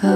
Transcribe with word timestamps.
Moi, 0.00 0.12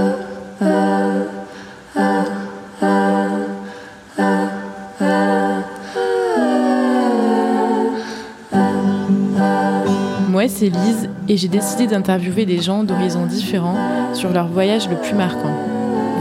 c'est 10.47 10.69
Lise 10.69 11.11
et 11.29 11.37
j'ai 11.37 11.49
décidé 11.49 11.89
d'interviewer 11.89 12.47
des 12.47 12.61
gens 12.61 12.85
d'horizons 12.85 13.27
différents 13.27 14.15
sur 14.15 14.31
leur 14.33 14.47
voyage 14.47 14.89
le 14.89 15.01
plus 15.01 15.15
marquant. 15.15 15.53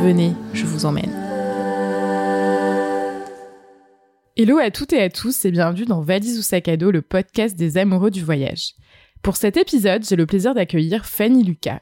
Venez, 0.04 0.34
je 0.54 0.66
vous 0.66 0.86
emmène. 0.86 1.12
Hello 4.36 4.58
à 4.58 4.72
toutes 4.72 4.94
et 4.94 5.04
à 5.04 5.10
tous 5.10 5.46
et 5.46 5.52
bienvenue 5.52 5.86
dans 5.86 6.02
Valise 6.02 6.40
ou 6.40 6.42
sac 6.42 6.66
le 6.66 7.02
podcast 7.04 7.56
des 7.56 7.78
amoureux 7.78 8.10
du 8.10 8.24
voyage. 8.24 8.74
Pour 9.22 9.36
cet 9.36 9.56
épisode, 9.56 10.04
j'ai 10.04 10.16
le 10.16 10.26
plaisir 10.26 10.56
d'accueillir 10.56 11.06
Fanny 11.06 11.44
Lucas. 11.44 11.80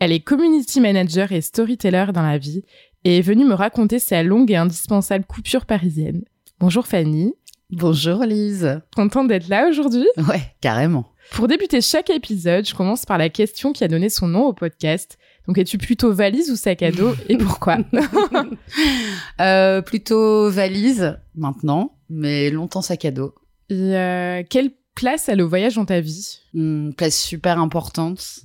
Elle 0.00 0.12
est 0.12 0.20
community 0.20 0.80
manager 0.80 1.32
et 1.32 1.40
storyteller 1.40 2.06
dans 2.14 2.22
la 2.22 2.38
vie 2.38 2.62
et 3.04 3.18
est 3.18 3.22
venue 3.22 3.44
me 3.44 3.54
raconter 3.54 3.98
sa 3.98 4.22
longue 4.22 4.50
et 4.50 4.56
indispensable 4.56 5.24
coupure 5.24 5.66
parisienne. 5.66 6.22
Bonjour 6.60 6.86
Fanny. 6.86 7.34
Bonjour 7.70 8.24
Lise. 8.24 8.80
Contente 8.94 9.26
d'être 9.26 9.48
là 9.48 9.68
aujourd'hui? 9.68 10.06
Ouais, 10.16 10.54
carrément. 10.60 11.06
Pour 11.32 11.48
débuter 11.48 11.80
chaque 11.80 12.10
épisode, 12.10 12.66
je 12.66 12.74
commence 12.74 13.06
par 13.06 13.18
la 13.18 13.28
question 13.28 13.72
qui 13.72 13.82
a 13.82 13.88
donné 13.88 14.08
son 14.08 14.28
nom 14.28 14.46
au 14.46 14.52
podcast. 14.52 15.18
Donc, 15.46 15.58
es-tu 15.58 15.78
plutôt 15.78 16.12
valise 16.12 16.50
ou 16.50 16.56
sac 16.56 16.82
à 16.82 16.92
dos 16.92 17.14
et 17.28 17.36
pourquoi? 17.36 17.78
Euh, 19.40 19.82
Plutôt 19.82 20.48
valise 20.50 21.18
maintenant, 21.34 21.96
mais 22.08 22.50
longtemps 22.50 22.82
sac 22.82 23.04
à 23.04 23.10
dos. 23.10 23.34
Et 23.68 23.96
euh, 23.96 24.42
quelle 24.48 24.70
place 24.94 25.28
a 25.28 25.34
le 25.34 25.44
voyage 25.44 25.74
dans 25.74 25.84
ta 25.84 26.00
vie? 26.00 26.38
Une 26.54 26.94
place 26.94 27.16
super 27.20 27.58
importante, 27.58 28.40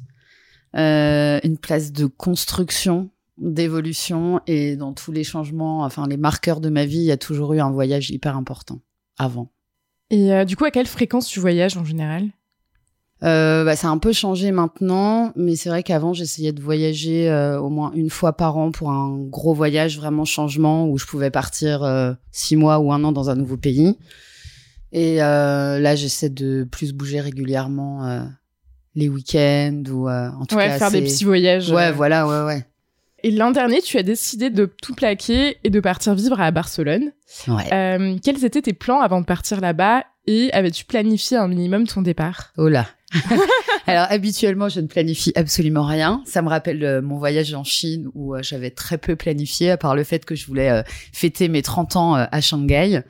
une 0.74 1.58
place 1.58 1.92
de 1.92 2.06
construction, 2.06 3.10
d'évolution 3.38 4.42
et 4.48 4.76
dans 4.76 4.94
tous 4.94 5.12
les 5.12 5.24
changements, 5.24 5.84
enfin 5.84 6.08
les 6.08 6.18
marqueurs 6.18 6.60
de 6.60 6.70
ma 6.70 6.86
vie, 6.86 7.00
il 7.00 7.06
y 7.06 7.12
a 7.12 7.18
toujours 7.18 7.54
eu 7.54 7.60
un 7.60 7.72
voyage 7.72 8.10
hyper 8.10 8.38
important 8.38 8.80
avant. 9.18 9.52
Et 10.10 10.34
euh, 10.34 10.46
du 10.46 10.56
coup, 10.56 10.66
à 10.66 10.72
quelle 10.72 10.86
fréquence 10.86 11.28
tu 11.28 11.40
voyages 11.40 11.78
en 11.78 11.84
général? 11.84 12.30
Euh, 13.24 13.64
bah, 13.64 13.76
ça 13.76 13.88
a 13.88 13.92
un 13.92 13.98
peu 13.98 14.12
changé 14.12 14.52
maintenant, 14.52 15.32
mais 15.36 15.56
c'est 15.56 15.70
vrai 15.70 15.82
qu'avant 15.82 16.14
j'essayais 16.14 16.52
de 16.52 16.62
voyager 16.62 17.30
euh, 17.30 17.60
au 17.60 17.70
moins 17.70 17.92
une 17.94 18.10
fois 18.10 18.34
par 18.34 18.58
an 18.58 18.72
pour 18.72 18.92
un 18.92 19.18
gros 19.18 19.54
voyage 19.54 19.98
vraiment 19.98 20.26
changement 20.26 20.90
où 20.90 20.98
je 20.98 21.06
pouvais 21.06 21.32
partir 21.32 21.84
euh, 21.84 22.14
six 22.32 22.58
mois 22.58 22.80
ou 22.80 22.92
un 22.92 23.02
an 23.06 23.14
dans 23.14 23.30
un 23.30 23.36
nouveau 23.36 23.56
pays. 23.56 23.98
Et 24.92 25.24
euh, 25.24 25.80
là 25.80 25.96
j'essaie 25.96 26.30
de 26.30 26.68
plus 26.70 26.92
bouger 26.92 27.22
régulièrement 27.22 28.06
euh, 28.06 28.24
les 28.96 29.10
week-ends 29.10 29.84
ou 29.90 30.08
euh, 30.08 30.30
en 30.40 30.46
tout 30.46 30.56
Ouais, 30.56 30.68
cas 30.68 30.78
faire 30.78 30.92
des 30.92 31.02
petits 31.02 31.26
voyages. 31.26 31.72
Ouais, 31.72 31.88
euh. 31.88 31.92
voilà, 31.92 32.28
ouais, 32.28 32.46
ouais. 32.46 32.66
Et 33.26 33.32
l'an 33.32 33.52
dernier, 33.52 33.82
tu 33.82 33.98
as 33.98 34.04
décidé 34.04 34.50
de 34.50 34.66
tout 34.82 34.94
plaquer 34.94 35.58
et 35.64 35.70
de 35.70 35.80
partir 35.80 36.14
vivre 36.14 36.40
à 36.42 36.52
Barcelone. 36.52 37.12
Ouais. 37.48 37.74
Euh, 37.74 38.18
quels 38.24 38.44
étaient 38.44 38.62
tes 38.62 38.74
plans 38.74 39.00
avant 39.00 39.22
de 39.22 39.26
partir 39.26 39.62
là-bas 39.62 40.04
et 40.28 40.52
avais-tu 40.52 40.84
planifié 40.86 41.38
un 41.38 41.48
minimum 41.48 41.88
ton 41.88 42.02
départ? 42.02 42.52
Oh 42.58 42.68
là. 42.68 42.86
Alors 43.88 44.08
habituellement, 44.10 44.70
je 44.70 44.80
ne 44.80 44.88
planifie 44.88 45.34
absolument 45.36 45.86
rien. 45.86 46.22
Ça 46.26 46.42
me 46.42 46.48
rappelle 46.48 46.84
euh, 46.84 47.02
mon 47.02 47.18
voyage 47.18 47.54
en 47.54 47.64
Chine 47.64 48.10
où 48.14 48.34
euh, 48.34 48.42
j'avais 48.42 48.72
très 48.72 48.98
peu 48.98 49.16
planifié, 49.16 49.72
à 49.72 49.78
part 49.78 49.96
le 49.96 50.04
fait 50.04 50.24
que 50.24 50.36
je 50.36 50.48
voulais 50.48 50.70
euh, 50.70 50.84
fêter 51.12 51.50
mes 51.50 51.62
30 51.62 51.96
ans 51.98 52.14
à 52.14 52.42
Shanghai. 52.42 53.02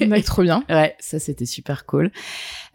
Ouais, 0.00 0.22
trop 0.26 0.42
bien. 0.42 0.62
Ouais, 0.68 0.94
ça 1.00 1.18
c'était 1.18 1.46
super 1.46 1.86
cool. 1.86 2.10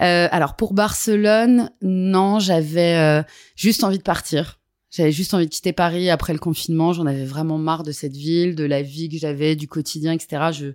Euh, 0.01 0.27
alors 0.31 0.55
pour 0.55 0.73
Barcelone, 0.73 1.69
non, 1.81 2.39
j'avais 2.39 3.23
juste 3.55 3.83
envie 3.83 3.99
de 3.99 4.03
partir. 4.03 4.59
J'avais 4.89 5.11
juste 5.11 5.33
envie 5.33 5.45
de 5.45 5.51
quitter 5.51 5.73
Paris 5.73 6.09
après 6.09 6.33
le 6.33 6.39
confinement. 6.39 6.93
J'en 6.93 7.07
avais 7.07 7.25
vraiment 7.25 7.57
marre 7.57 7.83
de 7.83 7.91
cette 7.91 8.15
ville, 8.15 8.55
de 8.55 8.63
la 8.63 8.81
vie 8.81 9.09
que 9.09 9.17
j'avais, 9.17 9.55
du 9.55 9.67
quotidien, 9.67 10.13
etc. 10.13 10.51
Je 10.51 10.73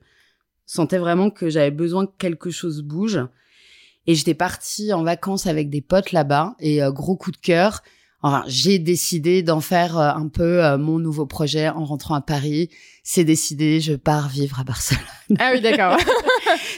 sentais 0.66 0.98
vraiment 0.98 1.30
que 1.30 1.48
j'avais 1.50 1.70
besoin 1.70 2.06
que 2.06 2.12
quelque 2.18 2.50
chose 2.50 2.82
bouge. 2.82 3.20
Et 4.08 4.14
j'étais 4.14 4.34
partie 4.34 4.94
en 4.94 5.02
vacances 5.02 5.46
avec 5.46 5.68
des 5.68 5.82
potes 5.82 6.12
là-bas. 6.12 6.56
Et 6.60 6.82
euh, 6.82 6.90
gros 6.90 7.14
coup 7.14 7.30
de 7.30 7.36
cœur. 7.36 7.82
Enfin, 8.22 8.42
j'ai 8.48 8.78
décidé 8.78 9.42
d'en 9.42 9.60
faire 9.60 9.98
euh, 9.98 10.08
un 10.08 10.28
peu 10.28 10.64
euh, 10.64 10.78
mon 10.78 10.98
nouveau 10.98 11.26
projet 11.26 11.68
en 11.68 11.84
rentrant 11.84 12.14
à 12.14 12.22
Paris. 12.22 12.70
C'est 13.04 13.24
décidé, 13.24 13.80
je 13.82 13.92
pars 13.92 14.30
vivre 14.30 14.58
à 14.58 14.64
Barcelone. 14.64 15.04
Ah 15.38 15.50
oui, 15.52 15.60
d'accord. 15.60 15.98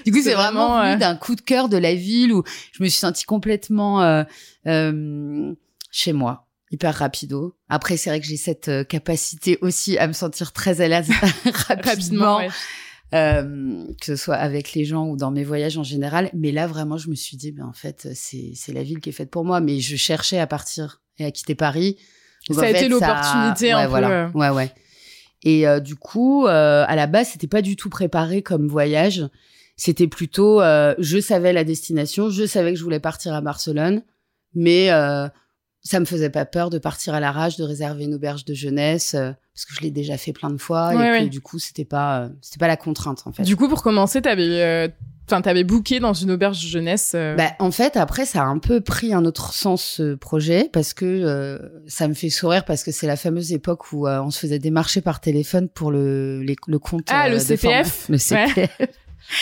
Du 0.05 0.13
coup, 0.13 0.21
C'est 0.23 0.35
vraiment, 0.35 0.97
d'un 0.97 1.15
coup 1.15 1.37
de 1.37 1.41
cœur 1.41 1.69
de 1.69 1.77
la 1.77 1.95
ville 1.95 2.33
où 2.33 2.43
je 2.73 2.83
me 2.83 2.89
suis 2.89 2.99
sentie 2.99 3.25
complètement 3.25 4.25
chez 4.65 6.13
moi, 6.13 6.47
hyper 6.73 6.95
rapido. 6.95 7.57
Après, 7.69 7.97
c'est 7.97 8.11
vrai 8.11 8.21
que 8.21 8.27
j'ai 8.27 8.37
cette 8.37 8.89
capacité 8.89 9.59
aussi 9.61 9.99
à 9.99 10.09
me 10.09 10.13
sentir 10.13 10.53
très 10.53 10.81
à 10.81 10.89
l'aise 10.89 11.11
rapidement, 11.69 11.91
Rapidement, 11.91 12.39
ouais. 12.39 12.49
Euh, 13.15 13.85
que 14.01 14.07
ce 14.07 14.17
soit 14.17 14.37
avec 14.37 14.73
les 14.75 14.85
gens 14.85 15.07
ou 15.09 15.17
dans 15.17 15.31
mes 15.31 15.45
voyages 15.45 15.79
en 15.79 15.83
général. 15.83 16.31
Mais 16.35 16.53
là, 16.53 16.67
vraiment, 16.67 16.97
je 16.97 17.09
me 17.11 17.15
suis 17.15 17.37
dit, 17.37 17.53
ben 17.53 17.65
en 17.65 17.73
fait, 17.73 18.09
c'est 18.15 18.53
c'est 18.55 18.73
la 18.73 18.83
ville 18.83 19.01
qui 19.01 19.09
est 19.11 19.13
faite 19.13 19.31
pour 19.31 19.45
moi. 19.45 19.61
Mais 19.61 19.81
je 19.81 19.97
cherchais 19.97 20.39
à 20.39 20.47
partir 20.47 21.03
et 21.19 21.25
à 21.25 21.31
quitter 21.31 21.55
Paris. 21.55 21.97
Donc, 22.49 22.59
Ça 22.59 22.67
a 22.67 22.71
été 22.71 22.89
l'opportunité 22.89 23.67
ouais, 23.67 23.73
un 23.81 23.83
peu, 23.85 23.91
voilà. 23.91 24.11
euh. 24.11 24.31
Ouais, 24.33 24.49
ouais. 24.51 24.73
Et 25.43 25.67
euh, 25.67 25.81
du 25.81 25.97
coup, 25.97 26.47
euh, 26.47 26.85
à 26.87 26.97
la 26.97 27.07
base, 27.07 27.29
c'était 27.33 27.47
pas 27.47 27.63
du 27.63 27.77
tout 27.77 27.91
préparé 27.91 28.43
comme 28.43 28.69
voyage. 28.69 29.27
C'était 29.77 30.09
plutôt, 30.09 30.61
euh, 30.61 30.95
je 30.99 31.19
savais 31.19 31.55
la 31.55 31.65
destination, 31.65 32.29
je 32.29 32.45
savais 32.45 32.73
que 32.73 32.79
je 32.79 32.85
voulais 32.85 33.01
partir 33.01 33.33
à 33.33 33.41
Barcelone, 33.41 34.03
mais 34.55 34.91
euh, 34.91 35.27
ça 35.83 36.01
me 36.01 36.05
faisait 36.05 36.29
pas 36.29 36.45
peur 36.45 36.69
de 36.69 36.79
partir 36.79 37.15
à 37.15 37.21
l'arrache, 37.21 37.57
de 37.57 37.65
réserver 37.65 38.05
une 38.05 38.15
auberge 38.15 38.45
de 38.45 38.53
jeunesse, 38.53 39.17
parce 39.61 39.67
que 39.67 39.75
je 39.75 39.81
l'ai 39.83 39.91
déjà 39.91 40.17
fait 40.17 40.33
plein 40.33 40.51
de 40.51 40.57
fois 40.57 40.95
Ouais, 40.95 41.23
et 41.23 41.25
que 41.27 41.31
du 41.31 41.41
coup, 41.41 41.59
c'était 41.59 41.85
pas, 41.85 42.21
euh, 42.23 42.29
c'était 42.41 42.59
pas 42.59 42.69
la 42.69 42.77
contrainte 42.79 43.23
en 43.27 43.33
fait. 43.33 43.43
Du 43.43 43.57
coup, 43.57 43.69
pour 43.69 43.83
commencer, 43.83 44.23
t'avais, 44.23 44.63
euh, 44.63 44.89
enfin, 45.29 45.43
t'avais 45.43 45.65
booké 45.65 46.01
dans 46.01 46.15
une 46.15 46.31
auberge 46.31 46.59
jeunesse. 46.59 47.13
euh, 47.15 47.35
Bah, 47.37 47.51
en 47.59 47.71
fait, 47.71 47.97
après, 47.97 48.25
ça 48.25 48.41
a 48.43 48.47
un 48.47 48.59
peu 48.59 48.81
pris 48.81 49.13
un 49.13 49.25
autre 49.27 49.53
sens 49.53 49.83
ce 49.85 50.15
projet 50.15 50.71
parce 50.73 50.95
que 50.95 51.05
euh, 51.05 51.59
ça 51.87 52.09
me 52.09 52.15
fait 52.15 52.31
sourire 52.31 52.65
parce 52.65 52.83
que 52.85 52.91
c'est 52.91 53.07
la 53.07 53.17
fameuse 53.17 53.53
époque 53.53 53.93
où 53.93 54.07
euh, 54.09 54.21
on 54.23 54.31
se 54.31 54.39
faisait 54.39 54.59
démarcher 54.59 55.03
par 55.03 55.21
téléphone 55.21 55.69
pour 55.69 55.91
le, 55.91 56.41
les- 56.43 56.57
le 56.67 56.79
compte. 56.79 57.09
Ah, 57.11 57.29
le 57.29 57.39
CPF? 57.39 58.09
Le 58.09 58.17
CPF. 58.19 58.79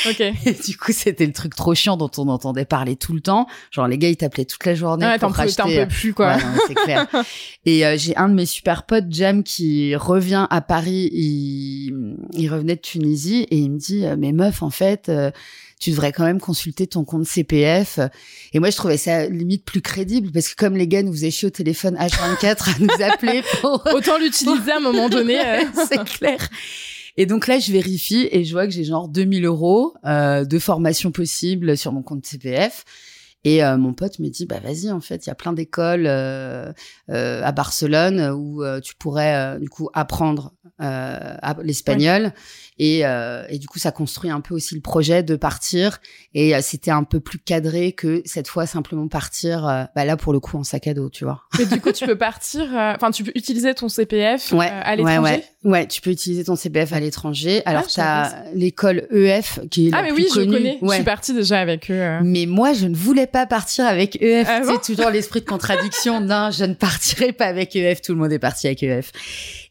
ok. 0.08 0.20
Et 0.46 0.52
du 0.52 0.76
coup, 0.76 0.92
c'était 0.92 1.26
le 1.26 1.32
truc 1.32 1.54
trop 1.54 1.74
chiant 1.74 1.96
dont 1.96 2.10
on 2.18 2.28
entendait 2.28 2.64
parler 2.64 2.96
tout 2.96 3.12
le 3.14 3.20
temps. 3.20 3.46
Genre, 3.70 3.88
les 3.88 3.98
gars, 3.98 4.08
ils 4.08 4.16
t'appelaient 4.16 4.44
toute 4.44 4.64
la 4.64 4.74
journée 4.74 5.06
Ouais, 5.06 5.18
pour 5.18 5.30
racheter. 5.32 5.56
t'en 5.56 5.68
peux 5.68 5.88
plus, 5.88 6.14
quoi. 6.14 6.34
Ouais, 6.36 6.42
non, 6.42 6.60
c'est 6.66 6.74
clair. 6.74 7.06
Et 7.64 7.84
euh, 7.86 7.96
j'ai 7.98 8.16
un 8.16 8.28
de 8.28 8.34
mes 8.34 8.46
super 8.46 8.84
potes, 8.84 9.06
Jam, 9.10 9.42
qui 9.42 9.94
revient 9.96 10.46
à 10.50 10.60
Paris. 10.60 11.08
Il, 11.12 12.16
il 12.32 12.48
revenait 12.52 12.76
de 12.76 12.80
Tunisie 12.80 13.46
et 13.50 13.56
il 13.56 13.70
me 13.70 13.78
dit, 13.78 14.04
euh, 14.06 14.16
mais 14.18 14.32
meuf, 14.32 14.62
en 14.62 14.70
fait, 14.70 15.08
euh, 15.08 15.30
tu 15.80 15.90
devrais 15.90 16.12
quand 16.12 16.24
même 16.24 16.40
consulter 16.40 16.86
ton 16.86 17.04
compte 17.04 17.24
CPF. 17.24 18.00
Et 18.52 18.58
moi, 18.58 18.70
je 18.70 18.76
trouvais 18.76 18.96
ça 18.96 19.26
limite 19.28 19.64
plus 19.64 19.80
crédible 19.80 20.32
parce 20.32 20.48
que 20.48 20.56
comme 20.56 20.76
les 20.76 20.88
gars 20.88 21.02
nous 21.02 21.12
faisaient 21.12 21.30
chier 21.30 21.46
au 21.46 21.50
téléphone 21.50 21.94
H24 21.96 22.70
à 22.70 22.78
nous 22.80 23.04
appeler 23.04 23.42
pour 23.60 23.84
Autant 23.94 24.18
l'utiliser 24.18 24.72
à 24.72 24.76
un 24.78 24.80
moment 24.80 25.08
donné. 25.08 25.38
euh. 25.38 25.64
c'est 25.88 26.02
clair. 26.04 26.48
Et 27.20 27.26
donc 27.26 27.48
là, 27.48 27.58
je 27.58 27.72
vérifie 27.72 28.28
et 28.30 28.44
je 28.44 28.52
vois 28.52 28.64
que 28.64 28.72
j'ai 28.72 28.84
genre 28.84 29.08
2000 29.08 29.44
euros 29.44 29.92
euh, 30.06 30.44
de 30.44 30.58
formation 30.60 31.10
possible 31.10 31.76
sur 31.76 31.92
mon 31.92 32.00
compte 32.00 32.24
CPF. 32.24 32.84
Et 33.42 33.64
euh, 33.64 33.76
mon 33.76 33.92
pote 33.92 34.20
me 34.20 34.28
dit, 34.28 34.46
bah 34.46 34.60
vas-y, 34.62 34.90
en 34.92 35.00
fait, 35.00 35.26
il 35.26 35.28
y 35.28 35.32
a 35.32 35.34
plein 35.34 35.52
d'écoles 35.52 36.06
euh, 36.06 36.72
euh, 37.10 37.42
à 37.42 37.50
Barcelone 37.50 38.30
où 38.36 38.62
euh, 38.62 38.80
tu 38.80 38.94
pourrais 38.94 39.34
euh, 39.34 39.58
du 39.58 39.68
coup 39.68 39.90
apprendre 39.94 40.54
l'espagnol. 41.64 42.32
Et, 42.78 43.04
euh, 43.06 43.44
et 43.48 43.58
du 43.58 43.66
coup, 43.66 43.78
ça 43.78 43.90
construit 43.90 44.30
un 44.30 44.40
peu 44.40 44.54
aussi 44.54 44.74
le 44.74 44.80
projet 44.80 45.22
de 45.22 45.36
partir. 45.36 45.98
Et 46.34 46.54
euh, 46.54 46.60
c'était 46.62 46.90
un 46.90 47.02
peu 47.04 47.20
plus 47.20 47.38
cadré 47.38 47.92
que 47.92 48.22
cette 48.24 48.48
fois 48.48 48.66
simplement 48.66 49.08
partir, 49.08 49.66
euh, 49.66 49.84
bah 49.96 50.04
là 50.04 50.16
pour 50.16 50.32
le 50.32 50.40
coup 50.40 50.56
en 50.58 50.64
sac 50.64 50.86
à 50.86 50.94
dos, 50.94 51.10
tu 51.10 51.24
vois. 51.24 51.42
Mais 51.58 51.66
du 51.66 51.80
coup, 51.80 51.90
tu 51.92 52.06
peux 52.06 52.16
partir, 52.18 52.62
euh, 52.72 52.92
enfin, 52.94 53.10
tu 53.10 53.24
peux 53.24 53.32
utiliser 53.34 53.74
ton 53.74 53.88
CPF 53.88 54.52
Ouais, 54.52 54.66
euh, 54.70 54.80
à 54.84 54.90
ouais, 54.90 54.96
l'étranger. 54.96 55.20
ouais. 55.22 55.44
Ouais, 55.64 55.86
tu 55.88 56.00
peux 56.00 56.10
utiliser 56.10 56.44
ton 56.44 56.54
CPF 56.54 56.92
à 56.92 57.00
l'étranger. 57.00 57.62
Alors, 57.66 57.82
je 57.84 57.88
savais 57.90 58.28
t'as 58.30 58.50
l'école 58.54 59.08
EF 59.10 59.58
qui 59.70 59.88
est 59.88 59.90
Ah, 59.92 59.96
la 59.96 60.02
mais 60.08 60.12
plus 60.12 60.22
oui, 60.24 60.28
je 60.34 60.40
connais. 60.44 60.78
Je 60.80 60.86
Ouais. 60.86 60.94
suis 60.96 61.04
partie 61.04 61.34
déjà 61.34 61.58
avec 61.60 61.90
eux. 61.90 62.18
Mais 62.22 62.46
moi, 62.46 62.72
je 62.74 62.86
ne 62.86 62.94
voulais 62.94 63.26
pas 63.26 63.44
partir 63.46 63.84
avec 63.86 64.22
EF. 64.22 64.46
Ah 64.48 64.60
bon 64.60 64.78
c'est 64.80 64.94
toujours 64.94 65.10
l'esprit 65.10 65.40
de 65.40 65.46
contradiction. 65.46 66.20
non, 66.20 66.50
je 66.52 66.64
ne 66.64 66.74
partirai 66.74 67.32
pas 67.32 67.46
avec 67.46 67.74
EF. 67.74 68.02
Tout 68.02 68.12
le 68.12 68.18
monde 68.20 68.32
est 68.32 68.38
parti 68.38 68.68
avec 68.68 68.82
EF. 68.84 69.10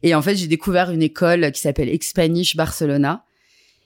Et 0.04 0.14
en 0.16 0.22
fait, 0.22 0.36
j'ai 0.36 0.48
découvert 0.48 0.92
une 0.92 1.02
école 1.02 1.52
qui 1.52 1.62
s'appelle 1.62 1.90
Expanish 1.90 2.56
Barcelona. 2.56 3.24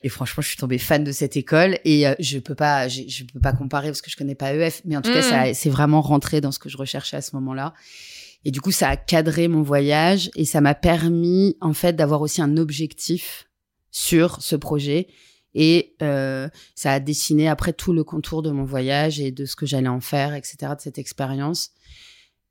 Et 0.03 0.09
franchement, 0.09 0.41
je 0.41 0.47
suis 0.47 0.57
tombée 0.57 0.79
fan 0.79 1.03
de 1.03 1.11
cette 1.11 1.37
école 1.37 1.77
et 1.85 2.07
euh, 2.07 2.15
je 2.19 2.39
peux 2.39 2.55
pas, 2.55 2.87
j'ai- 2.87 3.07
je 3.07 3.23
peux 3.23 3.39
pas 3.39 3.53
comparer 3.53 3.87
parce 3.89 4.01
que 4.01 4.09
je 4.09 4.15
connais 4.17 4.33
pas 4.33 4.51
EF, 4.53 4.81
mais 4.83 4.97
en 4.97 5.01
tout 5.03 5.11
cas, 5.13 5.19
Mm. 5.19 5.29
ça, 5.29 5.53
c'est 5.53 5.69
vraiment 5.69 6.01
rentré 6.01 6.41
dans 6.41 6.51
ce 6.51 6.57
que 6.57 6.69
je 6.69 6.77
recherchais 6.77 7.17
à 7.17 7.21
ce 7.21 7.35
moment-là. 7.35 7.73
Et 8.43 8.49
du 8.49 8.61
coup, 8.61 8.71
ça 8.71 8.89
a 8.89 8.97
cadré 8.97 9.47
mon 9.47 9.61
voyage 9.61 10.31
et 10.35 10.45
ça 10.45 10.59
m'a 10.59 10.73
permis, 10.73 11.55
en 11.61 11.73
fait, 11.73 11.93
d'avoir 11.95 12.21
aussi 12.21 12.41
un 12.41 12.57
objectif 12.57 13.47
sur 13.91 14.41
ce 14.41 14.55
projet. 14.55 15.07
Et 15.53 15.95
euh, 16.01 16.49
ça 16.73 16.93
a 16.93 16.99
dessiné 16.99 17.47
après 17.47 17.73
tout 17.73 17.93
le 17.93 18.03
contour 18.03 18.41
de 18.41 18.49
mon 18.49 18.63
voyage 18.63 19.19
et 19.19 19.31
de 19.31 19.45
ce 19.45 19.55
que 19.55 19.67
j'allais 19.67 19.87
en 19.89 20.01
faire, 20.01 20.33
etc., 20.33 20.57
de 20.75 20.81
cette 20.81 20.97
expérience. 20.97 21.69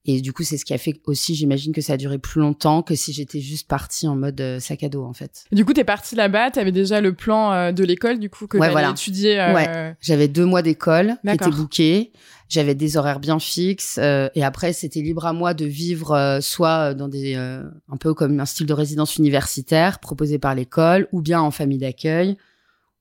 Et 0.07 0.23
du 0.23 0.33
coup, 0.33 0.45
c'est 0.45 0.57
ce 0.57 0.65
qui 0.65 0.73
a 0.73 0.79
fait 0.79 0.95
aussi, 1.07 1.35
j'imagine 1.35 1.75
que 1.75 1.83
ça 1.83 1.93
a 1.93 1.97
duré 1.99 2.19
plus 2.19 2.41
longtemps 2.41 2.83
que 2.83 2.95
si 2.95 3.13
j'étais 3.13 3.41
juste 3.41 3.69
partie 3.69 4.09
en 4.09 4.17
mode 4.17 4.41
euh, 4.41 4.59
sac 4.59 4.83
à 4.83 4.89
dos, 4.89 5.05
en 5.05 5.13
fait. 5.13 5.45
Du 5.53 5.67
coup, 5.67 5.75
t'es 5.75 5.85
partie 5.85 6.15
là-bas, 6.17 6.51
t'avais 6.51 6.73
déjà 6.73 7.03
le 7.03 7.13
plan 7.13 7.53
euh, 7.53 7.71
de 7.73 7.85
l'école, 7.85 8.19
du 8.19 8.31
coup, 8.31 8.47
que 8.47 8.57
Ouais, 8.57 8.63
t'allais 8.63 8.73
voilà. 8.73 8.91
étudier. 8.91 9.39
euh, 9.39 9.53
Ouais. 9.53 9.95
J'avais 10.01 10.27
deux 10.29 10.47
mois 10.47 10.63
d'école 10.63 11.17
qui 11.23 11.31
étaient 11.35 11.51
bookés. 11.51 12.13
J'avais 12.49 12.75
des 12.75 12.97
horaires 12.97 13.21
bien 13.21 13.39
fixes. 13.39 13.99
et 13.99 14.43
après, 14.43 14.73
c'était 14.73 15.03
libre 15.03 15.27
à 15.27 15.33
moi 15.35 15.53
de 15.55 15.67
vivre 15.67 16.39
soit 16.41 16.95
dans 16.95 17.07
des... 17.07 17.35
un 17.37 17.97
peu 18.01 18.13
comme 18.15 18.41
un 18.41 18.47
style 18.47 18.67
de 18.67 18.73
résidence 18.73 19.17
universitaire 19.19 20.01
proposé 20.01 20.39
par 20.39 20.55
l'école, 20.55 21.07
ou 21.13 21.21
bien 21.23 21.41
en 21.43 21.51
famille 21.53 21.79
d'accueil, 21.79 22.37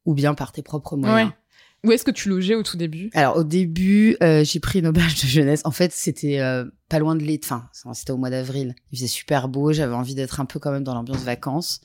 ou 0.06 0.14
bien 0.14 0.34
par 0.36 0.52
tes 0.52 0.62
propres 0.62 0.98
moyens. 0.98 1.30
Ouais. 1.30 1.36
Où 1.86 1.92
est-ce 1.92 2.04
que 2.04 2.12
tu 2.12 2.30
logeais 2.30 2.56
au 2.56 2.64
tout 2.64 2.78
début? 2.78 3.10
Alors 3.14 3.38
au 3.38 3.44
début, 3.44 4.18
euh, 4.22 4.44
j'ai 4.44 4.60
pris 4.60 4.80
une 4.80 4.88
auberge 4.88 5.22
de 5.22 5.28
jeunesse. 5.28 5.62
En 5.64 5.72
fait, 5.72 5.92
c'était 5.94 6.40
euh, 6.40 6.66
pas 6.90 7.00
loin 7.00 7.16
de 7.16 7.24
l'été. 7.24 7.46
Enfin, 7.46 7.70
c'était 7.94 8.12
au 8.12 8.18
mois 8.18 8.30
d'avril. 8.30 8.76
Il 8.92 8.98
faisait 8.98 9.08
super 9.08 9.48
beau. 9.48 9.72
J'avais 9.72 9.94
envie 9.94 10.16
d'être 10.16 10.40
un 10.40 10.46
peu 10.46 10.60
quand 10.60 10.72
même 10.72 10.84
dans 10.84 10.94
l'ambiance 10.94 11.24
vacances. 11.24 11.82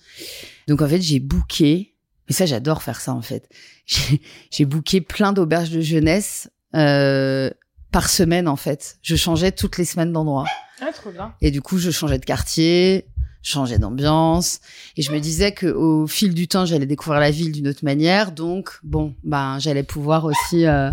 Donc 0.67 0.83
en 0.83 0.89
fait, 0.89 1.01
j'ai 1.01 1.21
booké. 1.21 1.95
Mais 2.29 2.35
ça, 2.35 2.47
j'adore 2.47 2.83
faire 2.83 3.01
ça 3.01 3.13
en 3.13 3.23
fait. 3.23 3.49
J'ai 4.51 4.65
booké 4.65 5.03
plein 5.03 5.35
d'auberges 5.35 5.69
de 5.69 5.83
jeunesse 5.83 6.49
euh, 6.75 7.51
par 7.93 8.09
semaine 8.09 8.49
en 8.49 8.57
fait. 8.57 8.97
Je 9.03 9.15
changeais 9.15 9.53
toutes 9.53 9.77
les 9.77 9.85
semaines 9.85 10.11
d'endroit. 10.11 10.47
Ah, 10.81 10.91
trop 10.93 11.11
bien. 11.11 11.35
Et 11.43 11.51
du 11.51 11.61
coup, 11.61 11.77
je 11.77 11.91
changeais 11.91 12.19
de 12.19 12.25
quartier, 12.25 13.07
je 13.45 13.51
changeais 13.53 13.79
d'ambiance. 13.79 14.59
Et 14.97 15.03
je 15.03 15.13
me 15.13 15.21
disais 15.21 15.53
que 15.53 15.67
au 15.67 16.07
fil 16.09 16.35
du 16.35 16.49
temps, 16.49 16.65
j'allais 16.65 16.87
découvrir 16.87 17.21
la 17.21 17.31
ville 17.31 17.53
d'une 17.53 17.69
autre 17.69 17.85
manière. 17.85 18.33
Donc, 18.33 18.81
bon, 18.83 19.15
ben, 19.23 19.59
j'allais 19.61 19.83
pouvoir 19.83 20.25
aussi 20.25 20.67
euh, 20.67 20.91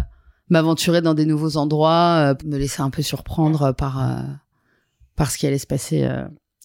m'aventurer 0.49 1.01
dans 1.01 1.13
des 1.13 1.25
nouveaux 1.25 1.57
endroits, 1.57 2.33
euh, 2.33 2.45
me 2.45 2.57
laisser 2.57 2.81
un 2.81 2.89
peu 2.89 3.01
surprendre 3.01 3.71
par, 3.71 4.03
euh, 4.03 4.21
par 5.15 5.31
ce 5.31 5.37
qui 5.37 5.47
allait 5.47 5.57
se 5.57 5.65
passer 5.65 6.07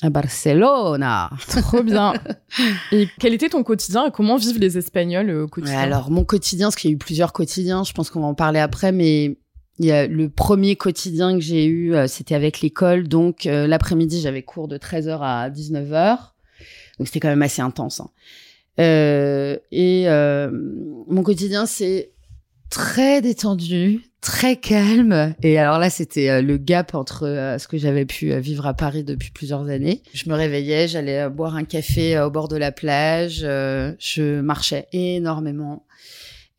à 0.02 0.10
Barcelona. 0.10 1.30
Trop 1.48 1.84
bien. 1.84 2.14
Et 2.92 3.08
quel 3.20 3.32
était 3.32 3.48
ton 3.48 3.62
quotidien 3.62 4.06
et 4.06 4.10
comment 4.10 4.36
vivent 4.36 4.58
les 4.58 4.76
Espagnols 4.76 5.30
au 5.30 5.42
Ouais, 5.44 5.48
quotidien 5.48 5.78
alors, 5.78 6.10
mon 6.10 6.24
quotidien, 6.24 6.66
parce 6.66 6.76
qu'il 6.76 6.90
y 6.90 6.92
a 6.92 6.96
eu 6.96 6.98
plusieurs 6.98 7.32
quotidiens, 7.32 7.84
je 7.84 7.92
pense 7.92 8.10
qu'on 8.10 8.20
va 8.20 8.26
en 8.26 8.34
parler 8.34 8.58
après, 8.58 8.90
mais 8.90 9.38
il 9.78 9.86
y 9.86 9.92
a 9.92 10.06
le 10.06 10.28
premier 10.28 10.76
quotidien 10.76 11.34
que 11.34 11.40
j'ai 11.40 11.66
eu, 11.66 11.94
euh, 11.94 12.06
c'était 12.06 12.34
avec 12.34 12.60
l'école. 12.60 13.08
Donc, 13.08 13.46
euh, 13.46 13.66
l'après-midi, 13.66 14.20
j'avais 14.20 14.42
cours 14.42 14.68
de 14.68 14.78
13h 14.78 15.18
à 15.20 15.50
19h. 15.50 16.32
Donc, 16.98 17.06
c'était 17.06 17.20
quand 17.20 17.28
même 17.28 17.42
assez 17.42 17.62
intense. 17.62 18.00
hein. 18.00 18.08
Euh, 18.78 19.56
et 19.72 20.04
euh, 20.08 20.50
mon 21.08 21.22
quotidien, 21.22 21.66
c'est 21.66 22.12
très 22.68 23.22
détendu, 23.22 24.02
très 24.20 24.56
calme. 24.56 25.34
Et 25.42 25.58
alors 25.58 25.78
là, 25.78 25.88
c'était 25.88 26.28
euh, 26.28 26.42
le 26.42 26.58
gap 26.58 26.94
entre 26.94 27.56
ce 27.58 27.68
que 27.68 27.78
j'avais 27.78 28.04
pu 28.04 28.38
vivre 28.38 28.66
à 28.66 28.74
Paris 28.74 29.04
depuis 29.04 29.30
plusieurs 29.30 29.68
années. 29.68 30.02
Je 30.12 30.28
me 30.28 30.34
réveillais, 30.34 30.88
j'allais 30.88 31.28
boire 31.30 31.56
un 31.56 31.64
café 31.64 32.18
au 32.20 32.30
bord 32.30 32.48
de 32.48 32.56
la 32.56 32.72
plage, 32.72 33.38
je 33.40 34.40
marchais 34.40 34.88
énormément. 34.92 35.85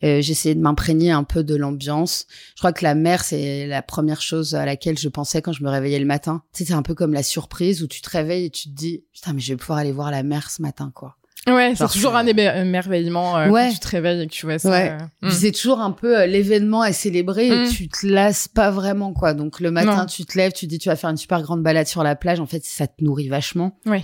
Euh, 0.03 0.21
J'essayais 0.21 0.53
de 0.55 0.59
m'imprégner 0.59 1.11
un 1.11 1.23
peu 1.23 1.43
de 1.43 1.55
l'ambiance. 1.55 2.25
Je 2.55 2.59
crois 2.61 2.71
que 2.73 2.83
la 2.83 2.93
mer, 2.95 3.23
c'est 3.23 3.65
la 3.65 3.81
première 3.81 4.21
chose 4.21 4.53
à 4.55 4.65
laquelle 4.65 4.97
je 4.97 5.09
pensais 5.09 5.41
quand 5.41 5.53
je 5.53 5.63
me 5.63 5.69
réveillais 5.69 5.99
le 5.99 6.05
matin. 6.05 6.43
C'est 6.51 6.71
un 6.71 6.83
peu 6.83 6.93
comme 6.93 7.13
la 7.13 7.23
surprise 7.23 7.81
où 7.81 7.87
tu 7.87 8.01
te 8.01 8.09
réveilles 8.09 8.45
et 8.45 8.49
tu 8.49 8.69
te 8.69 8.75
dis, 8.75 9.03
putain, 9.13 9.33
mais 9.33 9.39
je 9.41 9.53
vais 9.53 9.57
pouvoir 9.57 9.79
aller 9.79 9.91
voir 9.91 10.11
la 10.11 10.21
mer 10.23 10.49
ce 10.51 10.61
matin, 10.61 10.91
quoi. 10.93 11.15
Ouais, 11.47 11.73
c'est 11.77 11.87
toujours 11.87 12.15
un 12.17 12.25
émer- 12.25 12.53
émerveillement 12.61 13.37
euh, 13.37 13.49
Ouais. 13.49 13.67
quand 13.67 13.73
tu 13.73 13.79
te 13.79 13.87
réveilles 13.87 14.21
et 14.21 14.27
que 14.27 14.33
tu 14.33 14.45
vois 14.45 14.59
ça. 14.59 14.69
Ouais. 14.69 14.91
euh, 14.91 14.97
Puis 15.21 15.29
mm. 15.31 15.33
C'est 15.33 15.51
toujours 15.53 15.79
un 15.79 15.91
peu 15.91 16.19
euh, 16.19 16.25
l'événement 16.25 16.81
à 16.81 16.91
célébrer 16.91 17.47
et 17.47 17.65
Mm. 17.65 17.69
tu 17.69 17.87
te 17.87 18.05
lasses 18.05 18.49
pas 18.49 18.69
vraiment, 18.69 19.13
quoi. 19.13 19.33
Donc 19.33 19.61
le 19.61 19.71
matin, 19.71 19.95
Non. 19.99 20.05
tu 20.07 20.25
te 20.25 20.37
lèves, 20.37 20.51
tu 20.51 20.65
te 20.65 20.69
dis 20.71 20.77
tu 20.77 20.89
vas 20.89 20.97
faire 20.97 21.09
une 21.09 21.15
super 21.17 21.41
grande 21.41 21.63
balade 21.63 21.87
sur 21.87 22.03
la 22.03 22.15
plage. 22.17 22.41
En 22.41 22.47
fait, 22.47 22.65
ça 22.65 22.85
te 22.85 23.01
nourrit 23.01 23.29
vachement. 23.29 23.77
Ouais. 23.85 24.03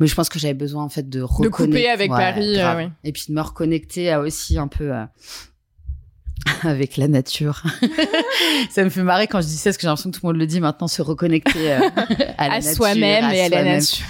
Mais 0.00 0.06
je 0.06 0.14
pense 0.14 0.28
que 0.28 0.38
j'avais 0.38 0.54
besoin, 0.54 0.84
en 0.84 0.88
fait, 0.88 1.08
de 1.08 1.20
De 1.20 1.48
couper 1.48 1.88
avec 1.88 2.10
Ouais, 2.12 2.18
Paris. 2.18 2.60
euh. 2.60 2.86
Et 3.04 3.12
puis 3.12 3.24
de 3.28 3.32
me 3.34 3.40
reconnecter 3.40 4.10
à 4.12 4.20
aussi 4.20 4.56
un 4.58 4.68
peu 4.68 4.92
euh, 4.94 5.04
avec 6.62 6.96
la 6.96 7.08
nature. 7.08 7.62
ça 8.70 8.84
me 8.84 8.90
fait 8.90 9.02
marrer 9.02 9.26
quand 9.26 9.40
je 9.40 9.46
dis 9.48 9.56
ça 9.56 9.70
parce 9.70 9.76
que 9.76 9.82
j'ai 9.82 9.88
l'impression 9.88 10.10
que 10.10 10.16
tout 10.18 10.26
le 10.26 10.32
monde 10.32 10.40
le 10.40 10.46
dit 10.46 10.60
maintenant, 10.60 10.86
se 10.86 11.02
reconnecter 11.02 11.72
euh, 11.72 11.80
à 12.38 12.48
la 12.48 12.54
À 12.54 12.62
soi-même 12.62 13.30
et 13.32 13.40
à 13.40 13.48
la 13.48 13.64
nature. 13.64 14.06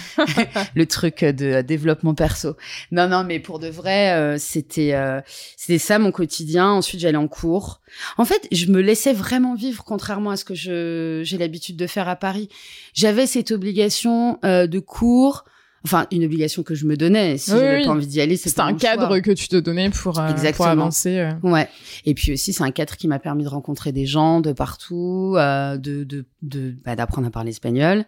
le 0.74 0.86
truc 0.86 1.24
de 1.24 1.62
développement 1.62 2.14
perso. 2.14 2.56
Non, 2.92 3.08
non, 3.08 3.24
mais 3.24 3.40
pour 3.40 3.58
de 3.58 3.68
vrai, 3.68 4.12
euh, 4.12 4.36
c'était 4.38 4.92
euh, 4.94 5.20
c'était 5.56 5.78
ça 5.78 5.98
mon 5.98 6.12
quotidien. 6.12 6.68
Ensuite, 6.68 7.00
j'allais 7.00 7.16
en 7.16 7.28
cours. 7.28 7.80
En 8.18 8.26
fait, 8.26 8.46
je 8.52 8.66
me 8.66 8.80
laissais 8.82 9.14
vraiment 9.14 9.54
vivre, 9.54 9.84
contrairement 9.84 10.30
à 10.30 10.36
ce 10.36 10.44
que 10.44 10.54
je 10.54 11.22
j'ai 11.24 11.38
l'habitude 11.38 11.76
de 11.76 11.86
faire 11.86 12.08
à 12.08 12.16
Paris. 12.16 12.50
J'avais 12.92 13.26
cette 13.26 13.52
obligation 13.52 14.38
de 14.42 14.78
cours, 14.80 15.44
enfin 15.84 16.06
une 16.10 16.24
obligation 16.24 16.62
que 16.62 16.74
je 16.74 16.84
me 16.86 16.96
donnais. 16.96 17.38
Si 17.38 17.52
Oui, 17.52 17.58
j'avais 17.58 17.76
oui. 17.78 17.84
pas 17.84 17.90
envie 17.90 18.06
d'y 18.06 18.20
aller, 18.20 18.36
c'était 18.36 18.60
un 18.60 18.74
cadre 18.74 19.06
choix. 19.08 19.20
que 19.20 19.30
tu 19.30 19.48
te 19.48 19.56
donnais 19.56 19.90
pour, 19.90 20.18
euh, 20.18 20.52
pour 20.56 20.66
avancer. 20.66 21.18
euh. 21.18 21.32
Ouais. 21.42 21.68
Et 22.04 22.14
puis 22.14 22.32
aussi, 22.32 22.52
c'est 22.52 22.64
un 22.64 22.70
cadre 22.70 22.96
qui 22.96 23.08
m'a 23.08 23.18
permis 23.18 23.44
de 23.44 23.48
rencontrer 23.48 23.92
des 23.92 24.06
gens 24.06 24.40
de 24.40 24.52
partout, 24.52 25.34
euh, 25.36 25.76
de 25.76 26.04
de 26.04 26.26
de 26.42 26.74
bah, 26.84 26.96
d'apprendre 26.96 27.26
à 27.28 27.30
parler 27.30 27.50
espagnol 27.50 28.04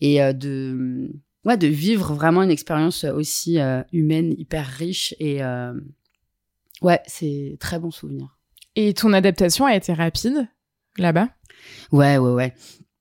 et 0.00 0.22
euh, 0.22 0.32
de 0.32 1.10
ouais 1.44 1.56
de 1.56 1.66
vivre 1.66 2.12
vraiment 2.14 2.42
une 2.42 2.50
expérience 2.50 3.04
aussi 3.04 3.58
humaine 3.92 4.34
hyper 4.36 4.66
riche 4.66 5.14
et 5.20 5.40
ouais, 6.82 7.00
c'est 7.06 7.56
très 7.60 7.78
bon 7.78 7.90
souvenir. 7.90 8.36
Et 8.74 8.92
ton 8.92 9.12
adaptation 9.14 9.64
a 9.64 9.74
été 9.74 9.92
rapide 9.94 10.48
là-bas? 10.98 11.28
Ouais, 11.92 12.18
ouais, 12.18 12.30
ouais. 12.32 12.54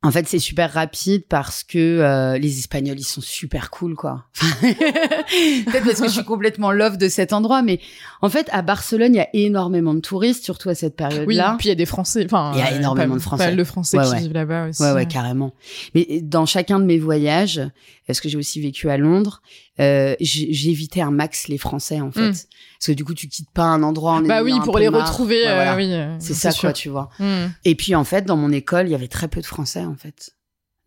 En 0.05 0.11
fait, 0.11 0.27
c'est 0.27 0.39
super 0.39 0.71
rapide 0.71 1.23
parce 1.27 1.63
que 1.63 1.77
euh, 1.79 2.37
les 2.37 2.59
Espagnols, 2.59 2.99
ils 2.99 3.03
sont 3.03 3.21
super 3.21 3.71
cool, 3.71 3.95
quoi. 3.95 4.25
Peut-être 4.61 5.83
parce 5.85 5.99
que 6.01 6.07
je 6.07 6.13
suis 6.13 6.23
complètement 6.23 6.71
love 6.71 6.97
de 6.97 7.07
cet 7.07 7.33
endroit, 7.33 7.61
mais 7.61 7.79
en 8.21 8.29
fait, 8.29 8.47
à 8.51 8.61
Barcelone, 8.61 9.13
il 9.13 9.17
y 9.17 9.21
a 9.21 9.29
énormément 9.33 9.93
de 9.93 9.99
touristes, 9.99 10.43
surtout 10.43 10.69
à 10.69 10.75
cette 10.75 10.93
Oui, 10.93 11.07
période-là. 11.09 11.55
puis 11.57 11.67
il 11.67 11.69
y 11.69 11.71
a 11.71 11.75
des 11.75 11.85
Français. 11.85 12.23
Enfin, 12.25 12.51
Il 12.53 12.59
y 12.59 12.61
a 12.61 12.75
énormément 12.75 13.13
pas- 13.13 13.17
de 13.17 13.21
Français. 13.23 13.43
Pas 13.43 13.49
mal 13.49 13.57
de 13.57 13.63
Français 13.63 13.97
Ouais, 13.97 14.03
qui 14.05 14.11
ouais. 14.11 14.19
vivent 14.19 14.33
là-bas 14.33 14.69
aussi. 14.69 14.81
Ouais, 14.83 14.91
ouais, 14.91 15.05
carrément. 15.05 15.53
Mais 15.93 16.19
dans 16.21 16.45
chacun 16.45 16.79
de 16.79 16.85
mes 16.85 16.99
voyages, 16.99 17.61
parce 18.07 18.19
que 18.19 18.29
j'ai 18.29 18.37
aussi 18.37 18.61
vécu 18.61 18.89
à 18.89 18.97
Londres, 18.97 19.41
euh, 19.79 20.15
j'évitais 20.19 21.01
un 21.01 21.11
max 21.11 21.47
les 21.47 21.57
Français, 21.57 21.99
en 22.01 22.11
fait. 22.11 22.29
Mm. 22.29 22.31
Parce 22.31 22.87
que 22.87 22.91
du 22.93 23.03
coup, 23.03 23.13
tu 23.13 23.27
quittes 23.27 23.49
pas 23.53 23.63
un 23.63 23.83
endroit 23.83 24.13
en 24.13 24.21
Bah 24.21 24.41
oui, 24.43 24.53
un 24.53 24.59
pour 24.61 24.77
les 24.79 24.89
marre. 24.89 25.07
retrouver, 25.07 25.41
Ouais, 25.43 25.47
euh, 25.49 25.55
voilà. 25.55 25.75
oui. 25.75 25.91
euh, 25.93 26.15
C'est 26.19 26.33
ça, 26.33 26.51
sûr. 26.51 26.61
quoi, 26.61 26.73
tu 26.73 26.89
vois. 26.89 27.09
Mm. 27.19 27.45
Et 27.65 27.75
puis, 27.75 27.95
en 27.95 28.03
fait, 28.03 28.25
dans 28.25 28.37
mon 28.37 28.51
école, 28.51 28.87
il 28.87 28.91
y 28.91 28.95
avait 28.95 29.07
très 29.07 29.27
peu 29.27 29.41
de 29.41 29.45
Français, 29.45 29.83
en 29.85 29.95
fait. 29.95 30.31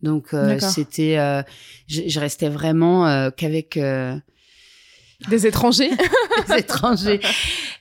Donc, 0.03 0.33
euh, 0.33 0.59
c'était... 0.61 1.19
euh, 1.19 1.43
je, 1.89 2.03
je 2.07 2.21
restais 2.21 2.49
vraiment 2.49 3.07
euh, 3.09 3.31
qu'avec... 3.37 3.77
euh, 3.77 4.17
Des 5.29 5.47
étrangers. 5.47 5.91
des 6.49 6.59
étrangers. 6.59 7.21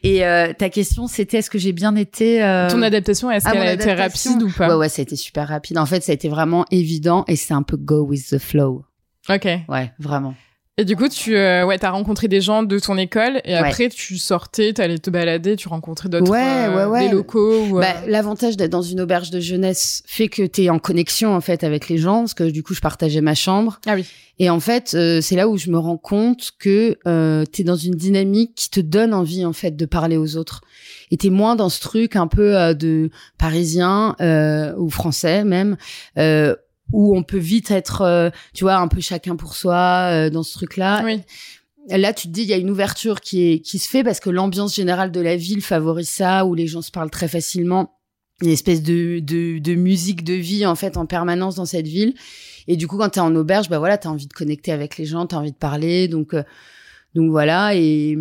Et 0.03 0.25
euh, 0.25 0.51
ta 0.57 0.69
question, 0.69 1.05
c'était 1.07 1.37
est-ce 1.37 1.49
que 1.51 1.59
j'ai 1.59 1.73
bien 1.73 1.95
été... 1.95 2.43
euh, 2.43 2.69
Ton 2.69 2.81
adaptation, 2.81 3.29
est-ce 3.29 3.47
ah, 3.47 3.51
qu'elle 3.51 3.61
a 3.67 3.73
été 3.73 3.93
rapide 3.93 4.41
ou 4.41 4.51
pas? 4.51 4.69
Ouais, 4.69 4.73
ouais, 4.75 4.89
ça 4.89 5.01
a 5.01 5.03
été 5.03 5.15
super 5.15 5.47
rapide. 5.47 5.77
En 5.77 5.85
fait, 5.85 6.01
ça 6.03 6.11
a 6.11 6.15
été 6.15 6.27
vraiment 6.27 6.65
évident 6.71 7.23
et 7.27 7.35
c'est 7.35 7.53
un 7.53 7.61
peu 7.63 7.77
go 7.77 8.01
with 8.03 8.27
the 8.29 8.39
flow. 8.39 8.83
Ok. 9.29 9.47
Ouais, 9.67 9.91
vraiment. 9.99 10.33
Et 10.79 10.85
du 10.85 10.95
coup, 10.95 11.09
tu 11.09 11.35
euh, 11.35 11.65
ouais, 11.65 11.83
as 11.83 11.89
rencontré 11.89 12.27
des 12.27 12.39
gens 12.39 12.61
de 12.61 12.77
ton 12.77 12.97
école 12.99 13.41
et 13.45 13.53
Ouais. 13.53 13.57
après, 13.57 13.89
tu 13.89 14.17
sortais, 14.19 14.73
tu 14.73 14.81
allais 14.81 14.99
te 14.99 15.09
balader, 15.09 15.55
tu 15.55 15.67
rencontrais 15.69 16.07
d'autres 16.07 16.29
Ouais, 16.31 16.67
euh, 16.67 16.75
ouais, 16.75 16.85
ouais. 16.85 17.07
des 17.09 17.15
locaux. 17.15 17.63
Ou, 17.65 17.77
euh, 17.79 17.81
Bah, 17.81 17.95
L'avantage 18.05 18.57
d'être 18.57 18.69
dans 18.71 18.83
une 18.83 19.01
auberge 19.01 19.31
de 19.31 19.39
jeunesse 19.39 20.03
fait 20.05 20.27
que 20.27 20.43
tu 20.43 20.65
es 20.65 20.69
en 20.69 20.77
connexion 20.77 21.33
en 21.35 21.41
fait 21.41 21.63
avec 21.63 21.89
les 21.89 21.97
gens, 21.97 22.19
parce 22.19 22.35
que 22.35 22.43
du 22.43 22.61
coup 22.61 22.75
je 22.75 22.81
partageais 22.81 23.21
ma 23.21 23.33
chambre. 23.33 23.79
Ah 23.87 23.95
oui. 23.95 24.05
Et 24.37 24.51
en 24.51 24.59
fait, 24.59 24.91
euh, 24.93 25.19
c'est 25.19 25.35
là 25.35 25.47
où 25.49 25.57
je 25.57 25.71
me 25.71 25.79
rends 25.79 25.97
compte 25.97 26.51
que 26.59 26.99
euh, 27.07 27.43
tu 27.51 27.61
es 27.61 27.63
dans 27.65 27.75
une 27.75 27.95
dynamique 27.95 28.51
qui 28.53 28.69
te 28.69 28.79
donne 28.79 29.15
envie 29.15 29.45
en 29.45 29.53
fait 29.53 29.75
de 29.75 29.85
parler 29.87 30.15
aux 30.15 30.37
autres. 30.37 30.61
Et 31.09 31.17
t'es 31.17 31.31
moins 31.31 31.55
dans 31.55 31.69
ce 31.69 31.79
truc 31.81 32.15
un 32.15 32.27
peu 32.27 32.75
de 32.75 33.09
parisien 33.39 34.15
euh, 34.21 34.75
ou 34.77 34.91
français 34.91 35.43
même, 35.43 35.75
euh, 36.19 36.55
où 36.91 37.17
on 37.17 37.23
peut 37.23 37.37
vite 37.37 37.71
être, 37.71 38.01
euh, 38.01 38.29
tu 38.53 38.63
vois, 38.63 38.75
un 38.75 38.87
peu 38.87 39.01
chacun 39.01 39.35
pour 39.35 39.55
soi 39.55 40.09
euh, 40.11 40.29
dans 40.29 40.43
ce 40.43 40.53
truc-là. 40.53 41.03
Oui. 41.03 41.21
Là, 41.89 42.13
tu 42.13 42.27
te 42.27 42.33
dis, 42.33 42.41
il 42.41 42.47
y 42.47 42.53
a 42.53 42.57
une 42.57 42.69
ouverture 42.69 43.21
qui, 43.21 43.49
est, 43.49 43.59
qui 43.59 43.79
se 43.79 43.87
fait 43.87 44.03
parce 44.03 44.19
que 44.19 44.29
l'ambiance 44.29 44.75
générale 44.75 45.11
de 45.11 45.21
la 45.21 45.37
ville 45.37 45.61
favorise 45.61 46.09
ça, 46.09 46.45
où 46.45 46.53
les 46.53 46.67
gens 46.67 46.81
se 46.81 46.91
parlent 46.91 47.09
très 47.09 47.29
facilement. 47.29 47.93
Une 48.41 48.49
espèce 48.49 48.83
de, 48.83 49.19
de, 49.19 49.57
de 49.59 49.75
musique 49.75 50.23
de 50.23 50.33
vie, 50.33 50.65
en 50.65 50.75
fait, 50.75 50.97
en 50.97 51.05
permanence 51.05 51.55
dans 51.55 51.65
cette 51.65 51.87
ville. 51.87 52.13
Et 52.67 52.75
du 52.75 52.87
coup, 52.87 52.97
quand 52.97 53.09
tu 53.09 53.19
es 53.19 53.21
en 53.21 53.33
auberge, 53.35 53.69
bah 53.69 53.79
voilà, 53.79 53.97
tu 53.97 54.07
as 54.07 54.11
envie 54.11 54.27
de 54.27 54.33
connecter 54.33 54.71
avec 54.71 54.97
les 54.97 55.05
gens, 55.05 55.25
tu 55.25 55.35
as 55.35 55.39
envie 55.39 55.53
de 55.53 55.57
parler. 55.57 56.07
Donc, 56.09 56.33
euh, 56.33 56.43
donc 57.15 57.31
voilà. 57.31 57.73
Et, 57.73 58.17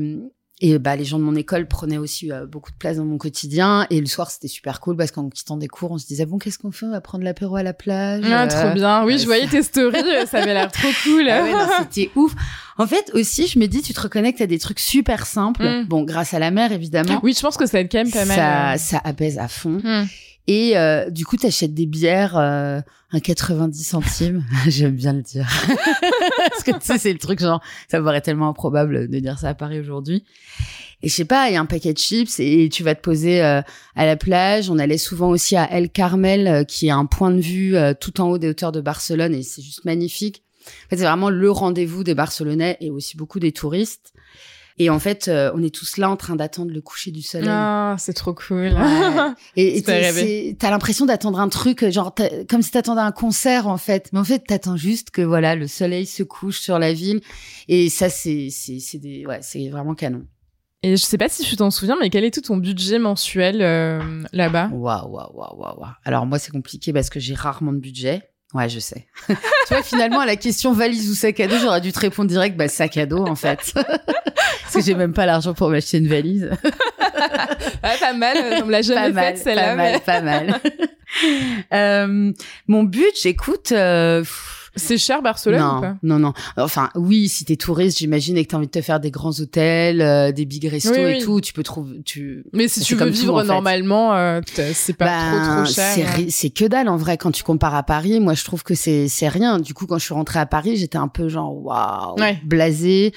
et 0.61 0.79
bah, 0.79 0.97
les 0.97 1.05
gens 1.05 1.19
de 1.19 1.25
mon 1.25 1.35
école 1.35 1.69
prenaient 1.69 1.99
aussi 1.99 2.33
euh, 2.33 2.47
beaucoup 2.47 2.71
de 2.71 2.77
place 2.77 2.97
dans 2.97 3.05
mon 3.05 3.19
quotidien. 3.19 3.87
Et 3.91 4.01
le 4.01 4.07
soir, 4.07 4.31
c'était 4.31 4.49
super 4.49 4.81
cool 4.81 4.97
parce 4.97 5.11
qu'en 5.11 5.29
quittant 5.29 5.59
des 5.59 5.69
cours, 5.69 5.91
on 5.91 5.99
se 5.99 6.07
disait, 6.07 6.25
bon, 6.25 6.39
qu'est-ce 6.39 6.59
qu'on 6.59 6.73
fait? 6.73 6.87
On 6.87 6.91
va 6.93 7.03
prendre 7.03 7.25
l'apéro 7.25 7.57
à 7.57 7.63
la 7.63 7.75
plage. 7.75 8.25
Ah, 8.27 8.45
Euh, 8.45 8.47
trop 8.49 8.75
bien. 8.75 9.05
Oui, 9.05 9.19
je 9.19 9.27
voyais 9.27 9.47
tes 9.47 9.63
stories, 9.63 9.99
euh, 9.99 10.25
ça 10.25 10.39
avait 10.39 10.55
l'air 10.55 10.73
trop 10.73 10.89
cool. 11.05 11.29
ah 11.29 11.43
ouais, 11.43 11.53
c'était 11.81 12.11
ouf. 12.17 12.35
En 12.79 12.87
fait, 12.87 13.11
aussi, 13.13 13.47
je 13.47 13.59
me 13.59 13.67
dis, 13.67 13.83
tu 13.83 13.93
te 13.93 14.01
reconnectes 14.01 14.41
à 14.41 14.47
des 14.47 14.59
trucs 14.59 14.81
super 14.81 15.27
simples. 15.27 15.63
Mm. 15.63 15.85
Bon, 15.89 16.05
grâce 16.05 16.33
à 16.33 16.39
la 16.39 16.51
mer, 16.51 16.73
évidemment. 16.73 17.21
oui, 17.23 17.35
je 17.37 17.41
pense 17.43 17.59
que 17.59 17.67
ça 17.67 17.81
être 17.81 17.93
quand 17.93 17.99
même 18.05 18.11
pas 18.11 18.25
mal. 18.25 18.79
Ça, 18.79 18.97
ça 18.97 19.01
apaise 19.05 19.39
à 19.39 19.49
fond. 19.49 19.81
Hmm. 19.85 20.05
Et 20.47 20.77
euh, 20.77 21.11
du 21.11 21.25
coup, 21.25 21.37
t'achètes 21.37 21.75
des 21.75 21.87
bières 21.87 22.37
euh, 22.37 22.81
à 23.13 23.21
90 23.21 23.83
centimes. 23.83 24.45
J'aime 24.69 24.95
bien 24.95 25.13
le 25.13 25.23
dire. 25.23 25.49
Parce 26.51 26.63
que 26.63 26.73
tu 26.73 26.79
sais, 26.83 26.99
c'est 26.99 27.13
le 27.13 27.19
truc 27.19 27.41
genre, 27.41 27.61
ça 27.89 27.99
me 27.99 28.05
paraît 28.05 28.21
tellement 28.21 28.49
improbable 28.49 29.09
de 29.09 29.19
dire 29.19 29.39
ça 29.39 29.49
à 29.51 29.55
Paris 29.55 29.81
aujourd'hui. 29.81 30.25
Et 31.03 31.09
je 31.09 31.15
sais 31.15 31.25
pas, 31.25 31.49
il 31.49 31.55
y 31.55 31.57
a 31.57 31.61
un 31.61 31.67
paquet 31.67 31.93
de 31.93 31.99
chips 31.99 32.41
et 32.41 32.69
tu 32.71 32.83
vas 32.83 32.95
te 32.95 33.01
poser 33.01 33.43
euh, 33.43 33.61
à 33.95 34.07
la 34.07 34.17
plage. 34.17 34.71
On 34.71 34.79
allait 34.79 34.99
souvent 34.99 35.29
aussi 35.29 35.57
à 35.57 35.71
El 35.71 35.91
Carmel, 35.91 36.47
euh, 36.47 36.65
qui 36.65 36.87
est 36.87 36.91
un 36.91 37.07
point 37.07 37.31
de 37.31 37.41
vue 37.41 37.77
euh, 37.77 37.93
tout 37.99 38.21
en 38.21 38.31
haut 38.31 38.39
des 38.39 38.49
hauteurs 38.49 38.73
de 38.73 38.81
Barcelone 38.81 39.35
et 39.35 39.43
c'est 39.43 39.63
juste 39.63 39.85
magnifique. 39.85 40.43
En 40.67 40.89
fait, 40.89 40.97
c'est 40.97 41.05
vraiment 41.05 41.31
le 41.31 41.51
rendez-vous 41.51 42.03
des 42.03 42.15
Barcelonais 42.15 42.77
et 42.81 42.91
aussi 42.91 43.17
beaucoup 43.17 43.39
des 43.39 43.53
touristes. 43.53 44.15
Et 44.79 44.91
en 44.91 44.99
fait, 44.99 45.29
euh, 45.29 45.51
on 45.55 45.63
est 45.63 45.75
tous 45.75 45.97
là 45.97 46.11
en 46.11 46.17
train 46.17 46.37
d'attendre 46.37 46.71
le 46.71 46.81
coucher 46.83 47.11
du 47.11 47.23
soleil. 47.23 47.49
Ah, 47.51 47.97
c'est 47.99 48.13
trop 48.13 48.35
cool. 48.35 48.75
Ouais. 48.75 49.33
Et 49.57 50.55
t'as 50.59 50.71
l'impression 50.71 51.07
d'attendre 51.07 51.41
un 51.41 51.49
truc, 51.49 51.89
genre 51.91 52.13
t'as- 52.15 52.45
comme 52.45 52.61
si 52.63 52.71
t'attendais 52.73 53.01
un 53.01 53.13
concert 53.13 53.69
en 53.69 53.79
fait. 53.79 54.11
Mais 54.13 54.19
en 54.19 54.25
fait, 54.25 54.41
t'attends 54.47 54.77
juste 54.77 55.11
que 55.11 55.23
voilà, 55.23 55.55
le 55.55 55.67
soleil 55.67 56.05
se 56.07 56.23
couche 56.23 56.61
sur 56.61 56.79
la 56.79 56.93
ville. 56.93 57.21
Et 57.69 57.89
ça, 57.89 58.11
c'est 58.11 58.49
c'est 58.51 58.79
c'est 58.81 58.99
des 58.99 59.25
ouais, 59.25 59.39
c'est 59.41 59.69
vraiment 59.71 59.95
canon. 59.95 60.27
Et 60.83 60.91
je 60.97 61.03
sais 61.05 61.19
pas 61.19 61.29
si 61.31 61.43
tu 61.43 61.57
t'en 61.57 61.71
souviens, 61.71 61.97
mais 62.01 62.11
quel 62.11 62.23
est 62.25 62.31
tout 62.31 62.43
ton 62.43 62.59
budget 62.59 62.99
mensuel 62.99 63.63
euh, 63.63 64.23
là-bas? 64.33 64.69
Waouh, 64.73 65.09
waouh, 65.11 65.33
waouh, 65.35 65.57
waouh, 65.59 65.81
waouh. 65.81 65.91
Alors 66.05 66.27
moi, 66.27 66.39
c'est 66.39 66.53
compliqué 66.53 66.93
parce 66.93 67.09
que 67.09 67.19
j'ai 67.19 67.35
rarement 67.35 67.73
de 67.73 67.79
budget. 67.79 68.23
Ouais, 68.57 68.69
je 68.71 68.79
sais. 68.79 69.07
tu 69.29 69.35
vois, 69.69 69.83
finalement, 69.83 70.21
à 70.21 70.27
la 70.27 70.37
question 70.37 70.73
valise 70.73 71.11
ou 71.11 71.15
sac 71.15 71.39
à 71.41 71.47
dos, 71.47 71.59
j'aurais 71.61 71.81
dû 71.83 71.93
te 71.93 71.99
répondre 72.01 72.29
direct, 72.31 72.57
bah 72.57 72.69
sac 72.69 72.97
à 72.97 73.05
dos 73.05 73.27
en 73.27 73.35
fait. 73.35 73.73
parce 73.75 74.75
que 74.75 74.81
j'ai 74.81 74.95
même 74.95 75.13
pas 75.13 75.27
l'argent 75.27 75.53
pour 75.53 75.69
m'acheter 75.69 75.99
une 75.99 76.09
valise. 76.09 76.51
Ah, 77.83 77.95
pas 77.99 78.13
mal. 78.13 78.37
On 78.63 78.67
me 78.67 78.73
l'a 78.73 78.83
jamais 78.83 79.13
faite 79.13 79.39
celle-là. 79.39 79.69
pas 79.69 79.75
mal, 79.77 80.01
pas 80.01 80.21
mal. 80.21 80.61
Euh, 81.73 82.33
mon 82.69 82.83
but, 82.83 83.13
j'écoute. 83.23 83.73
euh, 83.73 84.21
pff, 84.21 84.66
C'est 84.77 84.99
cher 84.99 85.23
Barcelone 85.23 85.61
ou 85.61 85.65
non, 85.65 85.81
pas? 85.81 85.97
non, 86.03 86.19
non. 86.19 86.33
Enfin, 86.59 86.91
oui, 86.95 87.29
si 87.29 87.45
t'es 87.45 87.57
touriste, 87.57 87.99
j'imagine, 87.99 88.37
et 88.37 88.45
que 88.45 88.51
t'as 88.51 88.59
envie 88.59 88.67
de 88.67 88.71
te 88.71 88.83
faire 88.83 89.01
des 89.01 89.11
grands 89.11 89.33
hôtels, 89.41 90.03
euh, 90.03 90.33
des 90.33 90.45
big 90.45 90.67
restos 90.67 90.93
Oui, 90.95 91.13
et 91.13 91.19
tout, 91.23 91.41
tu 91.41 91.53
peux 91.53 91.63
trouver. 91.63 92.03
Tu... 92.05 92.45
Mais 92.53 92.69
si 92.69 92.81
tu 92.83 92.95
veux 92.95 93.07
tout, 93.07 93.13
vivre 93.13 93.35
en 93.37 93.41
fait. 93.41 93.47
normalement, 93.47 94.15
euh, 94.15 94.41
c'est 94.75 94.93
pas 94.93 95.07
Ben, 95.07 95.41
trop 95.43 95.53
trop 95.63 95.65
cher. 95.73 95.93
c'est 95.95 96.05
ri- 96.05 96.31
C'est 96.31 96.51
que 96.51 96.65
dalle 96.67 96.89
en 96.89 96.97
vrai 96.97 97.17
quand 97.17 97.31
tu 97.31 97.43
compares 97.43 97.75
à 97.75 97.83
Paris. 97.83 98.21
Moi, 98.21 98.35
je 98.35 98.45
trouve 98.45 98.63
que 98.63 98.75
c'est 98.75 99.09
c'est 99.09 99.29
rien. 99.29 99.59
Du 99.59 99.73
coup, 99.75 99.87
quand 99.87 99.99
je 99.99 100.05
suis 100.05 100.15
rentrée 100.15 100.39
à 100.41 100.47
Paris, 100.47 100.77
j'étais 100.77 100.99
un 100.99 101.09
peu 101.09 101.29
genre 101.29 101.55
waouh, 101.57 102.17
blasée 102.45 103.13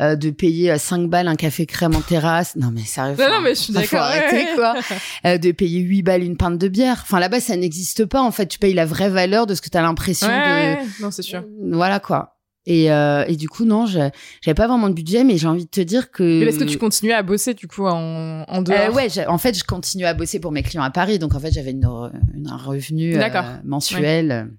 euh, 0.00 0.16
de 0.16 0.30
payer 0.30 0.70
euh, 0.72 0.78
5 0.78 1.08
balles 1.08 1.28
un 1.28 1.36
café 1.36 1.66
crème 1.66 1.94
en 1.96 2.00
terrasse. 2.00 2.56
Non 2.56 2.70
mais 2.72 2.82
sérieux. 2.82 3.16
Non, 3.18 3.28
non, 3.28 3.40
mais 3.42 3.50
je 3.54 3.60
suis 3.60 3.72
d'accord. 3.72 4.00
arrêter, 4.00 4.36
ouais, 4.36 4.54
quoi. 4.54 4.74
Euh, 5.26 5.38
de 5.38 5.50
payer 5.52 5.80
8 5.80 6.02
balles 6.02 6.22
une 6.22 6.36
pinte 6.36 6.58
de 6.58 6.68
bière. 6.68 7.00
Enfin 7.02 7.18
là-bas, 7.20 7.40
ça 7.40 7.56
n'existe 7.56 8.04
pas 8.04 8.20
en 8.22 8.30
fait. 8.30 8.46
Tu 8.46 8.58
payes 8.58 8.74
la 8.74 8.86
vraie 8.86 9.08
valeur 9.10 9.46
de 9.46 9.54
ce 9.54 9.60
que 9.60 9.68
tu 9.68 9.76
as 9.76 9.82
l'impression 9.82 10.28
Ouais, 10.28 10.34
de 10.76 10.80
ouais. 10.80 10.86
Non, 11.00 11.10
c'est 11.10 11.22
sûr. 11.22 11.44
voilà 11.72 11.98
quoi. 12.00 12.34
Et, 12.70 12.92
euh, 12.92 13.24
et 13.26 13.36
du 13.36 13.48
coup, 13.48 13.64
non, 13.64 13.86
je- 13.86 14.10
j'avais 14.42 14.54
pas 14.54 14.66
vraiment 14.68 14.90
de 14.90 14.94
budget, 14.94 15.24
mais 15.24 15.38
j'ai 15.38 15.46
envie 15.48 15.64
de 15.64 15.70
te 15.70 15.80
dire 15.80 16.10
que. 16.10 16.22
Mais 16.40 16.46
est-ce 16.50 16.58
que 16.58 16.64
tu 16.64 16.76
continues 16.76 17.12
à 17.12 17.22
bosser 17.22 17.54
du 17.54 17.66
coup 17.66 17.86
en, 17.86 18.42
en 18.46 18.60
dehors 18.62 18.90
Euh, 18.90 18.92
ouais, 18.92 19.08
en 19.26 19.38
fait, 19.38 19.56
je 19.58 19.64
continue 19.64 20.04
à 20.04 20.12
bosser 20.12 20.38
pour 20.38 20.52
mes 20.52 20.62
clients 20.62 20.82
à 20.82 20.90
Paris, 20.90 21.18
donc 21.18 21.34
en 21.34 21.40
fait, 21.40 21.50
j'avais 21.50 21.70
une, 21.70 21.88
une- 22.34 22.46
un 22.48 22.56
revenu 22.58 23.16
euh, 23.16 23.28
mensuel. 23.64 24.50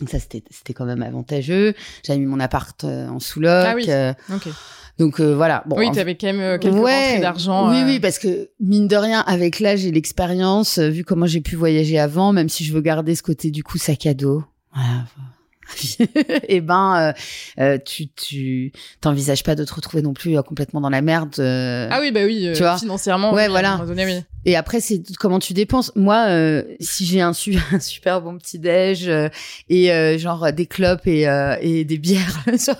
Donc 0.00 0.08
ça, 0.10 0.18
c'était 0.18 0.42
c'était 0.50 0.72
quand 0.74 0.84
même 0.86 1.02
avantageux. 1.02 1.74
J'avais 2.04 2.18
mis 2.18 2.26
mon 2.26 2.40
appart 2.40 2.82
euh, 2.84 3.08
en 3.08 3.20
sous-loc. 3.20 3.50
Ah 3.66 3.74
oui. 3.76 3.84
euh, 3.88 4.12
Ok. 4.32 4.48
donc 4.98 5.20
euh, 5.20 5.34
voilà. 5.36 5.62
Bon, 5.66 5.76
oui, 5.78 5.86
en- 5.86 5.92
t'avais 5.92 6.16
quand 6.16 6.26
même 6.26 6.40
euh, 6.40 6.58
quelques 6.58 6.74
Ouais, 6.74 7.06
rentrées 7.08 7.20
d'argent. 7.20 7.70
Oui, 7.70 7.82
euh, 7.82 7.86
oui, 7.86 8.00
parce 8.00 8.18
que 8.18 8.50
mine 8.60 8.88
de 8.88 8.96
rien, 8.96 9.20
avec 9.20 9.60
l'âge 9.60 9.84
et 9.84 9.92
l'expérience, 9.92 10.78
euh, 10.78 10.88
vu 10.88 11.04
comment 11.04 11.26
j'ai 11.26 11.40
pu 11.40 11.54
voyager 11.54 11.98
avant, 11.98 12.32
même 12.32 12.48
si 12.48 12.64
je 12.64 12.72
veux 12.72 12.80
garder 12.80 13.14
ce 13.14 13.22
côté 13.22 13.50
du 13.52 13.62
coup 13.62 13.78
sac 13.78 14.04
à 14.06 14.14
dos, 14.14 14.42
voilà. 14.74 15.04
et 16.48 16.60
ben, 16.60 17.14
euh, 17.58 17.62
euh, 17.62 17.78
tu 17.84 18.08
tu 18.08 18.72
t'envisages 19.00 19.42
pas 19.42 19.54
de 19.54 19.64
te 19.64 19.74
retrouver 19.74 20.02
non 20.02 20.12
plus 20.12 20.36
euh, 20.36 20.42
complètement 20.42 20.80
dans 20.80 20.90
la 20.90 21.02
merde. 21.02 21.34
euh, 21.38 21.88
Ah 21.90 22.00
oui, 22.00 22.10
bah 22.12 22.20
oui, 22.24 22.50
Tu 22.54 22.60
vois 22.60 22.78
financièrement. 22.78 23.32
Ouais, 23.32 23.44
oui, 23.44 23.50
voilà. 23.50 23.78
Donné, 23.86 24.04
oui. 24.04 24.20
Et 24.46 24.56
après, 24.56 24.80
c'est 24.80 25.00
comment 25.18 25.38
tu 25.38 25.54
dépenses. 25.54 25.90
Moi, 25.96 26.26
si 26.78 27.06
j'ai 27.06 27.22
un, 27.22 27.32
su- 27.32 27.56
un 27.72 27.80
super 27.80 28.20
bon 28.20 28.36
petit 28.36 28.58
déj 28.58 29.10
et 29.70 30.18
genre 30.18 30.52
des 30.52 30.66
clopes 30.66 31.06
et, 31.06 31.22
et 31.62 31.84
des 31.84 31.98
bières 31.98 32.40
la. 32.58 32.76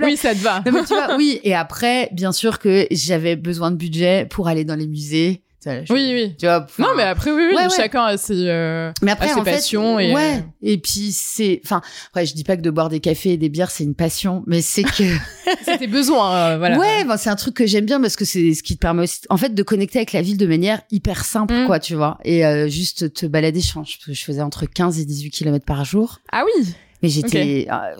Oui, 0.00 0.16
ça 0.16 0.32
te 0.34 0.38
va. 0.40 0.62
Non, 0.64 0.72
mais 0.72 0.84
tu 0.84 0.94
vois, 0.94 1.16
oui. 1.16 1.40
Et 1.42 1.54
après, 1.54 2.08
bien 2.12 2.30
sûr 2.32 2.58
que 2.60 2.86
j'avais 2.92 3.34
besoin 3.36 3.70
de 3.72 3.76
budget 3.76 4.26
pour 4.30 4.46
aller 4.48 4.64
dans 4.64 4.76
les 4.76 4.86
musées. 4.86 5.42
Oui, 5.66 5.82
oui. 5.90 6.34
Tu 6.38 6.46
vois, 6.46 6.66
Non, 6.78 6.88
mais 6.96 7.02
après, 7.02 7.30
oui, 7.30 7.44
oui, 7.50 7.54
Ouais, 7.54 7.64
ouais. 7.64 7.68
chacun 7.76 8.04
a 8.04 8.16
ses. 8.16 8.48
euh, 8.48 8.92
mais 9.02 9.10
après, 9.10 9.26
à 9.30 9.34
ses 9.34 9.40
en 9.40 9.44
fait, 9.44 9.52
passions 9.52 9.98
et, 9.98 10.14
ouais. 10.14 10.36
euh, 10.36 10.40
Et 10.62 10.78
puis 10.78 11.12
c'est, 11.12 11.60
enfin, 11.64 11.82
après, 12.08 12.24
je 12.26 12.34
dis 12.34 12.44
pas 12.44 12.56
que 12.56 12.62
de 12.62 12.70
boire 12.70 12.88
des 12.88 13.00
cafés 13.00 13.32
et 13.32 13.36
des 13.36 13.48
bières 13.50 13.70
c'est 13.70 13.84
une 13.84 13.94
passion, 13.94 14.42
mais 14.46 14.62
c'est 14.62 14.82
que 14.84 15.04
C'est 15.64 15.78
tes 15.78 15.86
besoins, 15.86 16.34
euh, 16.52 16.58
voilà. 16.58 16.78
Ouais, 16.78 17.04
ben, 17.04 17.16
c'est 17.16 17.30
un 17.30 17.36
truc 17.36 17.54
que 17.54 17.66
j'aime 17.66 17.84
bien 17.84 18.00
parce 18.00 18.16
que 18.16 18.24
c'est 18.24 18.54
ce 18.54 18.62
qui 18.62 18.74
te 18.76 18.80
permet 18.80 19.02
aussi, 19.02 19.20
en 19.28 19.36
fait, 19.36 19.54
de 19.54 19.62
connecter 19.62 19.98
avec 19.98 20.12
la 20.12 20.22
ville 20.22 20.36
de 20.38 20.46
manière 20.46 20.80
hyper 20.90 21.24
simple, 21.24 21.52
Mm. 21.54 21.66
quoi, 21.66 21.78
tu 21.80 21.94
vois. 21.94 22.18
Et 22.24 22.46
euh, 22.46 22.68
juste 22.68 23.12
te 23.12 23.26
balader, 23.26 23.60
je, 23.60 23.72
je 23.84 24.12
je 24.12 24.24
faisais 24.24 24.40
entre 24.42 24.64
15 24.66 24.98
et 25.00 25.04
18 25.04 25.30
kilomètres 25.30 25.64
par 25.66 25.84
jour. 25.84 26.20
Ah 26.32 26.44
oui. 26.46 26.72
Mais 27.02 27.08
j'étais, 27.08 27.66
euh, 27.70 27.96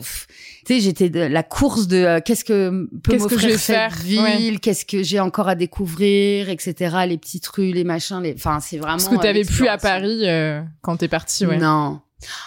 tu 0.67 0.75
sais, 0.75 0.81
j'étais 0.81 1.09
de 1.09 1.21
la 1.21 1.43
course 1.43 1.87
de 1.87 1.97
euh, 1.97 2.21
qu'est-ce 2.25 2.45
que 2.45 2.87
peut 3.03 3.13
Qu'est-ce 3.13 3.27
que 3.29 3.39
je 3.39 3.49
cette 3.51 3.61
faire? 3.61 3.95
ville, 3.97 4.61
qu'est-ce 4.61 4.85
que 4.85 5.03
j'ai 5.03 5.21
encore 5.21 5.49
à 5.49 5.55
découvrir, 5.55 6.51
etc. 6.51 6.97
Les 7.09 7.19
petites 7.19 7.47
rues, 7.47 7.73
les 7.73 7.85
machins, 7.85 8.21
les, 8.23 8.35
enfin, 8.35 8.61
c'est 8.61 8.77
vraiment. 8.79 8.97
Parce 8.97 9.09
que 9.09 9.15
euh, 9.15 9.19
t'avais 9.19 9.45
plus 9.45 9.69
à. 9.69 9.79
Paris 9.79 10.29
euh, 10.29 10.63
quand 10.83 10.99
t'es 10.99 11.09
parti, 11.09 11.47
ouais. 11.47 11.57
Non. 11.57 12.01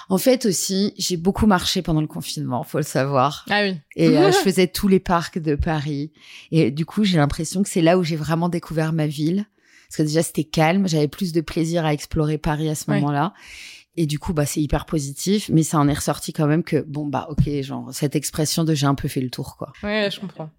En 0.10 0.17
fait 0.17 0.45
aussi, 0.45 0.93
j'ai 0.98 1.17
beaucoup 1.17 1.48
marché 1.48 1.81
pendant 1.81 2.01
le 2.01 2.07
confinement, 2.07 2.63
faut 2.63 2.77
le 2.77 2.83
savoir. 2.83 3.45
Ah 3.50 3.63
oui. 3.63 3.77
Et 3.95 4.10
euh, 4.10 4.31
je 4.31 4.38
faisais 4.43 4.67
tous 4.67 4.88
les 4.88 5.00
parcs 5.00 5.39
de 5.39 5.55
Paris. 5.55 6.12
Et 6.51 6.69
du 6.69 6.86
coup, 6.86 7.03
j'ai 7.03 7.17
l'impression 7.17 7.63
que 7.63 7.69
c'est 7.69 7.81
là 7.81 7.98
où 7.98 8.03
j'ai 8.03 8.15
vraiment 8.15 8.50
découvert 8.50 8.93
ma 8.93 9.07
ville. 9.07 9.45
Parce 9.89 9.98
que 9.98 10.03
déjà, 10.03 10.24
c'était 10.24 10.43
calme. 10.43 10.88
J'avais 10.88 11.07
plus 11.07 11.33
de 11.33 11.41
plaisir 11.41 11.86
à 11.86 11.93
explorer 11.93 12.38
Paris 12.38 12.69
à 12.69 12.75
ce 12.75 12.89
moment-là. 12.91 13.33
Et 13.96 14.06
du 14.08 14.18
coup, 14.20 14.34
bah, 14.34 14.46
c'est 14.46 14.62
hyper 14.62 14.86
positif. 14.86 15.50
Mais 15.54 15.64
ça 15.64 15.78
en 15.80 15.88
est 15.88 15.94
ressorti 15.94 16.34
quand 16.34 16.48
même 16.48 16.64
que, 16.64 16.84
bon, 16.88 17.06
bah, 17.06 17.28
ok, 17.30 17.44
genre, 17.62 17.90
cette 17.92 18.16
expression 18.16 18.64
de 18.64 18.74
j'ai 18.74 18.88
un 18.88 18.96
peu 18.96 19.08
fait 19.08 19.22
le 19.22 19.30
tour, 19.30 19.56
quoi. 19.58 19.72
Ouais, 19.84 20.10
je 20.12 20.20
comprends. 20.20 20.50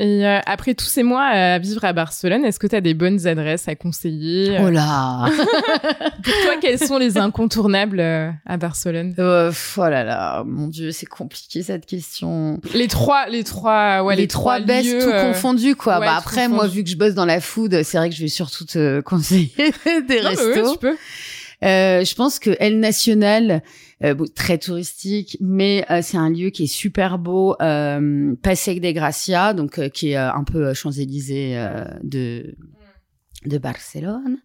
Et 0.00 0.26
euh, 0.26 0.40
après 0.44 0.74
tous 0.74 0.86
ces 0.86 1.04
mois 1.04 1.22
à 1.22 1.56
vivre 1.60 1.84
à 1.84 1.92
Barcelone, 1.92 2.44
est-ce 2.44 2.58
que 2.58 2.66
tu 2.66 2.74
as 2.74 2.80
des 2.80 2.94
bonnes 2.94 3.28
adresses 3.28 3.68
à 3.68 3.76
conseiller 3.76 4.58
Oh 4.60 4.68
là 4.68 5.26
Pour 5.30 6.32
toi, 6.42 6.56
quels 6.60 6.80
sont 6.80 6.98
les 6.98 7.16
incontournables 7.16 8.00
euh, 8.00 8.28
à 8.44 8.56
Barcelone? 8.56 9.14
Euh, 9.20 9.52
Oh 9.78 9.82
là 9.88 10.02
là, 10.02 10.42
mon 10.44 10.66
Dieu, 10.66 10.90
c'est 10.90 11.06
compliqué 11.06 11.62
cette 11.62 11.86
question. 11.86 12.60
Les 12.74 12.88
trois, 12.88 13.28
les 13.28 13.44
trois, 13.44 14.02
ouais, 14.02 14.16
les, 14.16 14.26
trois, 14.26 14.58
lieux, 14.58 14.98
tout 15.00 15.08
euh, 15.10 15.32
confondu 15.32 15.76
quoi. 15.76 16.00
ouais, 16.00 16.06
bah 16.06 16.16
après 16.16 16.48
moi 16.48 16.66
vu 16.66 16.82
que 16.82 16.90
je 16.90 16.96
bosse 16.96 17.14
dans 17.14 17.24
la 17.24 17.40
food, 17.40 17.84
c'est 17.84 17.96
vrai 17.96 18.10
que 18.10 18.16
je 18.16 18.22
vais 18.22 18.28
surtout 18.28 18.64
te 18.64 19.00
conseiller 19.02 19.52
des 20.08 20.22
Non, 20.22 20.28
restos. 20.30 20.44
ouais, 20.48 20.72
tu 20.72 20.78
peux. 20.78 20.96
Euh, 21.64 22.04
je 22.04 22.14
pense 22.14 22.38
que 22.38 22.50
El 22.60 22.78
Nacional, 22.78 23.62
euh, 24.02 24.14
très 24.34 24.58
touristique, 24.58 25.38
mais 25.40 25.84
euh, 25.90 26.00
c'est 26.02 26.18
un 26.18 26.30
lieu 26.30 26.50
qui 26.50 26.64
est 26.64 26.66
super 26.66 27.18
beau, 27.18 27.56
euh, 27.62 28.34
Passeig 28.42 28.80
de 28.80 28.90
Gracia, 28.90 29.54
donc 29.54 29.78
euh, 29.78 29.88
qui 29.88 30.10
est 30.10 30.16
euh, 30.16 30.32
un 30.32 30.44
peu 30.44 30.74
Champs-Élysées 30.74 31.56
euh, 31.56 31.84
de 32.02 32.54
de 33.46 33.58
Barcelone. 33.58 34.38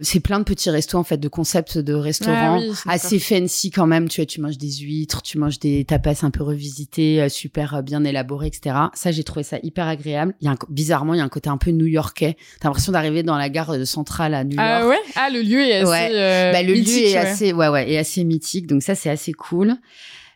C'est 0.00 0.20
plein 0.20 0.38
de 0.38 0.44
petits 0.44 0.70
restos 0.70 0.98
en 0.98 1.04
fait, 1.04 1.16
de 1.18 1.28
concepts 1.28 1.78
de 1.78 1.94
restaurants 1.94 2.58
Ah 2.58 2.58
oui, 2.60 2.72
assez 2.86 3.18
fancy 3.18 3.70
quand 3.70 3.86
même. 3.86 4.08
Tu 4.08 4.20
vois, 4.20 4.26
tu 4.26 4.40
manges 4.40 4.58
des 4.58 4.70
huîtres, 4.72 5.22
tu 5.22 5.38
manges 5.38 5.58
des 5.58 5.84
tapas 5.84 6.20
un 6.22 6.30
peu 6.30 6.42
revisités, 6.42 7.20
euh, 7.22 7.28
super 7.28 7.74
euh, 7.76 7.82
bien 7.82 8.04
élaborés, 8.04 8.46
etc. 8.48 8.76
Ça, 8.94 9.10
j'ai 9.12 9.24
trouvé 9.24 9.42
ça 9.42 9.58
hyper 9.62 9.86
agréable. 9.86 10.34
Il 10.40 10.44
y 10.46 10.48
a 10.48 10.52
un, 10.52 10.58
bizarrement, 10.68 11.14
il 11.14 11.18
y 11.18 11.20
a 11.20 11.24
un 11.24 11.28
côté 11.28 11.48
un 11.50 11.58
peu 11.58 11.70
new-yorkais. 11.70 12.36
T'as 12.60 12.68
l'impression 12.68 12.92
d'arriver 12.92 13.22
dans 13.22 13.36
la 13.36 13.48
gare 13.48 13.70
euh, 13.70 13.84
centrale 13.84 14.34
à 14.34 14.44
New 14.44 14.56
York. 14.56 14.66
Ah 14.68 14.86
ouais? 14.88 14.98
Ah, 15.16 15.28
le 15.32 15.42
lieu 15.42 15.60
est 15.60 15.74
assez. 15.80 15.90
Ouais. 15.90 16.10
euh, 16.12 16.52
Bah, 16.52 16.62
le 16.62 16.72
mythique, 16.74 16.94
lieu 17.02 17.08
est 17.08 17.12
ouais. 17.14 17.16
assez, 17.18 17.52
ouais, 17.52 17.68
ouais, 17.68 17.90
est 17.92 17.98
assez 17.98 18.24
mythique. 18.24 18.66
Donc 18.66 18.82
ça, 18.82 18.94
c'est 18.94 19.10
assez 19.10 19.32
cool. 19.32 19.74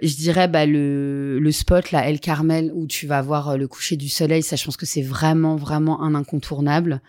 Je 0.01 0.17
dirais 0.17 0.49
bah 0.49 0.67
le 0.67 1.39
le 1.39 1.53
spot 1.53 1.93
là, 1.93 2.09
El 2.09 2.19
Carmel, 2.19 2.73
où 2.75 2.89
tu 2.89 3.07
vas 3.07 3.23
voir 3.23 3.57
le 3.57 3.69
coucher 3.69 3.95
du 3.97 4.09
soleil. 4.09 4.43
Ça, 4.43 4.57
je 4.57 4.65
pense 4.65 4.77
que 4.77 4.85
c'est 4.85 5.01
vraiment 5.03 5.55
vraiment 5.55 6.03
un 6.03 6.17
incontournable. 6.17 7.01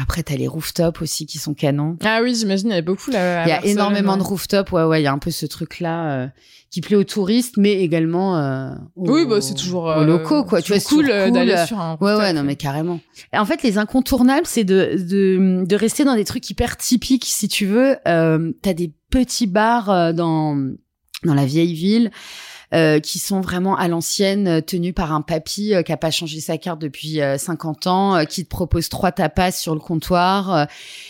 Après, 0.00 0.22
t'as 0.22 0.36
les 0.36 0.46
rooftops 0.48 1.02
aussi 1.02 1.26
qui 1.26 1.38
sont 1.38 1.54
canons. 1.54 1.96
Ah 2.04 2.20
oui, 2.22 2.34
j'imagine, 2.34 2.68
il 2.70 2.74
y 2.74 2.78
a 2.78 2.82
beaucoup 2.82 3.10
là. 3.10 3.44
Il 3.44 3.48
y 3.48 3.52
a 3.52 3.56
Barcelone, 3.56 3.72
énormément 3.72 4.16
de 4.16 4.22
ouais. 4.22 4.28
rooftops. 4.28 4.72
Ouais, 4.72 4.84
ouais, 4.84 5.00
il 5.00 5.04
y 5.04 5.08
a 5.08 5.12
un 5.12 5.18
peu 5.18 5.30
ce 5.30 5.46
truc 5.46 5.80
là 5.80 6.30
qui 6.70 6.80
plaît 6.80 6.94
aux 6.96 7.02
touristes, 7.04 7.56
mais 7.56 7.72
également 7.82 8.38
euh, 8.38 8.70
aux, 8.94 9.10
Oui, 9.10 9.26
bah 9.26 9.40
c'est 9.40 9.54
toujours. 9.54 9.84
aux 9.86 9.90
euh, 9.90 10.04
locaux 10.04 10.44
quoi. 10.44 10.62
Tu 10.62 10.72
vois, 10.72 10.80
cool 10.80 11.10
euh, 11.10 11.28
d'aller 11.30 11.54
euh, 11.54 11.66
sur 11.66 11.80
un. 11.80 11.98
Ouais, 12.00 12.12
rooftop. 12.12 12.20
ouais, 12.20 12.32
non, 12.32 12.44
mais 12.44 12.54
carrément. 12.54 13.00
Et 13.32 13.38
En 13.38 13.44
fait, 13.44 13.64
les 13.64 13.76
incontournables, 13.76 14.46
c'est 14.46 14.62
de, 14.62 14.96
de, 14.96 15.64
de 15.66 15.76
rester 15.76 16.04
dans 16.04 16.14
des 16.14 16.24
trucs 16.24 16.48
hyper 16.48 16.76
typiques, 16.76 17.24
si 17.26 17.48
tu 17.48 17.66
veux. 17.66 17.96
Euh, 18.06 18.52
T'as 18.62 18.72
des 18.72 18.92
petits 19.10 19.48
bars 19.48 19.90
euh, 19.90 20.12
dans, 20.12 20.56
dans 21.24 21.34
la 21.34 21.44
vieille 21.44 21.74
ville. 21.74 22.12
Euh, 22.72 23.00
qui 23.00 23.18
sont 23.18 23.40
vraiment 23.40 23.76
à 23.76 23.88
l'ancienne, 23.88 24.46
euh, 24.46 24.60
tenus 24.60 24.94
par 24.94 25.12
un 25.12 25.22
papy 25.22 25.74
euh, 25.74 25.82
qui 25.82 25.92
a 25.92 25.96
pas 25.96 26.10
changé 26.10 26.38
sa 26.40 26.56
carte 26.56 26.80
depuis 26.80 27.20
euh, 27.20 27.36
50 27.36 27.86
ans, 27.88 28.14
euh, 28.16 28.24
qui 28.24 28.44
te 28.44 28.48
propose 28.48 28.88
trois 28.88 29.10
tapas 29.12 29.50
sur 29.52 29.74
le 29.74 29.80
comptoir. 29.80 30.54
euh, 30.54 30.64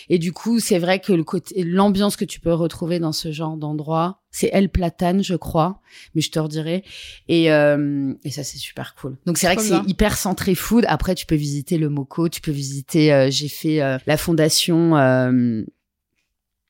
et 0.08 0.18
du 0.18 0.32
coup, 0.32 0.58
c'est 0.60 0.78
vrai 0.78 1.00
que 1.00 1.12
le 1.12 1.22
côté, 1.24 1.62
l'ambiance 1.64 2.16
que 2.16 2.24
tu 2.24 2.40
peux 2.40 2.52
retrouver 2.54 2.98
dans 2.98 3.12
ce 3.12 3.30
genre 3.32 3.56
d'endroit, 3.56 4.22
c'est 4.30 4.48
El 4.52 4.68
Platane, 4.70 5.22
je 5.24 5.34
crois, 5.34 5.80
mais 6.14 6.20
je 6.22 6.30
te 6.30 6.38
redirai. 6.38 6.84
Et, 7.28 7.52
euh, 7.52 8.14
et 8.24 8.30
ça, 8.30 8.44
c'est 8.44 8.58
super 8.58 8.94
cool. 8.94 9.18
Donc 9.26 9.36
c'est 9.38 9.46
vrai 9.46 9.56
que 9.56 9.62
c'est 9.62 9.90
hyper 9.90 10.16
centré 10.16 10.54
food. 10.54 10.84
Après, 10.88 11.14
tu 11.14 11.26
peux 11.26 11.34
visiter 11.34 11.78
le 11.78 11.88
Moco, 11.88 12.28
tu 12.28 12.40
peux 12.40 12.52
visiter. 12.52 13.12
euh, 13.12 13.28
J'ai 13.30 13.48
fait 13.48 13.82
euh, 13.82 13.98
la 14.06 14.16
fondation 14.16 14.96
euh, 14.96 15.62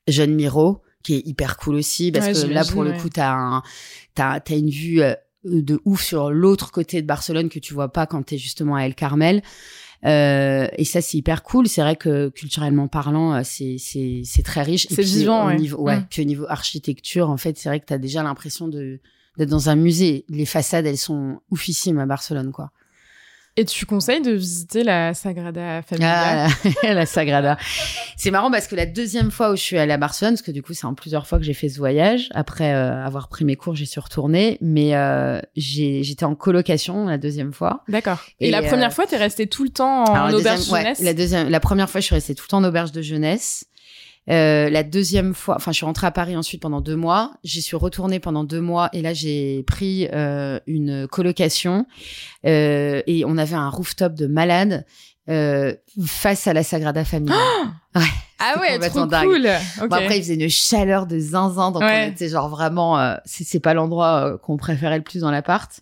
Jeanne 0.08 0.34
Miro, 0.34 0.80
qui 1.02 1.14
est 1.14 1.26
hyper 1.26 1.56
cool 1.56 1.76
aussi, 1.76 2.12
parce 2.12 2.26
Ouais, 2.26 2.32
que 2.32 2.52
là, 2.52 2.64
pour 2.64 2.84
le 2.84 2.92
coup, 2.92 3.08
t'as 3.08 3.32
un, 3.32 3.62
t'as, 4.14 4.40
t'as 4.40 4.56
une 4.56 4.70
vue 4.70 5.02
euh, 5.02 5.14
de 5.44 5.80
ouf 5.84 6.02
sur 6.02 6.30
l'autre 6.30 6.70
côté 6.70 7.00
de 7.00 7.06
Barcelone 7.06 7.48
que 7.48 7.58
tu 7.58 7.74
vois 7.74 7.92
pas 7.92 8.06
quand 8.06 8.22
t'es 8.22 8.38
justement 8.38 8.76
à 8.76 8.82
El 8.82 8.94
Carmel. 8.94 9.42
Euh, 10.06 10.66
et 10.76 10.84
ça, 10.84 11.00
c'est 11.00 11.18
hyper 11.18 11.42
cool. 11.42 11.68
C'est 11.68 11.82
vrai 11.82 11.96
que 11.96 12.28
culturellement 12.30 12.88
parlant, 12.88 13.34
euh, 13.34 13.40
c'est 13.44 13.76
c'est 13.78 14.22
c'est 14.24 14.42
très 14.42 14.62
riche. 14.62 14.86
C'est 14.90 15.02
vivant, 15.02 15.44
au 15.44 15.48
ouais. 15.48 15.56
Niveau, 15.56 15.82
ouais. 15.82 15.98
Mm. 16.00 16.06
Puis 16.08 16.22
au 16.22 16.24
niveau 16.24 16.46
architecture, 16.48 17.28
en 17.28 17.36
fait, 17.36 17.58
c'est 17.58 17.68
vrai 17.68 17.80
que 17.80 17.86
t'as 17.86 17.98
déjà 17.98 18.22
l'impression 18.22 18.68
de 18.68 19.00
d'être 19.36 19.50
dans 19.50 19.68
un 19.68 19.76
musée. 19.76 20.24
Les 20.28 20.46
façades, 20.46 20.86
elles 20.86 20.98
sont 20.98 21.40
oufissimes 21.50 21.98
à 21.98 22.06
Barcelone, 22.06 22.52
quoi. 22.52 22.70
Et 23.60 23.64
tu 23.66 23.84
conseilles 23.84 24.22
de 24.22 24.30
visiter 24.30 24.82
la 24.84 25.12
Sagrada 25.12 25.82
Familia? 25.82 26.46
Ah, 26.46 26.48
la, 26.94 27.04
Sagrada. 27.04 27.58
C'est 28.16 28.30
marrant 28.30 28.50
parce 28.50 28.66
que 28.66 28.74
la 28.74 28.86
deuxième 28.86 29.30
fois 29.30 29.50
où 29.52 29.56
je 29.56 29.60
suis 29.60 29.76
allée 29.76 29.92
à 29.92 29.98
Barcelone, 29.98 30.32
parce 30.32 30.40
que 30.40 30.50
du 30.50 30.62
coup, 30.62 30.72
c'est 30.72 30.86
en 30.86 30.94
plusieurs 30.94 31.26
fois 31.26 31.38
que 31.38 31.44
j'ai 31.44 31.52
fait 31.52 31.68
ce 31.68 31.76
voyage. 31.76 32.30
Après 32.32 32.72
euh, 32.72 33.04
avoir 33.04 33.28
pris 33.28 33.44
mes 33.44 33.56
cours, 33.56 33.76
j'y 33.76 33.84
suis 33.84 34.00
retournée. 34.00 34.56
Mais 34.62 34.94
euh, 34.96 35.40
j'étais 35.56 36.24
en 36.24 36.34
colocation 36.34 37.04
la 37.04 37.18
deuxième 37.18 37.52
fois. 37.52 37.84
D'accord. 37.86 38.20
Et, 38.40 38.48
Et, 38.48 38.50
la 38.50 38.62
euh, 38.62 38.66
première 38.66 38.94
fois, 38.94 39.06
t'es 39.06 39.18
resté 39.18 39.46
tout 39.46 39.64
le 39.64 39.68
temps 39.68 40.04
en 40.04 40.14
Alors, 40.14 40.38
auberge 40.40 40.56
deuxième- 40.60 40.72
ouais, 40.74 40.80
jeunesse? 40.82 41.00
la 41.02 41.12
deuxième, 41.12 41.48
la 41.50 41.60
première 41.60 41.90
fois, 41.90 42.00
je 42.00 42.06
suis 42.06 42.14
restée 42.14 42.34
tout 42.34 42.44
le 42.46 42.50
temps 42.52 42.58
en 42.58 42.64
auberge 42.64 42.92
de 42.92 43.02
jeunesse. 43.02 43.66
Euh, 44.30 44.70
la 44.70 44.82
deuxième 44.82 45.34
fois, 45.34 45.56
enfin, 45.56 45.72
je 45.72 45.76
suis 45.76 45.86
rentrée 45.86 46.06
à 46.06 46.10
Paris 46.12 46.36
ensuite 46.36 46.62
pendant 46.62 46.80
deux 46.80 46.96
mois. 46.96 47.32
J'y 47.42 47.62
suis 47.62 47.76
retournée 47.76 48.20
pendant 48.20 48.44
deux 48.44 48.60
mois 48.60 48.88
et 48.92 49.02
là, 49.02 49.12
j'ai 49.12 49.62
pris 49.64 50.08
euh, 50.12 50.60
une 50.66 51.08
colocation 51.08 51.86
euh, 52.46 53.02
et 53.06 53.24
on 53.26 53.36
avait 53.38 53.56
un 53.56 53.68
rooftop 53.68 54.14
de 54.14 54.26
malade 54.26 54.84
euh, 55.28 55.74
face 56.06 56.46
à 56.46 56.52
la 56.52 56.62
Sagrada 56.62 57.04
Familia. 57.04 57.36
ouais, 57.96 58.02
Ah 58.38 58.54
ouais, 58.60 58.78
trop 58.88 59.06
dingue. 59.06 59.26
cool. 59.28 59.48
Bon, 59.88 59.96
après, 59.96 60.18
il 60.18 60.22
faisait 60.22 60.34
une 60.34 60.48
chaleur 60.48 61.06
de 61.06 61.18
zinzin, 61.18 61.70
donc 61.72 61.82
Ouais. 61.82 62.06
on 62.08 62.12
était 62.12 62.28
genre 62.28 62.48
vraiment, 62.48 62.98
euh, 62.98 63.14
c'est 63.24 63.44
c'est 63.44 63.60
pas 63.60 63.74
l'endroit 63.74 64.26
euh, 64.34 64.38
qu'on 64.38 64.56
préférait 64.56 64.96
le 64.98 65.04
plus 65.04 65.20
dans 65.20 65.30
l'appart. 65.30 65.80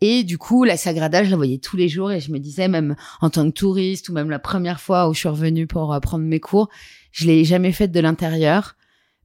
Et 0.00 0.22
du 0.22 0.38
coup, 0.38 0.64
la 0.64 0.76
Sagrada, 0.76 1.24
je 1.24 1.30
la 1.30 1.36
voyais 1.36 1.58
tous 1.58 1.76
les 1.76 1.88
jours 1.88 2.12
et 2.12 2.20
je 2.20 2.30
me 2.30 2.38
disais, 2.38 2.68
même 2.68 2.94
en 3.20 3.28
tant 3.30 3.44
que 3.50 3.54
touriste 3.54 4.08
ou 4.08 4.12
même 4.12 4.30
la 4.30 4.38
première 4.38 4.80
fois 4.80 5.08
où 5.08 5.14
je 5.14 5.18
suis 5.20 5.28
revenue 5.28 5.66
pour 5.66 5.92
euh, 5.92 6.00
prendre 6.00 6.24
mes 6.24 6.40
cours, 6.40 6.68
je 7.12 7.26
l'ai 7.26 7.44
jamais 7.44 7.72
faite 7.72 7.92
de 7.92 8.00
l'intérieur. 8.00 8.76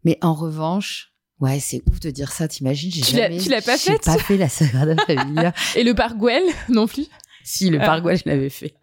Mais 0.03 0.17
en 0.21 0.33
revanche, 0.33 1.13
ouais, 1.39 1.59
c'est 1.59 1.81
ouf 1.89 1.99
de 1.99 2.11
dire 2.11 2.31
ça, 2.31 2.47
t'imagines, 2.47 2.91
j'ai 2.91 3.01
Tu 3.01 3.15
l'as- 3.15 3.23
jamais, 3.23 3.37
tu 3.39 3.49
l'as 3.49 3.61
pas 3.61 3.77
faite 3.77 4.03
pas 4.03 4.17
fait 4.17 4.37
la 4.37 4.49
Sagrada 4.49 4.95
Familia. 5.05 5.53
Et 5.75 5.83
le 5.83 5.93
parc 5.95 6.17
Güell 6.17 6.43
non 6.69 6.87
plus? 6.87 7.07
Si, 7.43 7.69
le 7.69 7.79
Ah. 7.81 7.85
Paraguay, 7.85 8.17
je 8.17 8.23
l'avais 8.27 8.49
fait. 8.49 8.75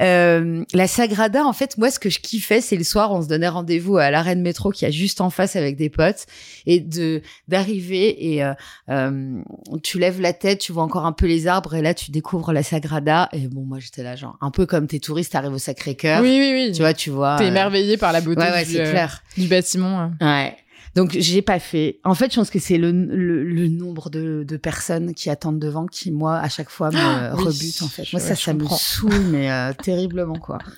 Euh, 0.00 0.64
la 0.72 0.86
Sagrada, 0.86 1.44
en 1.44 1.52
fait, 1.52 1.78
moi, 1.78 1.90
ce 1.90 1.98
que 1.98 2.10
je 2.10 2.20
kiffais, 2.20 2.60
c'est 2.60 2.76
le 2.76 2.84
soir, 2.84 3.12
on 3.12 3.22
se 3.22 3.28
donnait 3.28 3.48
rendez-vous 3.48 3.96
à 3.96 4.10
l'arène 4.10 4.42
métro 4.42 4.70
qui 4.70 4.84
a 4.84 4.90
juste 4.90 5.20
en 5.20 5.30
face 5.30 5.56
avec 5.56 5.76
des 5.76 5.88
potes, 5.90 6.26
et 6.66 6.80
de 6.80 7.22
d'arriver 7.48 8.32
et 8.34 8.44
euh, 8.44 8.52
euh, 8.90 9.40
tu 9.82 9.98
lèves 9.98 10.20
la 10.20 10.32
tête, 10.32 10.58
tu 10.60 10.72
vois 10.72 10.82
encore 10.82 11.06
un 11.06 11.12
peu 11.12 11.26
les 11.26 11.46
arbres, 11.46 11.74
et 11.74 11.82
là, 11.82 11.94
tu 11.94 12.10
découvres 12.10 12.52
la 12.52 12.62
Sagrada. 12.62 13.28
Et 13.32 13.48
bon, 13.48 13.62
moi, 13.62 13.78
j'étais 13.80 14.02
là, 14.02 14.16
genre, 14.16 14.36
un 14.40 14.50
peu 14.50 14.66
comme 14.66 14.86
tes 14.86 15.00
touristes, 15.00 15.32
t'arrives 15.32 15.52
au 15.54 15.58
Sacré-Cœur, 15.58 16.20
Oui, 16.22 16.36
oui, 16.38 16.50
oui. 16.68 16.72
tu 16.72 16.80
vois, 16.82 16.94
tu 16.94 17.10
vois. 17.10 17.36
T'es 17.38 17.44
euh, 17.44 17.48
émerveillé 17.48 17.96
par 17.96 18.12
la 18.12 18.20
beauté 18.20 18.40
Ouais, 18.42 18.50
ouais, 18.50 18.64
du, 18.64 18.78
euh, 18.78 18.90
clair. 18.90 19.22
du 19.36 19.46
bâtiment. 19.48 20.10
Ouais. 20.20 20.56
Donc 20.94 21.16
j'ai 21.18 21.42
pas 21.42 21.58
fait. 21.58 21.98
En 22.04 22.14
fait, 22.14 22.30
je 22.30 22.36
pense 22.36 22.50
que 22.50 22.58
c'est 22.60 22.78
le, 22.78 22.92
le, 22.92 23.42
le 23.42 23.68
nombre 23.68 24.10
de, 24.10 24.44
de 24.46 24.56
personnes 24.56 25.12
qui 25.14 25.28
attendent 25.28 25.58
devant 25.58 25.86
qui 25.86 26.12
moi 26.12 26.36
à 26.38 26.48
chaque 26.48 26.70
fois 26.70 26.90
me 26.90 26.96
Ah, 26.98 27.34
oui. 27.36 27.44
rebute 27.44 27.82
en 27.82 27.88
fait. 27.88 28.04
Moi 28.12 28.20
ça 28.20 28.36
ça 28.36 28.54
me 28.54 28.64
saoule 28.66 29.26
mais 29.30 29.50
euh, 29.50 29.72
terriblement 29.72 30.38
quoi. 30.38 30.58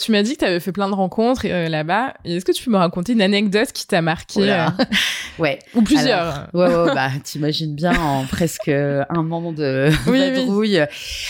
Tu 0.00 0.12
m'as 0.12 0.22
dit 0.22 0.32
que 0.32 0.38
t'avais 0.38 0.60
fait 0.60 0.72
plein 0.72 0.88
de 0.88 0.94
rencontres 0.94 1.42
euh, 1.44 1.68
là-bas. 1.68 2.14
Est-ce 2.24 2.44
que 2.44 2.52
tu 2.52 2.64
peux 2.64 2.70
me 2.70 2.78
raconter 2.78 3.12
une 3.12 3.20
anecdote 3.20 3.70
qui 3.72 3.86
t'a 3.86 4.00
marqué 4.00 4.50
euh, 4.50 4.66
Ouais. 5.38 5.58
Ou 5.74 5.82
plusieurs 5.82 6.48
Ouais, 6.54 6.74
ouais, 6.74 6.94
bah, 6.94 7.10
t'imagines 7.22 7.74
bien 7.74 7.92
en 8.00 8.24
presque 8.30 8.68
un 8.68 9.22
moment 9.22 9.52
de 9.52 9.90
Oui, 10.06 10.20
oui. 10.48 10.78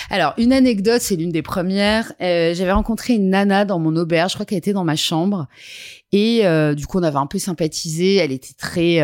Alors, 0.08 0.34
une 0.38 0.52
anecdote, 0.52 1.02
c'est 1.02 1.16
l'une 1.16 1.32
des 1.32 1.42
premières. 1.42 2.12
Euh, 2.22 2.54
J'avais 2.54 2.72
rencontré 2.72 3.14
une 3.14 3.30
nana 3.30 3.64
dans 3.64 3.80
mon 3.80 3.96
auberge, 3.96 4.30
je 4.30 4.36
crois 4.36 4.46
qu'elle 4.46 4.58
était 4.58 4.72
dans 4.72 4.84
ma 4.84 4.96
chambre. 4.96 5.48
Et 6.12 6.44
du 6.76 6.86
coup, 6.86 6.98
on 6.98 7.02
avait 7.02 7.16
un 7.16 7.26
peu 7.26 7.38
sympathisé. 7.38 8.16
Elle 8.16 8.32
était 8.32 8.54
très... 8.56 9.00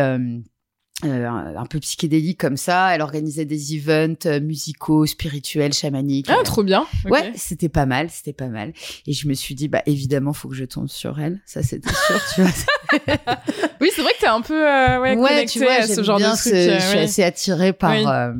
euh, 1.05 1.27
un 1.55 1.65
peu 1.65 1.79
psychédélique 1.79 2.39
comme 2.39 2.57
ça. 2.57 2.93
Elle 2.95 3.01
organisait 3.01 3.45
des 3.45 3.75
events 3.75 4.15
euh, 4.25 4.39
musicaux, 4.39 5.05
spirituels, 5.05 5.73
chamaniques. 5.73 6.27
Ah, 6.29 6.41
trop 6.43 6.63
bien. 6.63 6.85
Ouais, 7.05 7.31
c'était 7.35 7.69
pas 7.69 7.85
mal, 7.85 8.09
c'était 8.09 8.33
pas 8.33 8.47
mal. 8.47 8.73
Et 9.05 9.13
je 9.13 9.27
me 9.27 9.33
suis 9.33 9.53
dit, 9.55 9.67
bah 9.67 9.83
évidemment, 9.85 10.33
faut 10.33 10.49
que 10.49 10.55
je 10.55 10.65
tombe 10.65 10.87
sur 10.89 11.19
elle. 11.19 11.39
Ça, 11.45 11.61
c'était 11.63 11.89
sûr, 11.93 12.21
tu 12.35 12.41
vois. 12.41 12.51
Oui, 13.81 13.89
c'est 13.95 14.01
vrai 14.01 14.11
que 14.13 14.19
t'es 14.21 14.27
un 14.27 14.41
peu 14.41 14.55
euh, 14.67 14.99
ouais, 15.01 15.15
Ouais, 15.17 15.45
tu 15.45 15.59
vois, 15.59 15.73
à 15.73 15.87
ce 15.87 16.01
genre 16.01 16.17
bien 16.17 16.31
de 16.33 16.37
truc. 16.37 16.53
ce- 16.53 16.55
euh, 16.55 16.79
je 16.79 16.83
suis 16.85 16.97
ouais. 16.97 17.03
assez 17.03 17.23
attirée 17.23 17.73
par, 17.73 17.91
Oui. 17.91 18.03
euh, 18.07 18.33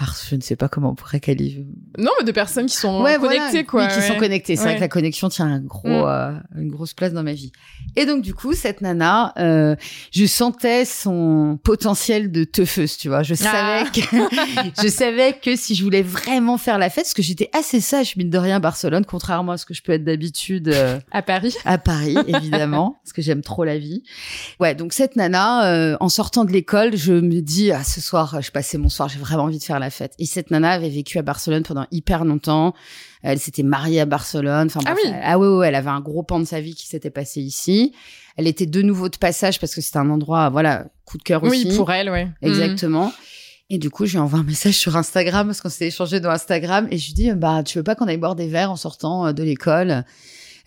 par, 0.00 0.16
je 0.28 0.34
ne 0.34 0.40
sais 0.40 0.56
pas 0.56 0.68
comment 0.68 0.90
on 0.90 0.94
pourrait 0.94 1.20
qualifier. 1.20 1.66
Non, 1.98 2.10
mais 2.18 2.24
de 2.24 2.32
personnes 2.32 2.66
qui 2.66 2.76
sont 2.76 3.02
Ouais, 3.02 3.16
connectées, 3.18 3.38
voilà. 3.50 3.64
quoi. 3.64 3.82
Oui, 3.84 3.88
qui 3.92 3.98
ouais. 4.00 4.06
sont 4.08 4.16
connectées. 4.16 4.56
C'est 4.56 4.62
Ouais. 4.62 4.68
vrai 4.70 4.76
que 4.76 4.80
la 4.80 4.88
connexion 4.88 5.28
tient 5.28 5.46
un 5.46 5.60
gros, 5.60 5.88
Mm. 5.88 6.04
euh, 6.08 6.32
une 6.56 6.70
grosse 6.70 6.94
place 6.94 7.12
dans 7.12 7.22
ma 7.22 7.34
vie. 7.34 7.52
Et 7.96 8.06
donc, 8.06 8.22
du 8.22 8.32
coup, 8.34 8.54
cette 8.54 8.80
nana, 8.80 9.32
euh, 9.38 9.76
je 10.12 10.24
sentais 10.26 10.84
son 10.86 11.58
potentiel 11.62 12.32
de 12.32 12.44
teufeuse, 12.44 12.96
tu 12.96 13.08
vois. 13.08 13.22
Je 13.22 13.34
Ah. 13.34 13.84
savais 13.84 13.90
que, 13.90 14.00
je 14.82 14.88
savais 14.88 15.34
que 15.42 15.54
si 15.56 15.74
je 15.74 15.84
voulais 15.84 16.02
vraiment 16.02 16.56
faire 16.56 16.78
la 16.78 16.88
fête, 16.88 17.04
parce 17.04 17.14
que 17.14 17.22
j'étais 17.22 17.50
assez 17.52 17.80
sage, 17.80 18.16
mine 18.16 18.30
de 18.30 18.38
rien, 18.38 18.56
à 18.56 18.60
Barcelone, 18.60 19.04
contrairement 19.04 19.52
à 19.52 19.58
ce 19.58 19.66
que 19.66 19.74
je 19.74 19.82
peux 19.82 19.92
être 19.92 20.04
d'habitude, 20.04 20.68
euh, 20.68 20.98
À 21.12 21.22
Paris. 21.22 21.54
à 21.66 21.76
Paris, 21.78 22.16
évidemment, 22.26 22.96
parce 23.04 23.12
que 23.12 23.20
j'aime 23.22 23.42
trop 23.42 23.64
la 23.64 23.76
vie. 23.78 24.02
Ouais, 24.60 24.74
donc 24.74 24.92
cette 24.94 25.16
nana, 25.16 25.66
euh, 25.70 25.96
en 26.00 26.08
sortant 26.08 26.44
de 26.46 26.52
l'école, 26.52 26.96
je 26.96 27.12
me 27.12 27.40
dis, 27.42 27.70
ah, 27.70 27.84
ce 27.84 28.00
soir, 28.00 28.40
je 28.40 28.50
passais 28.50 28.78
mon 28.78 28.88
soir, 28.88 29.08
j'ai 29.10 29.18
vraiment 29.18 29.44
envie 29.44 29.58
de 29.58 29.62
faire 29.64 29.78
la 29.78 29.89
fête. 29.90 30.14
Et 30.18 30.26
cette 30.26 30.50
nana 30.50 30.70
avait 30.70 30.88
vécu 30.88 31.18
à 31.18 31.22
Barcelone 31.22 31.62
pendant 31.62 31.86
hyper 31.90 32.24
longtemps. 32.24 32.74
Elle 33.22 33.38
s'était 33.38 33.62
mariée 33.62 34.00
à 34.00 34.06
Barcelone. 34.06 34.66
Enfin, 34.68 34.80
Ah 34.86 34.92
bref, 34.92 35.04
oui. 35.04 35.10
elle- 35.14 35.22
ah 35.24 35.66
elle 35.66 35.74
avait 35.74 35.90
un 35.90 36.00
gros 36.00 36.22
pan 36.22 36.40
de 36.40 36.44
sa 36.44 36.60
vie 36.60 36.74
qui 36.74 36.86
s'était 36.86 37.10
passé 37.10 37.40
ici. 37.40 37.92
Elle 38.36 38.46
était 38.46 38.66
de 38.66 38.82
nouveau 38.82 39.08
de 39.08 39.16
passage 39.16 39.60
parce 39.60 39.74
que 39.74 39.80
c'était 39.80 39.98
un 39.98 40.08
endroit, 40.10 40.48
voilà, 40.48 40.86
coup 41.04 41.18
de 41.18 41.22
cœur 41.22 41.42
aussi. 41.44 41.68
Oui, 41.68 41.76
pour 41.76 41.90
elle, 41.90 42.08
ouais. 42.10 42.28
Exactement. 42.42 43.12
Et 43.72 43.78
du 43.78 43.88
coup, 43.90 44.04
je 44.06 44.12
lui 44.12 44.18
envoie 44.18 44.40
un 44.40 44.42
message 44.44 44.74
sur 44.74 44.96
Instagram 44.96 45.46
parce 45.46 45.60
qu'on 45.60 45.68
s'est 45.68 45.86
échangé 45.88 46.18
dans 46.18 46.30
Instagram 46.30 46.88
et 46.90 46.98
je 46.98 47.06
lui 47.08 47.14
dis, 47.14 47.30
bah, 47.32 47.62
tu 47.62 47.78
veux 47.78 47.84
pas 47.84 47.94
qu'on 47.94 48.08
aille 48.08 48.16
boire 48.16 48.34
des 48.34 48.48
verres 48.48 48.70
en 48.72 48.76
sortant 48.76 49.26
euh, 49.26 49.32
de 49.32 49.42
l'école? 49.44 50.04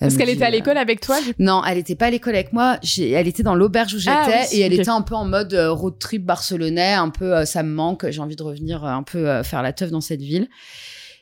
Parce 0.03 0.13
me 0.13 0.19
qu'elle 0.19 0.29
était 0.29 0.43
à 0.43 0.47
euh, 0.47 0.51
l'école 0.51 0.77
avec 0.77 0.99
toi, 1.01 1.17
non, 1.39 1.61
elle 1.65 1.77
était 1.77 1.95
pas 1.95 2.07
à 2.07 2.09
l'école 2.11 2.35
avec 2.35 2.53
moi. 2.53 2.77
Elle 2.97 3.27
était 3.27 3.43
dans 3.43 3.55
l'auberge 3.55 3.93
où 3.93 3.99
j'étais 3.99 4.11
Ah 4.11 4.27
oui, 4.27 4.57
et 4.57 4.61
elle 4.61 4.73
était 4.73 4.89
un 4.89 5.01
peu 5.01 5.15
en 5.15 5.25
mode 5.25 5.53
euh, 5.53 5.71
road 5.71 5.97
trip 5.99 6.25
barcelonais, 6.25 6.93
un 6.93 7.09
peu 7.09 7.35
euh, 7.35 7.45
ça 7.45 7.63
me 7.63 7.73
manque, 7.73 8.09
j'ai 8.09 8.19
envie 8.21 8.35
de 8.35 8.43
revenir 8.43 8.83
euh, 8.83 8.89
un 8.89 9.03
peu 9.03 9.29
euh, 9.29 9.43
faire 9.43 9.61
la 9.61 9.73
teuf 9.73 9.91
dans 9.91 10.01
cette 10.01 10.21
ville. 10.21 10.47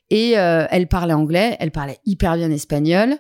Et 0.10 0.38
euh, 0.38 0.65
elle 0.70 0.88
parlait 0.88 1.13
anglais, 1.13 1.56
elle 1.60 1.72
parlait 1.72 2.00
hyper 2.06 2.36
bien 2.36 2.52
espagnol. 2.52 3.15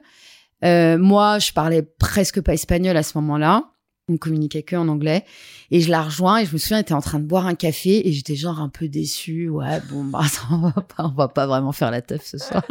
Euh, 0.63 0.97
moi, 0.97 1.39
je 1.39 1.53
parlais 1.53 1.81
presque 1.81 2.41
pas 2.41 2.53
espagnol 2.53 2.97
à 2.97 3.03
ce 3.03 3.17
moment-là. 3.17 3.63
On 4.09 4.17
communiquait 4.17 4.63
que 4.63 4.75
en 4.75 4.89
anglais. 4.89 5.23
Et 5.71 5.79
je 5.79 5.89
la 5.89 6.01
rejoins 6.01 6.39
et 6.39 6.45
je 6.45 6.51
me 6.51 6.57
souviens, 6.57 6.77
elle 6.77 6.81
était 6.81 6.93
en 6.93 7.01
train 7.01 7.19
de 7.19 7.25
boire 7.25 7.47
un 7.47 7.55
café 7.55 8.07
et 8.07 8.11
j'étais 8.11 8.35
genre 8.35 8.59
un 8.59 8.67
peu 8.67 8.89
déçue. 8.89 9.47
Ouais, 9.47 9.81
bon, 9.89 10.03
bah, 10.03 10.23
on 10.51 10.57
va 10.57 10.71
pas, 10.81 11.05
on 11.05 11.15
va 11.15 11.27
pas 11.29 11.47
vraiment 11.47 11.71
faire 11.71 11.91
la 11.91 12.01
teuf 12.01 12.25
ce 12.25 12.37
soir. 12.37 12.63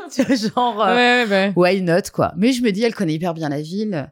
Genre, 0.54 0.82
euh, 0.82 0.94
Ouais, 0.94 1.24
ouais, 1.24 1.30
ouais. 1.30 1.52
why 1.56 1.80
not 1.82 2.10
quoi 2.12 2.32
mais 2.36 2.52
je 2.52 2.62
me 2.62 2.70
dis 2.72 2.82
elle 2.82 2.94
connaît 2.94 3.14
hyper 3.14 3.34
bien 3.34 3.48
la 3.48 3.60
ville 3.60 4.10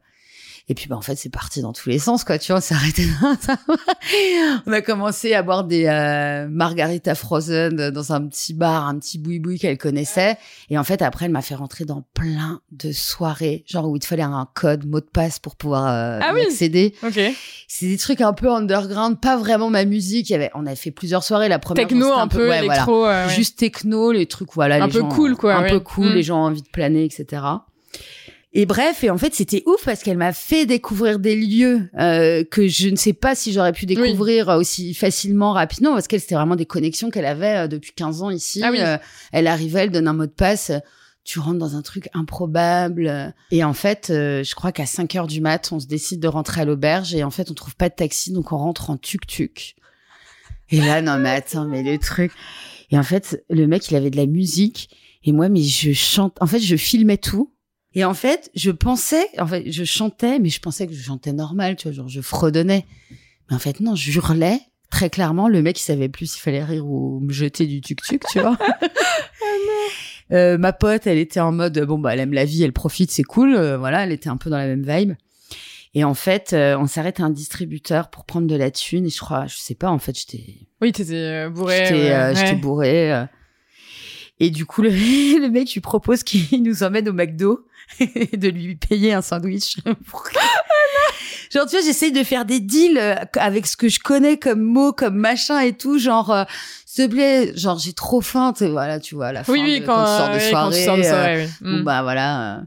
et 0.69 0.75
puis 0.75 0.87
bah 0.89 0.97
en 0.97 1.01
fait 1.01 1.17
c'est 1.17 1.29
parti 1.29 1.61
dans 1.61 1.73
tous 1.73 1.89
les 1.89 1.99
sens 1.99 2.25
quoi 2.25 2.39
tu 2.39 2.53
vois 2.53 2.59
on 2.59 2.61
s'est 2.63 2.75
arrêté 2.75 3.05
on 4.67 4.73
a 4.73 4.81
commencé 4.81 5.35
à 5.35 5.43
boire 5.43 5.65
des 5.65 5.87
euh, 5.87 6.47
margarita 6.49 7.15
frozen 7.15 7.91
dans 7.91 8.13
un 8.13 8.27
petit 8.27 8.55
bar 8.55 8.87
un 8.87 8.99
petit 8.99 9.19
boui-boui 9.19 9.59
qu'elle 9.59 9.79
connaissait 9.79 10.37
et 10.71 10.79
en 10.79 10.85
fait 10.85 11.03
après 11.03 11.27
elle 11.27 11.33
m'a 11.33 11.43
fait 11.43 11.55
rentrer 11.55 11.85
dans 11.85 12.03
plein 12.15 12.61
de 12.71 12.93
soirées 12.93 13.65
genre 13.67 13.89
où 13.89 13.97
il 13.97 14.01
te 14.01 14.07
fallait 14.07 14.23
un 14.23 14.49
code 14.55 14.87
mot 14.87 15.01
de 15.01 15.07
passe 15.07 15.39
pour 15.39 15.57
pouvoir 15.57 15.87
euh, 15.89 16.21
Ah 16.23 16.33
oui. 16.35 16.43
accéder 16.43 16.95
Ok. 17.03 17.21
c'est 17.69 17.87
des 17.87 17.99
trucs 17.99 18.21
un 18.21 18.33
peu 18.33 18.51
underground 18.51 19.21
pas 19.21 19.37
vraiment 19.37 19.71
ma 19.71 19.85
musique 19.85 20.29
il 20.31 20.33
y 20.33 20.37
avait 20.37 20.51
on 20.55 20.67
a 20.67 20.75
fait 20.75 20.91
plusieurs 20.91 21.25
soirées 21.25 21.49
la 21.49 21.59
première 21.59 21.87
Techno, 21.87 22.13
un 22.13 22.29
peu, 22.29 22.49
ouais, 22.49 22.59
voilà. 22.59 22.75
électro. 22.75 23.07
euh, 23.07 23.27
ouais. 23.27 23.35
Juste 23.35 23.59
techno, 23.59 24.13
les 24.13 24.27
trucs, 24.27 24.53
voilà. 24.55 24.77
Un 24.83 24.87
les 24.87 24.93
peu 24.93 25.01
gens- 25.01 25.09
cool, 25.09 25.37
quoi, 25.37 25.55
Un 25.55 25.63
ouais. 25.63 25.71
peu 25.71 25.81
cool, 25.81 26.11
Mm. 26.11 26.15
les 26.15 26.23
gens 26.23 26.39
ont 26.43 26.47
envie 26.47 26.63
de 26.63 26.69
planer, 26.69 27.05
etc. 27.05 27.43
Et 28.55 28.67
bref, 28.67 29.03
et 29.03 29.09
en 29.09 29.17
fait, 29.17 29.35
c'était 29.35 29.63
ouf 29.67 29.85
parce 29.85 30.03
qu'elle 30.03 30.19
m'a 30.19 30.35
fait 30.35 30.67
découvrir 30.67 31.19
des 31.19 31.37
lieux 31.37 31.89
euh, 31.99 32.45
que 32.45 32.69
je 32.69 32.91
ne 32.91 32.97
sais 32.97 33.15
pas 33.15 33.35
si 33.35 33.53
j'aurais 33.53 33.73
pu 33.73 33.87
découvrir 33.87 34.49
aussi 34.49 34.93
facilement, 34.93 35.53
rapidement, 35.53 35.95
parce 35.95 36.07
qu'elle, 36.07 36.21
c'était 36.21 36.35
vraiment 36.35 36.57
des 36.57 36.67
connexions 36.67 37.11
qu'elle 37.11 37.25
avait 37.25 37.65
euh, 37.65 37.67
depuis 37.67 37.93
15 37.93 38.23
ans 38.23 38.31
ici. 38.31 38.61
Ah 38.63 38.71
oui. 38.71 38.81
Euh, 38.81 38.99
elle 39.33 39.47
arrivait, 39.47 39.85
elle 39.85 39.91
donne 39.91 40.07
un 40.07 40.13
mot 40.13 40.27
de 40.27 40.31
passe, 40.31 40.69
euh, 40.69 40.79
tu 41.25 41.39
rentres 41.39 41.59
dans 41.59 41.77
un 41.77 41.83
truc 41.83 42.11
improbable. 42.13 43.35
Et 43.53 43.65
en 43.65 43.73
fait, 43.73 44.11
euh, 44.11 44.45
je 44.45 44.55
crois 44.55 44.71
qu'à 44.71 44.87
5 44.87 45.17
heures 45.17 45.27
du 45.29 45.41
mat, 45.41 45.71
on 45.73 45.81
se 45.81 45.87
décide 45.87 46.21
de 46.21 46.29
rentrer 46.29 46.61
à 46.61 46.65
l'auberge 46.67 47.15
et 47.15 47.25
en 47.25 47.31
fait, 47.31 47.51
on 47.51 47.55
trouve 47.55 47.77
pas 47.77 47.89
de 47.89 47.95
taxi, 47.95 48.33
donc 48.33 48.53
on 48.53 48.59
rentre 48.59 48.91
en 48.91 48.97
tuk-tuk. 48.99 49.77
Et 50.71 50.81
là, 50.81 51.01
non 51.01 51.19
mais 51.19 51.31
attends, 51.31 51.67
mais 51.67 51.83
le 51.83 51.99
truc... 51.99 52.33
Et 52.91 52.99
en 52.99 53.03
fait, 53.03 53.43
le 53.49 53.67
mec, 53.67 53.91
il 53.91 53.97
avait 53.97 54.11
de 54.11 54.19
la 54.19 54.27
musique. 54.27 54.91
Et 55.25 55.33
moi, 55.33 55.49
mais 55.49 55.63
je 55.63 55.93
chante. 55.93 56.37
En 56.41 56.47
fait, 56.47 56.61
je 56.61 56.77
filmais 56.77 57.17
tout. 57.17 57.52
Et 57.95 58.05
en 58.05 58.15
fait, 58.15 58.51
je 58.55 58.71
pensais, 58.71 59.27
en 59.39 59.47
fait, 59.47 59.71
je 59.71 59.85
chantais, 59.85 60.39
mais 60.39 60.49
je 60.49 60.61
pensais 60.61 60.87
que 60.87 60.95
je 60.95 61.03
chantais 61.03 61.33
normal, 61.33 61.77
tu 61.77 61.89
vois, 61.89 61.93
genre 61.95 62.09
je 62.09 62.21
fredonnais. 62.21 62.87
Mais 63.51 63.57
en 63.57 63.59
fait, 63.59 63.81
non, 63.81 63.95
je 63.95 64.11
hurlais 64.13 64.61
très 64.91 65.11
clairement. 65.11 65.49
Le 65.49 65.63
mec, 65.63 65.79
il 65.79 65.83
savait 65.85 66.09
plus 66.09 66.27
s'il 66.33 66.41
fallait 66.43 66.65
rire 66.65 66.87
ou 66.87 67.21
me 67.21 67.33
jeter 67.33 67.67
du 67.67 67.81
tuk-tuk, 67.81 68.23
tu 68.31 68.41
vois. 68.41 68.57
Euh, 70.31 70.57
ma 70.57 70.73
pote, 70.73 71.07
elle 71.07 71.19
était 71.19 71.41
en 71.41 71.53
mode 71.53 71.79
bon 71.81 71.99
bah 71.99 72.15
elle 72.15 72.21
aime 72.21 72.33
la 72.33 72.47
vie, 72.47 72.63
elle 72.63 72.73
profite, 72.73 73.11
c'est 73.11 73.23
cool. 73.25 73.55
Euh, 73.55 73.77
voilà, 73.77 74.05
elle 74.05 74.13
était 74.13 74.31
un 74.31 74.39
peu 74.39 74.49
dans 74.49 74.57
la 74.57 74.67
même 74.67 74.83
vibe. 74.87 75.13
Et 75.95 76.05
en 76.05 76.15
fait, 76.15 76.55
euh, 76.55 76.79
on 76.79 76.87
s'arrête 76.87 77.21
à 77.21 77.25
un 77.25 77.31
distributeur 77.31 78.09
pour 78.09 78.25
prendre 78.25 78.47
de 78.47 78.57
la 78.57 78.71
thune. 78.71 79.05
Et 79.05 79.11
je 79.11 79.19
crois, 79.19 79.47
je 79.47 79.59
sais 79.59 79.75
pas, 79.75 79.91
en 79.91 79.99
fait, 79.99 80.19
j'étais 80.19 80.61
Oui, 80.81 80.91
t'étais 80.93 81.13
euh, 81.17 81.51
bourré. 81.51 81.85
J'étais 81.85 81.95
ouais, 81.95 82.13
euh, 82.13 82.29
ouais. 82.33 82.35
j'étais 82.37 82.55
bourrée. 82.55 83.13
euh. 83.13 83.25
Et 84.45 84.51
du 84.51 84.67
coup, 84.67 84.83
le, 84.83 84.91
le 85.41 85.49
mec, 85.49 85.69
je 85.69 85.75
lui 85.75 85.81
propose 85.81 86.23
qu'il 86.25 86.63
nous 86.63 86.83
emmène 86.83 87.09
au 87.09 87.13
McDo 87.13 87.65
et 88.01 88.37
de 88.37 88.49
lui 88.49 88.75
payer 88.77 89.13
un 89.15 89.23
sandwich. 89.23 89.77
pour 90.09 90.25
genre, 91.53 91.67
tu 91.67 91.77
vois, 91.77 91.85
j'essaye 91.85 92.13
de 92.13 92.25
faire 92.25 92.45
des 92.45 92.61
deals 92.61 92.99
euh, 92.99 93.15
avec 93.39 93.67
ce 93.67 93.77
que 93.77 93.89
je 93.89 94.01
connais 94.01 94.39
comme 94.39 94.63
mots, 94.63 94.93
comme 94.93 95.17
machin 95.17 95.61
et 95.61 95.73
tout. 95.75 95.99
Genre, 95.99 96.31
euh, 96.31 96.45
s'il 96.87 97.07
te 97.09 97.13
plaît, 97.13 97.53
genre, 97.57 97.79
j'ai 97.79 97.93
trop 97.93 98.21
faim. 98.21 98.53
tu 98.57 98.67
Voilà, 98.67 98.99
tu 99.01 99.15
vois, 99.15 99.27
à 99.27 99.33
la 99.33 99.45
fin 99.45 99.53
Oui, 99.53 99.61
oui, 99.63 99.81
de- 99.81 99.87
quand, 99.87 100.03
tu 100.03 100.11
sors 100.11 100.29
de 100.31 100.35
ouais, 100.35 100.51
quand 100.51 100.71
tu 100.71 100.83
sors 100.85 100.97
de 100.97 101.03
euh, 101.03 101.09
soirée, 101.09 101.45
oui. 101.45 101.51
Bon, 101.61 101.79
Mm. 101.81 101.85
bah 101.85 102.03
voilà. 102.03 102.57
euh. 102.57 102.61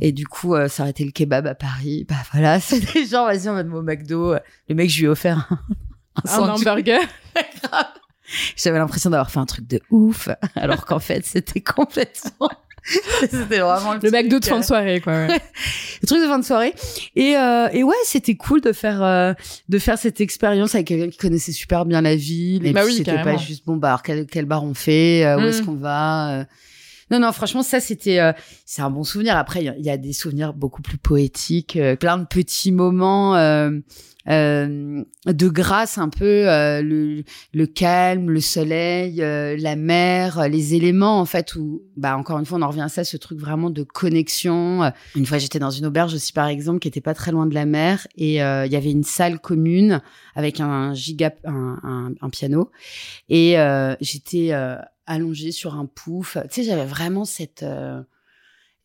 Et 0.00 0.12
du 0.12 0.26
coup, 0.26 0.54
euh, 0.54 0.68
été 0.88 1.04
le 1.04 1.10
kebab 1.10 1.46
à 1.46 1.54
Paris. 1.54 2.06
Bah 2.08 2.16
voilà, 2.32 2.58
c'était 2.60 3.04
genre, 3.04 3.26
vas-y, 3.26 3.48
on 3.48 3.54
va 3.54 3.62
au 3.76 3.82
McDo. 3.82 4.34
Le 4.68 4.74
mec, 4.74 4.88
je 4.90 4.98
lui 5.00 5.04
ai 5.06 5.08
offert 5.08 5.46
un, 5.50 6.30
un 6.30 6.42
Un 6.44 6.48
hamburger. 6.54 7.00
J'avais 8.56 8.78
l'impression 8.78 9.10
d'avoir 9.10 9.30
fait 9.30 9.38
un 9.38 9.46
truc 9.46 9.66
de 9.66 9.80
ouf, 9.90 10.28
alors 10.54 10.84
qu'en 10.86 10.98
fait, 10.98 11.24
c'était 11.24 11.60
complètement. 11.60 12.48
c'était 13.30 13.58
vraiment 13.58 13.94
le, 13.94 14.00
Le 14.02 14.10
McDo 14.10 14.38
de 14.38 14.44
fin 14.44 14.56
de 14.56 14.60
euh, 14.60 14.66
soirée, 14.66 15.00
quoi. 15.00 15.12
ouais. 15.12 15.26
le 16.02 16.06
truc 16.06 16.20
de 16.22 16.26
fin 16.26 16.38
de 16.38 16.44
soirée. 16.44 16.72
Et, 17.16 17.36
euh, 17.36 17.68
et 17.72 17.82
ouais, 17.82 17.94
c'était 18.04 18.36
cool 18.36 18.60
de 18.60 18.72
faire 18.72 19.02
euh, 19.02 19.34
de 19.68 19.78
faire 19.78 19.98
cette 19.98 20.20
expérience 20.20 20.74
avec 20.74 20.86
quelqu'un 20.86 21.10
qui 21.10 21.18
connaissait 21.18 21.52
super 21.52 21.84
bien 21.84 22.00
la 22.00 22.16
ville. 22.16 22.64
Et 22.66 22.72
Bah 22.72 22.80
puis 22.84 22.92
oui, 22.92 22.96
c'était 22.98 23.22
pas 23.22 23.36
juste 23.36 23.66
bon 23.66 23.76
bah 23.76 23.88
alors 23.88 24.02
quel, 24.02 24.26
quel 24.26 24.46
bar 24.46 24.64
on 24.64 24.74
fait, 24.74 25.24
euh, 25.26 25.36
où 25.36 25.40
Mm. 25.40 25.46
est-ce 25.46 25.62
qu'on 25.62 25.74
va. 25.74 26.30
euh. 26.40 26.44
Non 27.10 27.18
non, 27.20 27.32
franchement 27.32 27.62
ça 27.62 27.80
c'était 27.80 28.20
euh, 28.20 28.32
c'est 28.64 28.80
un 28.82 28.90
bon 28.90 29.02
souvenir. 29.04 29.36
Après 29.36 29.60
il 29.60 29.64
y 29.66 29.68
a- 29.70 29.76
il 29.76 29.84
y, 29.84 29.90
a 29.90 29.96
des 29.96 30.12
souvenirs 30.12 30.52
beaucoup 30.54 30.80
plus 30.82 30.98
poétiques, 30.98 31.76
euh, 31.76 31.96
plein 31.96 32.16
de 32.18 32.24
petits 32.26 32.72
moments. 32.72 33.34
euh, 33.36 33.70
euh, 34.30 35.02
de 35.26 35.48
grâce 35.48 35.96
un 35.98 36.08
peu 36.10 36.48
euh, 36.50 36.82
le, 36.82 37.24
le 37.54 37.66
calme 37.66 38.30
le 38.30 38.40
soleil 38.40 39.22
euh, 39.22 39.56
la 39.58 39.74
mer 39.76 40.38
euh, 40.38 40.48
les 40.48 40.74
éléments 40.74 41.18
en 41.20 41.24
fait 41.24 41.54
où 41.54 41.82
bah 41.96 42.16
encore 42.16 42.38
une 42.38 42.44
fois 42.44 42.58
on 42.58 42.62
en 42.62 42.68
revient 42.68 42.82
à 42.82 42.88
ça 42.88 43.04
ce 43.04 43.16
truc 43.16 43.38
vraiment 43.38 43.70
de 43.70 43.82
connexion 43.82 44.92
une 45.16 45.24
fois 45.26 45.38
j'étais 45.38 45.58
dans 45.58 45.70
une 45.70 45.86
auberge 45.86 46.12
aussi 46.14 46.32
par 46.32 46.46
exemple 46.48 46.78
qui 46.80 46.88
était 46.88 47.00
pas 47.00 47.14
très 47.14 47.32
loin 47.32 47.46
de 47.46 47.54
la 47.54 47.64
mer 47.64 48.06
et 48.16 48.42
euh, 48.42 48.66
il 48.66 48.72
y 48.72 48.76
avait 48.76 48.90
une 48.90 49.04
salle 49.04 49.38
commune 49.40 50.02
avec 50.34 50.60
un 50.60 50.92
giga 50.94 51.32
un, 51.44 51.78
un, 51.82 52.12
un 52.20 52.28
piano 52.30 52.70
et 53.28 53.58
euh, 53.58 53.94
j'étais 54.00 54.48
euh, 54.52 54.76
allongée 55.06 55.52
sur 55.52 55.74
un 55.74 55.86
pouf 55.86 56.36
tu 56.50 56.62
sais 56.62 56.64
j'avais 56.64 56.84
vraiment 56.86 57.24
cette 57.24 57.62
euh, 57.62 58.02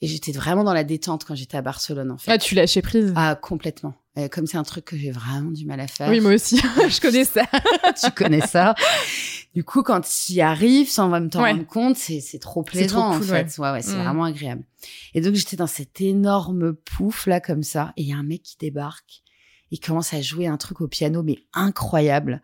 et 0.02 0.08
j'étais 0.08 0.32
vraiment 0.32 0.64
dans 0.64 0.74
la 0.74 0.84
détente 0.84 1.24
quand 1.26 1.36
j'étais 1.36 1.58
à 1.58 1.62
Barcelone 1.62 2.12
en 2.12 2.18
fait 2.18 2.32
Ah, 2.32 2.38
tu 2.38 2.56
lâchais 2.56 2.82
prise? 2.82 3.14
ah, 3.16 3.36
complètement. 3.36 3.94
Euh, 4.18 4.28
comme 4.28 4.46
c'est 4.46 4.58
un 4.58 4.64
truc 4.64 4.86
que 4.86 4.96
j'ai 4.96 5.10
vraiment 5.12 5.50
du 5.50 5.66
mal 5.66 5.80
à 5.80 5.88
faire. 5.88 6.08
oui, 6.10 6.20
moi 6.20 6.34
aussi. 6.36 6.58
je 6.88 7.02
connais 7.02 7.26
ça. 7.26 7.46
tu 8.04 8.12
connais 8.12 8.42
ça. 8.42 8.76
Du 9.56 9.64
coup, 9.64 9.82
quand 9.82 10.02
tu 10.02 10.34
y 10.34 10.42
arrives 10.42 10.90
sans 10.90 11.10
même 11.10 11.30
t'en 11.32 11.42
Ouais. 11.42 11.52
rendre 11.52 11.66
compte, 11.66 11.96
c'est, 11.98 12.20
trop 12.40 12.62
trop 12.62 12.64
plaisant, 12.64 13.18
cool, 13.18 13.24
en 13.24 13.28
fait. 13.28 13.56
Ouais, 13.58 13.72
ouais, 13.72 13.82
c'est 13.82 13.96
Mm. 13.96 14.04
vraiment 14.04 14.24
agréable. 14.26 14.64
Et 15.16 15.22
donc, 15.22 15.34
j'étais 15.34 15.56
dans 15.58 15.66
cet 15.68 16.00
énorme 16.02 16.74
pouf, 16.74 17.26
là, 17.26 17.40
comme 17.42 17.64
ça. 17.64 17.92
Et 17.98 18.04
il 18.04 18.08
y 18.08 18.14
a 18.14 18.18
un 18.18 18.24
mec 18.24 18.44
qui 18.44 18.56
débarque. 18.60 19.24
Il 19.72 19.80
commence 19.80 20.14
à 20.14 20.22
jouer 20.22 20.46
un 20.46 20.58
truc 20.58 20.82
au 20.82 20.88
piano, 20.88 21.24
mais 21.24 21.40
incroyable. 21.54 22.44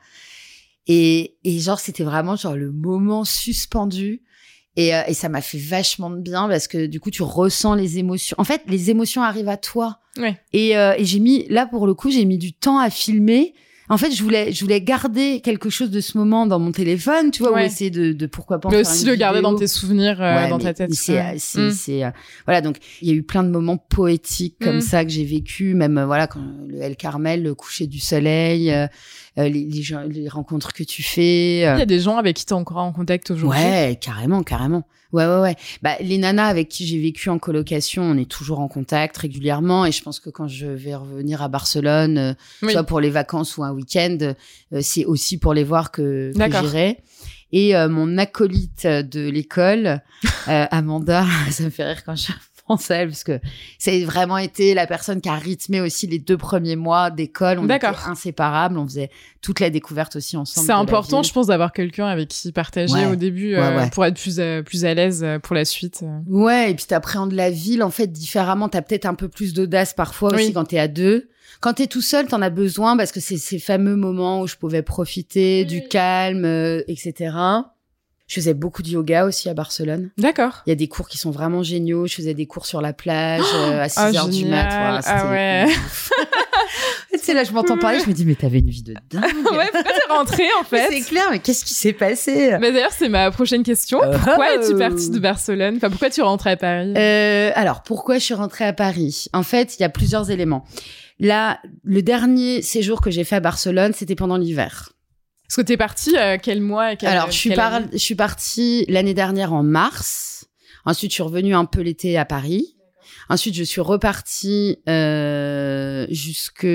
Et, 0.88 1.38
et 1.44 1.60
genre, 1.60 1.80
c'était 1.80 2.04
vraiment 2.04 2.36
genre 2.36 2.56
le 2.56 2.72
moment 2.72 3.26
suspendu. 3.26 4.24
Et, 4.80 4.96
euh, 4.96 5.02
et 5.08 5.14
ça 5.14 5.28
m'a 5.28 5.42
fait 5.42 5.58
vachement 5.58 6.10
de 6.10 6.22
bien 6.22 6.48
parce 6.48 6.70
que 6.70 6.86
du 6.86 7.02
coup, 7.02 7.12
tu 7.12 7.22
ressens 7.22 7.76
les 7.76 7.98
émotions. 7.98 8.36
En 8.40 8.46
fait, 8.46 8.62
les 8.68 8.90
émotions 8.90 9.22
arrivent 9.22 9.50
à 9.50 9.58
toi. 9.58 10.00
Ouais. 10.18 10.40
Et, 10.54 10.78
euh, 10.78 10.94
et 10.98 11.04
j'ai 11.04 11.20
mis, 11.20 11.46
là 11.50 11.66
pour 11.66 11.86
le 11.86 11.94
coup, 11.94 12.10
j'ai 12.10 12.24
mis 12.24 12.38
du 12.38 12.54
temps 12.54 12.80
à 12.80 12.90
filmer. 12.90 13.54
En 13.92 13.98
fait, 13.98 14.12
je 14.12 14.22
voulais, 14.22 14.52
je 14.52 14.62
voulais 14.64 14.82
garder 14.82 15.42
quelque 15.42 15.70
chose 15.70 15.90
de 15.90 16.00
ce 16.00 16.18
moment 16.18 16.46
dans 16.46 16.60
mon 16.60 16.72
téléphone, 16.72 17.32
tu 17.32 17.42
vois, 17.42 17.54
Ouais. 17.54 17.64
ou 17.64 17.66
essayer 17.66 17.90
de, 17.90 18.14
de 18.14 18.26
pourquoi 18.28 18.60
pas. 18.60 18.70
en 18.70 18.72
Mais 18.72 18.84
faire 18.84 18.92
aussi 18.94 19.04
une 19.06 19.10
le 19.10 19.16
garder 19.16 19.42
dans 19.42 19.56
tes 19.56 19.68
souvenirs, 19.68 20.22
euh, 20.22 20.36
Ouais, 20.44 20.50
dans 20.50 20.58
mais- 20.58 20.64
ta 20.66 20.74
tête. 20.76 20.94
C'est, 20.94 21.14
ouais. 21.14 21.36
c'est, 21.40 21.60
Mm. 21.60 22.04
euh, 22.04 22.12
voilà. 22.46 22.62
Donc, 22.62 22.78
il 23.02 23.08
y 23.08 23.12
a 23.12 23.16
eu 23.16 23.24
plein 23.24 23.44
de 23.44 23.50
moments 23.50 23.78
poétiques 23.78 24.58
comme 24.62 24.78
Mm. 24.78 24.82
ça 24.82 25.04
que 25.04 25.10
j'ai 25.12 25.26
vécu, 25.26 25.74
même 25.74 25.98
euh, 25.98 26.06
voilà 26.06 26.28
quand 26.28 26.40
le 26.68 26.80
El 26.82 26.96
Carmel, 26.96 27.42
le 27.44 27.56
coucher 27.56 27.88
du 27.88 28.00
soleil, 28.00 28.72
les, 29.38 29.50
les, 29.50 29.82
gens- 29.82 30.04
les 30.08 30.28
rencontres 30.30 30.74
que 30.74 30.84
tu 30.84 31.02
fais. 31.02 31.58
Il 31.58 31.62
y 31.62 31.66
a 31.66 31.86
des 31.86 32.00
gens 32.00 32.18
avec 32.18 32.36
qui 32.36 32.46
t'es 32.46 32.54
encore 32.54 32.78
en 32.78 32.92
contact 32.92 33.32
aujourd'hui? 33.32 33.60
Ouais, 33.60 33.98
carrément, 34.00 34.44
carrément. 34.44 34.84
Ouais, 35.12 35.26
ouais, 35.26 35.40
ouais. 35.40 35.56
Bah, 35.82 35.96
les 36.02 36.18
nanas 36.18 36.48
avec 36.48 36.70
qui 36.70 36.86
j'ai 36.86 37.00
vécu 37.02 37.30
en 37.30 37.40
colocation, 37.40 38.04
on 38.04 38.18
est 38.18 38.30
toujours 38.30 38.60
en 38.60 38.68
contact 38.68 39.18
régulièrement. 39.18 39.86
Et 39.86 39.92
je 39.92 40.04
pense 40.04 40.20
que 40.20 40.30
quand 40.30 40.48
je 40.48 40.68
vais 40.68 40.96
revenir 40.96 41.42
à 41.42 41.48
Barcelone, 41.48 42.18
euh, 42.18 42.34
Oui. 42.62 42.74
soit 42.74 42.84
pour 42.84 43.00
les 43.00 43.10
vacances 43.10 43.58
ou 43.58 43.64
un 43.64 43.72
week-end, 43.72 44.18
euh, 44.22 44.34
c'est 44.82 45.06
aussi 45.06 45.38
pour 45.38 45.54
les 45.54 45.64
voir 45.64 45.92
que, 45.92 46.32
j'irai. 46.36 47.00
Et 47.52 47.76
euh, 47.76 47.90
mon 47.90 48.20
acolyte 48.20 48.86
de 48.86 49.28
l'école, 49.30 50.02
Amanda, 50.46 51.26
ça 51.50 51.64
me 51.64 51.70
fait 51.72 51.84
rire 51.84 52.04
quand 52.06 52.16
je 52.16 52.28
pense 52.70 52.90
à 52.92 52.96
elle, 52.98 53.10
parce 53.10 53.24
que 53.26 53.40
c'est 53.78 54.04
vraiment 54.06 54.38
été 54.38 54.74
la 54.74 54.88
personne 54.88 55.20
qui 55.20 55.28
a 55.28 55.36
rythmé 55.36 55.82
aussi 55.82 56.08
les 56.08 56.20
deux 56.20 56.38
premiers 56.38 56.76
mois 56.78 57.12
d'école. 57.12 57.60
On 57.60 57.66
était 57.70 57.86
inséparables, 58.08 58.78
on 58.78 58.86
faisait 58.88 59.10
toute 59.42 59.60
la 59.60 59.70
découverte 59.70 60.16
aussi 60.16 60.38
ensemble. 60.38 60.66
C'est 60.68 60.72
important, 60.74 61.24
je 61.24 61.34
pense, 61.34 61.48
d'avoir 61.48 61.74
quelqu'un 61.74 62.06
avec 62.08 62.30
qui 62.30 62.52
partager 62.52 62.94
Ouais. 62.94 63.06
au 63.08 63.16
début 63.16 63.56
Ouais, 63.56 63.62
euh, 63.62 63.78
ouais. 63.78 63.90
pour 63.90 64.06
être 64.06 64.20
plus, 64.20 64.40
euh, 64.40 64.62
plus 64.62 64.86
à 64.86 64.94
l'aise 64.94 65.24
euh, 65.24 65.40
pour 65.40 65.56
la 65.56 65.66
suite. 65.66 66.04
Ouais, 66.28 66.72
et 66.72 66.76
puis 66.76 66.86
t'appréhendes 66.86 67.34
la 67.34 67.50
ville 67.50 67.84
en 67.84 67.90
fait 67.90 68.08
différemment. 68.08 68.70
T'as 68.70 68.82
peut-être 68.82 69.06
un 69.06 69.16
peu 69.16 69.28
plus 69.30 69.54
d'audace 69.54 69.94
parfois 69.94 70.34
aussi 70.34 70.54
quand 70.54 70.66
t'es 70.66 70.80
à 70.80 70.88
deux. 70.88 71.30
Quand 71.62 71.74
t'es 71.74 71.88
tout 71.88 72.02
seul, 72.02 72.28
t'en 72.28 72.42
as 72.42 72.50
besoin 72.52 72.96
parce 72.96 73.12
que 73.12 73.20
c'est 73.20 73.38
ces 73.38 73.60
fameux 73.60 73.96
moments 73.96 74.42
où 74.42 74.48
je 74.48 74.56
pouvais 74.56 74.82
profiter 74.84 75.66
du 75.66 75.84
calme, 75.88 76.46
euh, 76.46 76.84
etc. 76.88 77.32
Je 78.30 78.36
faisais 78.36 78.54
beaucoup 78.54 78.84
de 78.84 78.90
yoga 78.90 79.26
aussi 79.26 79.50
à 79.50 79.54
Barcelone. 79.56 80.12
D'accord. 80.18 80.62
Il 80.68 80.70
y 80.70 80.72
a 80.72 80.76
des 80.76 80.88
cours 80.88 81.10
qui 81.10 81.18
sont 81.18 81.32
vraiment 81.32 81.64
géniaux. 81.64 82.06
Je 82.08 82.14
faisais 82.14 82.36
des 82.36 82.46
cours 82.46 82.66
sur 82.68 82.80
la 82.80 82.94
plage 82.94 83.42
euh, 83.56 83.82
à 83.82 83.90
6 83.90 83.96
Ah, 83.98 84.12
heures 84.16 84.30
du 84.30 84.46
mat. 84.46 84.68
Voilà, 84.70 85.02
Ah 85.06 85.32
ouais. 85.32 85.66
tu 87.12 87.18
sais, 87.20 87.34
là, 87.34 87.44
je 87.44 87.52
m'entends 87.52 87.78
parler, 87.78 88.00
je 88.00 88.08
me 88.08 88.14
dis, 88.14 88.26
mais 88.26 88.36
t'avais 88.36 88.60
une 88.60 88.70
vie 88.70 88.84
de 88.84 88.94
dingue. 89.10 89.24
ouais, 89.24 89.70
pourquoi 89.72 89.92
t'es 89.92 90.14
rentrée 90.14 90.48
en 90.62 90.64
fait 90.64 90.88
C'est 90.92 91.02
clair, 91.02 91.26
mais 91.32 91.40
qu'est-ce 91.40 91.66
qui 91.66 91.74
s'est 91.74 91.92
passé 91.94 92.56
Mais 92.62 92.72
d'ailleurs, 92.72 92.92
c'est 92.92 93.10
ma 93.10 93.32
prochaine 93.32 93.64
question. 93.64 94.00
Pourquoi 94.00 94.46
Oh. 94.56 94.62
es-tu 94.62 94.78
partie 94.78 95.10
de 95.10 95.20
Barcelone? 95.20 95.76
Enfin, 95.78 95.90
pourquoi 95.90 96.10
tu 96.12 96.22
rentres 96.22 96.46
à 96.48 96.56
Paris? 96.56 96.94
Euh, 96.96 97.52
alors, 97.56 97.82
pourquoi 97.84 98.20
je 98.20 98.24
suis 98.26 98.34
rentrée 98.36 98.66
à 98.66 98.74
Paris? 98.74 99.26
En 99.34 99.44
fait, 99.44 99.76
il 99.78 99.82
y 99.82 99.86
a 99.86 99.90
plusieurs 99.90 100.30
éléments. 100.30 100.66
Là, 101.20 101.60
le 101.84 102.02
dernier 102.04 102.62
séjour 102.62 103.02
que 103.02 103.10
j'ai 103.12 103.24
fait 103.24 103.36
à 103.38 103.40
Barcelone, 103.42 103.92
c'était 103.96 104.16
pendant 104.16 104.38
l'hiver. 104.38 104.94
Parce 105.50 105.56
que 105.58 105.62
t'es 105.62 105.78
partie 105.78 106.16
euh, 106.16 106.38
quel 106.42 106.62
mois 106.62 106.94
et 106.94 106.96
quelle- 106.96 107.10
alors, 107.10 107.32
je 107.32 107.36
suis, 107.38 107.54
par- 107.56 107.74
année 107.74 107.88
je 107.94 107.98
suis 107.98 108.16
partie 108.16 108.86
l'année 108.88 109.14
dernière 109.16 109.52
en 109.52 109.64
mars. 109.64 110.46
Ensuite, 110.86 111.10
je 111.12 111.16
suis 111.16 111.24
revenue 111.24 111.56
un 111.56 111.66
peu 111.66 111.82
l'été 111.82 112.18
à 112.18 112.24
Paris. 112.26 112.76
Ensuite, 113.30 113.56
je 113.56 113.64
suis 113.64 113.82
repartie 113.82 114.78
euh, 114.88 116.06
jusque 116.10 116.66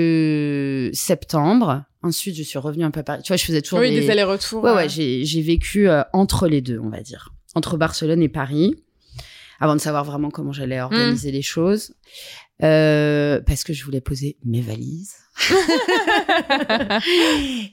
septembre. 0.93 1.83
Ensuite, 2.03 2.35
je 2.35 2.43
suis 2.43 2.59
revenue 2.59 2.83
un 2.83 2.91
peu 2.91 2.99
à 2.99 3.03
Paris. 3.03 3.21
Tu 3.23 3.29
vois, 3.29 3.37
je 3.37 3.45
faisais 3.45 3.61
toujours 3.61 3.79
Oui, 3.79 3.89
des... 3.91 4.01
des 4.01 4.09
allers-retours. 4.09 4.63
Ouais, 4.63 4.69
euh. 4.71 4.75
ouais, 4.75 4.89
j'ai, 4.89 5.25
j'ai 5.25 5.41
vécu 5.41 5.89
euh, 5.89 6.03
entre 6.13 6.47
les 6.47 6.61
deux, 6.61 6.79
on 6.79 6.89
va 6.89 7.01
dire. 7.01 7.29
Entre 7.55 7.77
Barcelone 7.77 8.21
et 8.21 8.29
Paris, 8.29 8.75
avant 9.59 9.75
de 9.75 9.81
savoir 9.81 10.03
vraiment 10.03 10.29
comment 10.29 10.51
j'allais 10.51 10.79
organiser 10.81 11.31
les 11.31 11.41
choses. 11.41 11.93
Euh, 12.63 13.41
parce 13.45 13.63
que 13.63 13.73
je 13.73 13.83
voulais 13.83 14.01
poser 14.01 14.37
mes 14.45 14.61
valises. 14.61 15.15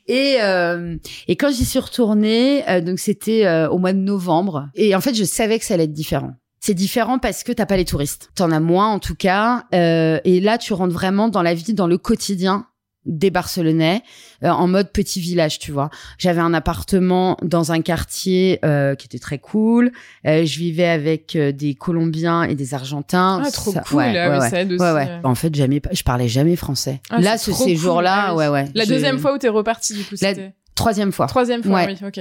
et, 0.09 0.39
euh, 0.41 0.97
et 1.29 1.37
quand 1.37 1.53
j'y 1.53 1.65
suis 1.65 1.79
retournée, 1.79 2.69
euh, 2.69 2.81
donc 2.81 2.99
c'était 2.99 3.47
euh, 3.47 3.69
au 3.69 3.79
mois 3.79 3.93
de 3.93 3.99
novembre. 3.99 4.69
Et 4.75 4.97
en 4.97 5.01
fait, 5.01 5.15
je 5.15 5.23
savais 5.25 5.59
que 5.61 5.65
ça 5.65 5.75
allait 5.75 5.85
être 5.85 5.93
différent. 5.93 6.33
C'est 6.59 6.75
différent 6.75 7.19
parce 7.19 7.43
que 7.43 7.53
t'as 7.53 7.67
pas 7.67 7.77
les 7.77 7.85
touristes. 7.85 8.31
T'en 8.35 8.51
as 8.53 8.61
moins 8.61 8.89
en 8.89 8.99
tout 8.99 9.17
cas. 9.17 9.65
Euh, 9.75 10.21
et 10.25 10.41
là, 10.41 10.59
tu 10.59 10.73
rentres 10.73 10.95
vraiment 10.95 11.29
dans 11.29 11.43
la 11.43 11.55
vie, 11.55 11.75
dans 11.75 11.89
le 11.89 11.99
quotidien 11.99 12.67
des 13.05 13.31
Barcelonais 13.31 14.03
euh, 14.45 14.51
en 14.51 14.69
mode 14.69 14.91
petit 14.93 15.21
village, 15.21 15.59
tu 15.59 15.73
vois. 15.73 15.91
J'avais 16.19 16.41
un 16.41 16.55
appartement 16.55 17.37
dans 17.43 17.73
un 17.73 17.81
quartier 17.83 18.61
euh, 18.65 18.95
qui 18.95 19.07
était 19.07 19.19
très 19.19 19.39
cool. 19.39 19.91
Euh, 20.27 20.45
je 20.45 20.59
vivais 20.59 20.87
avec 20.89 21.35
euh, 21.37 21.51
des 21.53 21.75
Colombiens 21.75 22.45
et 22.45 22.55
des 22.55 22.75
Argentins. 22.75 23.43
Ah, 23.45 23.51
trop 23.51 23.73
Ça- 23.73 23.81
cool, 23.81 23.99
ouais, 23.99 24.13
là, 24.13 24.31
ouais, 24.31 24.39
ouais. 24.39 24.51
ça 24.51 24.61
aide 24.61 24.73
aussi. 24.73 24.85
En 25.25 25.35
fait, 25.35 25.55
jamais, 25.55 25.83
je 25.91 26.03
parlais 26.03 26.29
jamais 26.29 26.57
français. 26.57 27.01
Ah, 27.11 27.21
là, 27.21 27.39
ce 27.39 27.51
cool, 27.51 27.67
séjour-là, 27.67 28.27
ah 28.29 28.35
ouais, 28.35 28.49
ouais. 28.49 28.67
La 28.75 28.87
deuxième 28.87 29.19
fois 29.19 29.35
où 29.35 29.39
t'es 29.39 29.49
reparti, 29.49 29.95
du 29.95 30.05
coup, 30.05 30.15
La- 30.21 30.35
troisième 30.75 31.13
fois. 31.13 31.27
troisième 31.27 31.63
fois, 31.63 31.85
oui, 31.87 31.97
ok. 32.07 32.21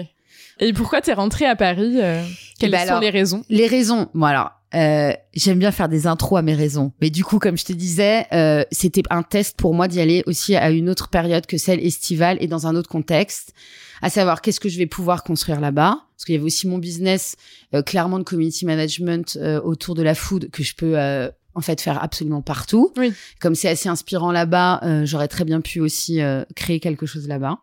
Et 0.60 0.74
pourquoi 0.74 1.02
t'es 1.02 1.14
rentrée 1.14 1.46
à 1.46 1.56
Paris 1.56 1.96
euh, 2.02 2.22
Quelles 2.60 2.72
ben 2.72 2.82
sont 2.82 2.88
alors, 2.90 3.02
les 3.02 3.10
raisons? 3.10 3.44
Les 3.50 3.68
raisons. 3.68 4.10
Bon 4.14 4.26
alors, 4.28 4.52
euh, 4.74 5.14
j'aime 5.34 5.60
bien 5.60 5.72
faire 5.72 5.90
des 5.90 6.08
intros 6.08 6.40
à 6.40 6.42
mes 6.42 6.56
raisons, 6.56 6.94
mais 7.02 7.10
du 7.10 7.24
coup, 7.24 7.40
comme 7.40 7.58
je 7.58 7.66
te 7.66 7.74
disais, 7.74 8.26
euh, 8.34 8.64
c'était 8.72 9.04
un 9.10 9.24
test 9.24 9.58
pour 9.58 9.74
moi 9.74 9.88
d'y 9.88 10.00
aller 10.00 10.24
aussi 10.26 10.56
à 10.56 10.70
une 10.72 10.90
autre 10.90 11.10
période 11.10 11.46
que 11.46 11.58
celle 11.58 11.86
estivale 11.86 12.38
et 12.40 12.48
dans 12.48 12.68
un 12.68 12.76
autre 12.76 12.90
contexte, 12.90 13.54
à 14.02 14.10
savoir 14.10 14.42
qu'est-ce 14.42 14.60
que 14.60 14.70
je 14.70 14.78
vais 14.78 14.88
pouvoir 14.88 15.24
construire 15.24 15.60
là-bas, 15.60 16.00
parce 16.16 16.26
qu'il 16.26 16.36
y 16.36 16.38
avait 16.38 16.46
aussi 16.46 16.68
mon 16.68 16.78
business 16.78 17.36
euh, 17.74 17.82
clairement 17.82 18.20
de 18.20 18.24
community 18.24 18.66
management 18.66 19.38
euh, 19.42 19.62
autour 19.62 19.96
de 19.96 20.04
la 20.04 20.16
food 20.16 20.50
que 20.52 20.64
je 20.64 20.76
peux 20.76 20.98
euh, 20.98 21.30
en 21.54 21.62
fait 21.62 21.82
faire 21.82 22.02
absolument 22.02 22.42
partout. 22.42 22.94
Oui. 22.98 23.14
Comme 23.40 23.56
c'est 23.56 23.70
assez 23.70 23.90
inspirant 23.90 24.32
là-bas, 24.32 24.80
euh, 24.84 25.06
j'aurais 25.06 25.28
très 25.28 25.46
bien 25.46 25.62
pu 25.62 25.80
aussi 25.80 26.22
euh, 26.22 26.44
créer 26.56 26.80
quelque 26.80 27.06
chose 27.06 27.28
là-bas 27.28 27.60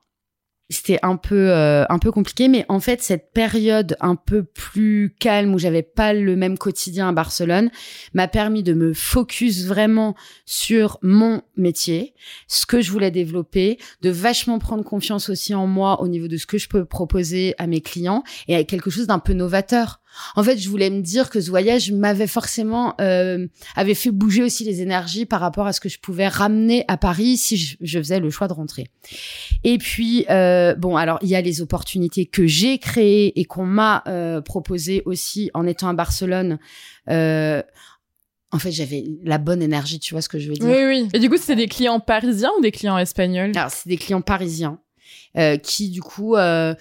c'était 0.71 0.99
un 1.03 1.17
peu 1.17 1.51
euh, 1.51 1.85
un 1.89 1.99
peu 1.99 2.13
compliqué 2.13 2.49
mais 2.49 2.67
en 2.69 2.81
fait 2.81 3.03
cette 3.03 3.33
période 3.33 3.97
un 4.01 4.17
peu 4.17 4.43
plus 4.43 5.15
calme 5.19 5.55
où 5.55 5.59
j'avais 5.59 5.83
pas 5.83 6.13
le 6.13 6.37
même 6.37 6.59
quotidien 6.59 7.09
à 7.09 7.13
Barcelone 7.13 7.71
m'a 8.15 8.29
permis 8.29 8.63
de 8.63 8.75
me 8.75 8.93
focus 8.93 9.65
vraiment 9.65 10.15
sur 10.45 10.99
mon 11.03 11.43
métier, 11.57 12.15
ce 12.47 12.67
que 12.67 12.81
je 12.81 12.91
voulais 12.91 13.11
développer, 13.11 13.79
de 14.03 14.11
vachement 14.11 14.59
prendre 14.59 14.85
confiance 14.85 15.29
aussi 15.29 15.55
en 15.55 15.67
moi 15.67 16.01
au 16.01 16.09
niveau 16.09 16.29
de 16.29 16.37
ce 16.37 16.47
que 16.47 16.59
je 16.59 16.69
peux 16.69 16.85
proposer 16.85 17.55
à 17.59 17.67
mes 17.67 17.81
clients 17.81 18.23
et 18.47 18.55
avec 18.55 18.69
quelque 18.69 18.91
chose 18.91 19.07
d'un 19.07 19.19
peu 19.19 19.33
novateur. 19.33 20.01
En 20.37 20.43
fait, 20.43 20.59
je 20.59 20.69
voulais 20.69 20.91
me 20.91 21.01
dire 21.01 21.31
que 21.31 21.41
ce 21.41 21.51
voyage 21.51 21.93
m'avait 21.93 22.27
forcément 22.27 22.95
euh, 23.01 23.47
avait 23.77 23.95
fait 23.95 24.11
bouger 24.11 24.43
aussi 24.43 24.65
les 24.65 24.81
énergies 24.83 25.27
par 25.27 25.41
rapport 25.41 25.67
à 25.67 25.73
ce 25.73 25.81
que 25.81 25.89
je 25.89 25.99
pouvais 25.99 26.29
ramener 26.29 26.85
à 26.89 26.97
Paris 26.97 27.37
si 27.37 27.57
je, 27.57 27.77
je 27.81 27.99
faisais 27.99 28.21
le 28.21 28.31
choix 28.31 28.49
de 28.49 28.53
rentrer. 28.53 28.89
Et 29.65 29.79
puis, 29.79 30.25
euh, 30.31 30.75
bon, 30.75 30.97
alors 30.97 31.19
il 31.23 31.29
y 31.29 31.37
a 31.37 31.41
les 31.41 31.61
opportunités 31.61 32.27
que 32.27 32.47
j'ai 32.47 32.79
créées 32.79 33.39
et 33.39 33.45
qu'on 33.45 33.67
m'a 33.67 34.03
euh, 34.07 34.41
proposées 34.41 35.03
aussi 35.05 35.51
en 35.55 35.67
étant 35.67 35.89
à 35.89 35.95
Barcelone. 35.95 36.59
Euh, 37.09 37.63
en 38.51 38.59
fait, 38.59 38.71
j'avais 38.71 39.05
la 39.25 39.39
bonne 39.39 39.63
énergie, 39.63 39.99
tu 39.99 40.15
vois 40.15 40.23
ce 40.23 40.29
que 40.29 40.39
je 40.39 40.49
veux 40.49 40.55
dire? 40.55 40.67
Oui, 40.67 40.85
oui. 40.87 41.09
Et 41.13 41.19
du 41.19 41.29
coup, 41.29 41.37
c'était 41.37 41.57
des 41.57 41.69
clients 41.69 42.01
parisiens 42.01 42.51
ou 42.59 42.63
des 42.63 42.71
clients 42.71 42.97
espagnols? 42.97 43.53
Alors, 43.55 43.71
c'est 43.71 43.89
des 43.89 43.99
clients 43.99 44.23
parisiens 44.23 44.81
euh, 45.37 45.59
qui, 45.59 45.91
du 45.91 46.01
coup, 46.01 46.35
euh, 46.35 46.75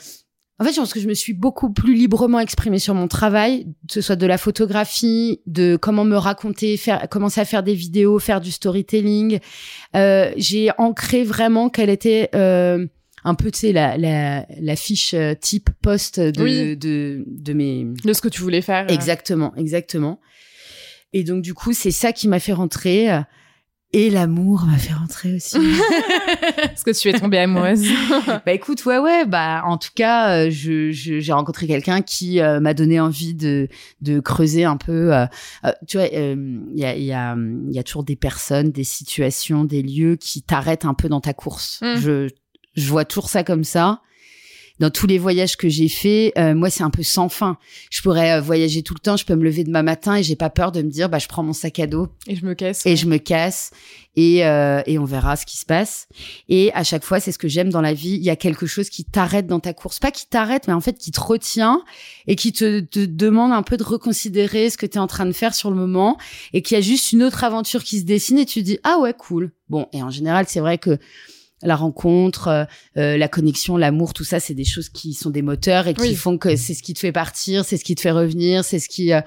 en 0.60 0.64
fait, 0.66 0.72
je 0.74 0.78
pense 0.80 0.92
que 0.94 1.00
je 1.00 1.08
me 1.08 1.14
suis 1.14 1.34
beaucoup 1.34 1.72
plus 1.72 1.94
librement 1.94 2.40
exprimée 2.40 2.80
sur 2.80 2.94
mon 2.96 3.08
travail, 3.08 3.68
que 3.88 3.94
ce 3.94 4.02
soit 4.02 4.16
de 4.16 4.26
la 4.26 4.38
photographie, 4.40 5.40
de 5.46 5.76
comment 5.76 6.04
me 6.04 6.16
raconter, 6.18 6.78
faire, 6.78 7.08
commencer 7.10 7.40
à 7.42 7.46
faire 7.46 7.62
des 7.64 7.76
vidéos, 7.76 8.18
faire 8.20 8.42
du 8.42 8.52
storytelling. 8.52 9.40
Euh, 9.96 10.32
J'ai 10.36 10.70
ancré 10.80 11.24
vraiment 11.24 11.70
quelle 11.70 11.90
était 11.92 12.30
euh, 12.34 12.88
un 13.24 13.36
peu, 13.36 13.52
tu 13.52 13.60
sais, 13.60 13.72
la, 13.72 13.98
la, 13.98 14.46
la 14.60 14.76
fiche 14.76 15.14
euh, 15.14 15.34
type 15.40 15.70
poste 15.82 16.20
de, 16.20 16.42
Oui. 16.44 16.76
de, 16.78 17.24
de 17.28 17.54
mes 17.54 17.86
de 18.04 18.14
ce 18.14 18.22
que 18.22 18.28
tu 18.30 18.42
voulais 18.42 18.62
faire. 18.62 18.86
euh. 18.90 18.94
Exactement, 18.94 19.54
exactement. 19.58 20.20
Et 21.14 21.24
donc 21.24 21.42
du 21.44 21.54
coup, 21.54 21.74
c'est 21.74 21.92
ça 21.92 22.12
qui 22.14 22.28
m'a 22.28 22.40
fait 22.40 22.54
rentrer. 22.54 23.10
Et 23.94 24.10
l'amour 24.10 24.66
m'a 24.66 24.78
fait 24.78 24.94
rentrer 24.94 25.34
aussi. 25.36 25.58
Parce 26.58 26.84
que 26.84 26.92
tu 26.92 27.08
es 27.10 27.14
tombée 27.18 27.38
amoureuse. 27.38 27.88
bah 28.46 28.52
écoute, 28.52 28.86
ouais, 28.86 28.98
ouais. 28.98 29.26
Bah 29.26 29.62
en 29.66 29.78
tout 29.78 29.92
cas, 29.96 30.30
euh, 30.46 30.50
je 30.52 30.92
je- 30.92 31.20
j'ai 31.20 31.32
rencontré 31.34 31.68
quelqu'un 31.68 32.02
qui 32.02 32.42
euh, 32.42 32.60
m'a 32.60 32.74
donné 32.74 33.00
envie 33.00 33.34
de 33.34 33.70
de 34.02 34.20
creuser 34.20 34.66
un 34.66 34.76
peu. 34.78 35.14
euh, 35.16 35.26
euh, 35.66 35.72
tu 35.88 35.98
vois, 35.98 36.08
euh, 36.14 36.60
il 36.74 36.80
y 36.80 36.86
a 36.86 36.96
il 36.98 37.04
y 37.06 37.14
a 37.14 37.36
il 37.38 37.74
y 37.74 37.80
a 37.80 37.84
toujours 37.84 38.04
des 38.04 38.18
personnes, 38.18 38.72
des 38.72 38.84
situations, 38.84 39.64
des 39.64 39.82
lieux 39.82 40.18
qui 40.18 40.42
t'arrêtent 40.42 40.86
un 40.86 40.94
peu 40.94 41.08
dans 41.08 41.22
ta 41.22 41.34
course. 41.34 41.80
Mm. 41.82 41.96
Je 41.98 42.28
je 42.76 42.90
vois 42.90 43.06
toujours 43.06 43.30
ça 43.30 43.44
comme 43.46 43.64
ça. 43.64 44.02
Dans 44.80 44.90
tous 44.90 45.08
les 45.08 45.18
voyages 45.18 45.58
que 45.58 45.70
j'ai 45.70 45.90
faits, 45.90 46.34
euh, 46.38 46.54
moi 46.54 46.70
c'est 46.70 46.84
un 46.84 46.90
peu 46.90 47.04
sans 47.04 47.30
fin. 47.30 47.58
Je 47.90 48.02
pourrais 48.02 48.34
euh, 48.34 48.42
voyager 48.42 48.84
tout 48.84 48.94
le 48.94 49.00
temps, 49.00 49.18
je 49.18 49.26
peux 49.26 49.36
me 49.36 49.44
lever 49.44 49.64
demain 49.64 49.84
matin 49.84 50.16
et 50.16 50.24
j'ai 50.24 50.36
pas 50.36 50.50
peur 50.50 50.72
de 50.72 50.82
me 50.82 50.90
dire 50.90 51.10
bah 51.10 51.20
je 51.20 51.28
prends 51.28 51.44
mon 51.44 51.54
sac 51.54 51.80
à 51.80 51.88
dos 51.88 52.10
Et 52.28 52.36
je 52.36 52.46
me 52.46 52.54
casse. 52.54 52.86
et 52.86 52.96
je 52.96 53.08
me 53.08 53.18
casse 53.18 53.72
et, 54.16 54.46
euh, 54.46 54.82
et 54.86 54.98
on 54.98 55.06
verra 55.06 55.36
ce 55.36 55.46
qui 55.46 55.58
se 55.58 55.66
passe. 55.66 56.08
Et 56.50 56.72
à 56.74 56.84
chaque 56.84 57.04
fois, 57.04 57.20
c'est 57.20 57.32
ce 57.32 57.38
que 57.38 57.48
j'aime 57.48 57.70
dans 57.70 57.82
la 57.82 57.94
vie. 57.94 58.16
Il 58.16 58.24
y 58.24 58.32
a 58.32 58.36
quelque 58.36 58.66
chose 58.66 58.90
qui 58.90 59.06
t'arrête 59.06 59.46
dans 59.46 59.60
ta 59.60 59.74
course. 59.74 60.00
Pas 60.00 60.12
qui 60.12 60.28
t'arrête, 60.28 60.68
mais 60.68 60.74
en 60.74 60.82
fait 60.82 60.98
qui 60.98 61.12
te 61.12 61.20
retient 61.20 61.84
et 62.26 62.36
qui 62.36 62.52
te, 62.52 62.80
te 62.80 63.06
demande 63.06 63.52
un 63.52 63.62
peu 63.64 63.78
de 63.78 63.84
reconsidérer 63.84 64.70
ce 64.70 64.78
que 64.78 64.86
tu 64.88 64.98
es 64.98 65.00
en 65.00 65.08
train 65.08 65.26
de 65.26 65.32
faire 65.34 65.54
sur 65.54 65.70
le 65.70 65.76
moment 65.76 66.18
et 66.54 66.62
qu'il 66.62 66.76
y 66.76 66.80
a 66.80 66.82
juste 66.82 67.12
une 67.12 67.24
autre 67.24 67.44
aventure 67.44 67.84
qui 67.84 68.00
se 68.00 68.06
dessine 68.06 68.40
et 68.40 68.46
tu 68.46 68.64
dis, 68.64 68.80
ah 68.84 68.98
ouais, 69.00 69.14
cool. 69.14 69.52
Bon, 69.70 69.88
et 69.94 70.02
en 70.02 70.10
général, 70.10 70.46
c'est 70.48 70.62
vrai 70.62 70.78
que 70.78 70.98
la 71.64 71.76
rencontre, 71.76 72.48
euh, 72.50 72.66
euh, 72.98 73.18
la 73.18 73.28
connexion, 73.28 73.78
l'amour, 73.78 74.14
tout 74.14 74.24
ça, 74.24 74.40
c'est 74.40 74.54
des 74.54 74.64
choses 74.66 74.90
qui 74.90 75.14
sont 75.14 75.32
des 75.32 75.42
moteurs 75.42 75.88
et 75.88 75.94
qui 75.94 76.02
Oui. 76.02 76.16
font 76.16 76.38
que 76.38 76.56
c'est 76.56 76.74
ce 76.76 76.84
qui 76.84 76.94
te 76.94 77.00
fait 77.00 77.12
partir, 77.12 77.66
c'est 77.66 77.78
ce 77.78 77.84
qui 77.84 77.96
te 77.96 78.02
fait 78.02 78.12
revenir, 78.12 78.64
c'est 78.64 78.80
ce 78.80 78.88
qui... 78.90 79.12
euh, 79.14 79.22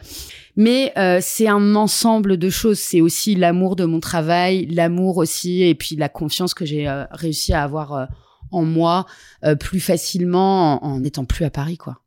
mais 0.57 0.93
euh, 0.97 1.19
c'est 1.23 1.49
un 1.49 1.75
ensemble 1.75 2.37
de 2.37 2.51
choses. 2.51 2.79
C'est 2.79 3.01
aussi 3.01 3.35
l'amour 3.35 3.75
de 3.77 3.85
mon 3.85 3.99
travail, 4.01 4.66
l'amour 4.66 5.16
aussi, 5.16 5.62
et 5.62 5.75
puis 5.75 5.97
la 5.97 6.09
confiance 6.09 6.55
que 6.55 6.64
j'ai 6.64 6.88
euh, 6.88 7.05
réussi 7.11 7.53
à 7.53 7.62
avoir 7.64 7.95
euh, 7.95 8.05
en 8.53 8.64
moi 8.64 9.07
euh, 9.45 9.55
plus 9.57 9.81
facilement 9.81 10.85
en, 10.85 10.95
en 10.97 11.05
étant 11.05 11.25
plus 11.25 11.45
à 11.45 11.51
Paris, 11.51 11.79
quoi. 11.79 11.99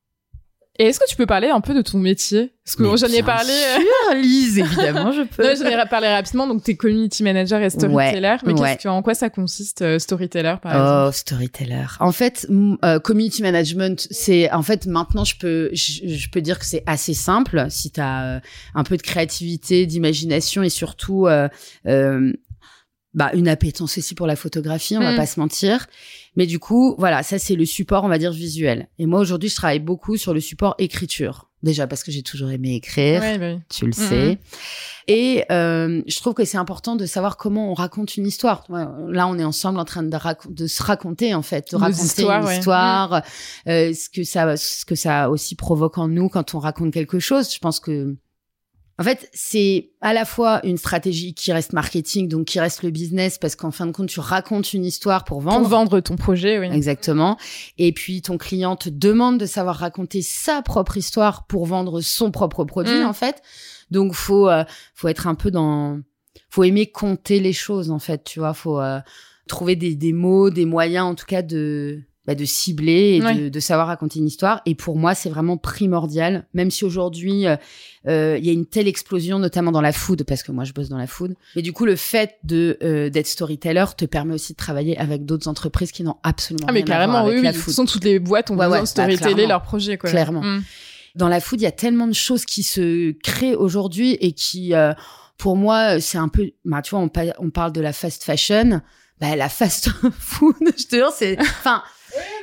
Et 0.80 0.86
est-ce 0.86 1.00
que 1.00 1.08
tu 1.08 1.16
peux 1.16 1.28
parler 1.28 1.50
un 1.50 1.62
peu 1.62 1.76
de 1.76 1.84
ton 1.84 2.00
métier? 2.00 2.52
Parce 2.66 2.76
que 2.76 2.84
j'en 2.98 3.08
ai 3.14 3.22
parlé. 3.22 3.52
euh, 3.52 3.76
sûr, 3.76 4.16
Lise, 4.22 4.58
évidemment, 4.58 5.12
je 5.12 5.22
peux. 5.36 5.44
Non, 5.44 5.54
j'en 5.56 5.66
ai 5.68 5.88
parlé 5.88 6.08
rapidement. 6.08 6.48
Donc, 6.48 6.64
t'es 6.64 6.76
community 6.76 7.22
manager 7.22 7.62
et 7.62 7.70
storyteller. 7.70 8.38
mais 8.44 8.54
ouais. 8.54 8.60
qu'est-ce 8.74 8.84
que, 8.86 8.88
en 8.90 9.04
quoi 9.04 9.14
ça 9.14 9.30
consiste, 9.30 9.84
euh, 9.84 10.00
storyteller, 10.00 10.56
par 10.64 10.72
exemple? 10.72 11.06
Oh, 11.10 11.12
storyteller. 11.12 11.86
En 12.00 12.12
fait, 12.12 12.48
euh, 12.84 13.00
community 13.00 13.44
management, 13.44 14.08
c'est 14.10 14.52
en 14.52 14.64
fait 14.64 14.88
maintenant 14.88 15.26
je 15.26 15.36
peux 15.38 15.70
je, 15.74 16.08
je 16.08 16.30
peux 16.32 16.42
dire 16.42 16.58
que 16.58 16.66
c'est 16.66 16.82
assez 16.88 17.14
simple 17.14 17.68
si 17.70 17.92
tu 17.92 18.02
as 18.02 18.42
un 18.74 18.84
peu 18.84 18.98
de 18.98 19.04
créativité, 19.04 19.86
d'imagination 19.86 20.64
et 20.64 20.70
surtout 20.70 21.28
euh, 21.28 21.50
euh, 21.86 22.34
bah, 23.14 23.30
une 23.36 23.48
appétence 23.48 23.96
aussi 24.00 24.16
pour 24.16 24.26
la 24.26 24.36
photographie, 24.36 24.98
on 24.98 25.02
va 25.02 25.12
Mm. 25.14 25.18
pas 25.18 25.28
se 25.28 25.40
mentir. 25.40 25.86
Mais 26.36 26.46
du 26.46 26.60
coup, 26.60 26.96
voilà, 26.98 27.24
ça 27.24 27.38
c'est 27.40 27.56
le 27.56 27.66
support, 27.66 28.04
on 28.04 28.10
va 28.10 28.18
dire 28.18 28.32
visuel. 28.32 28.88
Et 29.00 29.06
moi 29.06 29.20
aujourd'hui, 29.20 29.50
je 29.50 29.56
travaille 29.56 29.80
beaucoup 29.80 30.18
sur 30.18 30.34
le 30.34 30.40
support 30.40 30.76
écriture. 30.78 31.50
Déjà 31.62 31.88
parce 31.88 32.04
que 32.04 32.12
j'ai 32.12 32.24
toujours 32.24 32.50
aimé 32.52 32.76
écrire 32.76 33.22
Ouais, 33.22 33.38
bah 33.38 33.62
tu 33.70 33.86
le 33.86 33.92
Mhm. 33.92 33.94
sais. 33.94 34.38
Et 35.08 35.46
euh, 35.50 36.02
je 36.08 36.20
trouve 36.20 36.34
que 36.34 36.44
c'est 36.44 36.58
important 36.58 36.98
de 36.98 37.06
savoir 37.06 37.38
comment 37.38 37.72
on 37.72 37.74
raconte 37.74 38.18
une 38.18 38.28
histoire. 38.28 38.66
Ouais, 38.70 38.84
là, 39.10 39.28
on 39.28 39.38
est 39.40 39.44
ensemble 39.46 39.80
en 39.80 39.86
train 39.86 40.04
de, 40.04 40.68
se 40.68 40.84
raconter 40.84 41.34
en 41.34 41.42
fait, 41.42 41.72
de 41.72 41.78
Nos 41.78 41.84
raconter 41.84 42.04
histoires, 42.04 42.50
une 42.50 42.58
histoire, 42.58 43.22
euh, 43.68 43.94
ce 43.94 44.10
que 44.10 44.26
ça, 44.26 44.58
ce 44.58 44.84
que 44.84 44.96
ça 44.96 45.30
aussi 45.30 45.56
provoque 45.56 45.98
en 45.98 46.10
nous 46.10 46.28
quand 46.28 46.54
on 46.54 46.60
raconte 46.60 46.92
quelque 46.92 47.20
chose. 47.20 47.54
Je 47.54 47.60
pense 47.60 47.80
que 47.80 48.16
en 49.00 49.04
fait, 49.04 49.28
c'est 49.34 49.90
à 50.02 50.14
la 50.14 50.24
fois 50.24 50.64
une 50.64 50.78
stratégie 50.78 51.34
qui 51.34 51.52
reste 51.52 51.74
marketing, 51.74 52.28
donc 52.28 52.46
qui 52.46 52.60
reste 52.60 52.84
le 52.84 52.92
business, 52.92 53.40
parce 53.40 53.56
qu'en 53.56 53.72
fin 53.72 53.88
de 53.88 53.92
compte, 53.92 54.10
tu 54.10 54.20
racontes 54.20 54.74
une 54.74 54.86
histoire 54.86 55.24
pour 55.24 55.42
vendre. 55.42 55.62
Pour 55.62 55.70
vendre 55.70 56.00
ton 56.00 56.16
projet, 56.16 56.60
oui. 56.60 56.68
Exactement. 56.72 57.38
Et 57.80 57.92
puis 57.92 58.22
ton 58.22 58.38
client 58.38 58.76
te 58.76 58.90
demande 58.90 59.40
de 59.40 59.48
savoir 59.48 59.78
raconter 59.78 60.22
sa 60.22 60.62
propre 60.62 60.98
histoire 60.98 61.48
pour 61.48 61.66
vendre 61.66 62.02
son 62.02 62.30
propre 62.30 62.66
produit 62.66 63.00
Mm. 63.02 63.06
en 63.08 63.14
fait. 63.14 63.42
Donc 63.90 64.14
faut 64.14 64.48
euh, 64.50 64.64
faut 64.94 65.08
être 65.08 65.26
un 65.28 65.36
peu 65.36 65.50
dans 65.50 66.00
faut 66.50 66.64
aimer 66.64 66.86
compter 66.86 67.40
les 67.40 67.54
choses 67.54 67.90
en 67.90 68.00
fait, 68.00 68.24
tu 68.24 68.40
vois, 68.40 68.54
faut 68.54 68.80
euh, 68.80 69.00
trouver 69.48 69.76
des, 69.76 69.96
des 69.96 70.14
mots, 70.14 70.52
des 70.52 70.66
moyens 70.66 71.08
en 71.08 71.16
tout 71.16 71.26
cas 71.26 71.42
de 71.42 72.04
bah, 72.26 72.36
de 72.36 72.46
cibler 72.46 73.16
et 73.16 73.20
de, 73.20 73.26
Ouais. 73.26 73.50
de 73.50 73.60
savoir 73.60 73.88
raconter 73.88 74.20
une 74.20 74.28
histoire. 74.28 74.62
Et 74.66 74.76
pour 74.76 74.96
moi, 74.98 75.14
c'est 75.16 75.30
vraiment 75.30 75.58
primordial, 75.58 76.48
même 76.54 76.72
si 76.72 76.86
aujourd'hui 76.86 77.48
euh, 77.48 77.56
euh, 78.08 78.38
il 78.40 78.46
y 78.46 78.50
a 78.50 78.54
une 78.54 78.66
telle 78.66 78.88
explosion, 78.88 79.40
notamment 79.40 79.72
dans 79.72 79.82
la 79.82 79.92
food, 79.92 80.24
parce 80.24 80.42
que 80.44 80.52
moi 80.52 80.64
je 80.64 80.72
bosse 80.74 80.90
dans 80.90 80.98
la 80.98 81.08
food. 81.08 81.36
Mais 81.56 81.62
du 81.62 81.74
coup, 81.74 81.86
le 81.86 81.96
fait 81.98 82.38
de 82.44 82.78
euh, 82.82 83.10
d'être 83.10 83.28
storyteller 83.28 83.86
te 83.98 84.06
permet 84.06 84.34
aussi 84.34 84.54
de 84.54 84.58
travailler 84.58 84.98
avec 84.98 85.26
d'autres 85.26 85.48
entreprises 85.50 85.92
qui 85.92 86.04
n'ont 86.04 86.18
absolument 86.24 86.66
Ah, 86.70 86.72
mais 86.72 86.82
rien 86.84 86.96
à 86.96 87.08
voir 87.08 87.08
carrément, 87.18 87.24
oui, 87.26 87.32
avec 87.32 87.40
oui. 87.40 87.44
la 87.46 87.52
toute 87.54 87.62
food. 87.62 87.74
façon, 87.74 87.86
toutes 87.86 88.04
les 88.06 88.20
boîtes 88.20 88.52
ont 88.52 88.56
Ouais, 88.56 88.66
besoin 88.66 88.78
ouais, 88.78 88.82
de 88.84 88.88
storyteller 88.88 89.20
bah, 89.30 89.34
clairement. 89.36 89.50
leur 89.50 89.62
projet, 89.64 89.98
quoi. 89.98 90.10
Clairement. 90.10 90.42
Mm. 90.44 90.64
Dans 91.16 91.28
la 91.28 91.40
food, 91.42 91.60
il 91.62 91.66
y 91.66 91.68
a 91.68 91.72
tellement 91.72 92.08
de 92.08 92.14
choses 92.14 92.46
qui 92.46 92.64
se 92.64 93.12
créent 93.22 93.56
aujourd'hui 93.56 94.14
et 94.22 94.32
qui, 94.32 94.74
euh, 94.74 94.94
pour 95.38 95.58
moi, 95.58 96.00
c'est 96.00 96.18
un 96.18 96.28
peu, 96.30 96.52
bah, 96.66 96.82
tu 96.82 96.92
vois, 96.92 97.00
on, 97.00 97.10
pa- 97.10 97.36
on 97.40 97.50
parle 97.50 97.72
de 97.74 97.82
la 97.82 97.94
fast 97.94 98.24
fashion, 98.24 98.82
bah, 99.20 99.36
la 99.36 99.50
fast 99.50 99.90
food, 100.20 100.56
je 100.78 100.84
te 100.86 100.96
jure, 100.96 101.12
c'est, 101.16 101.38
enfin, 101.40 101.84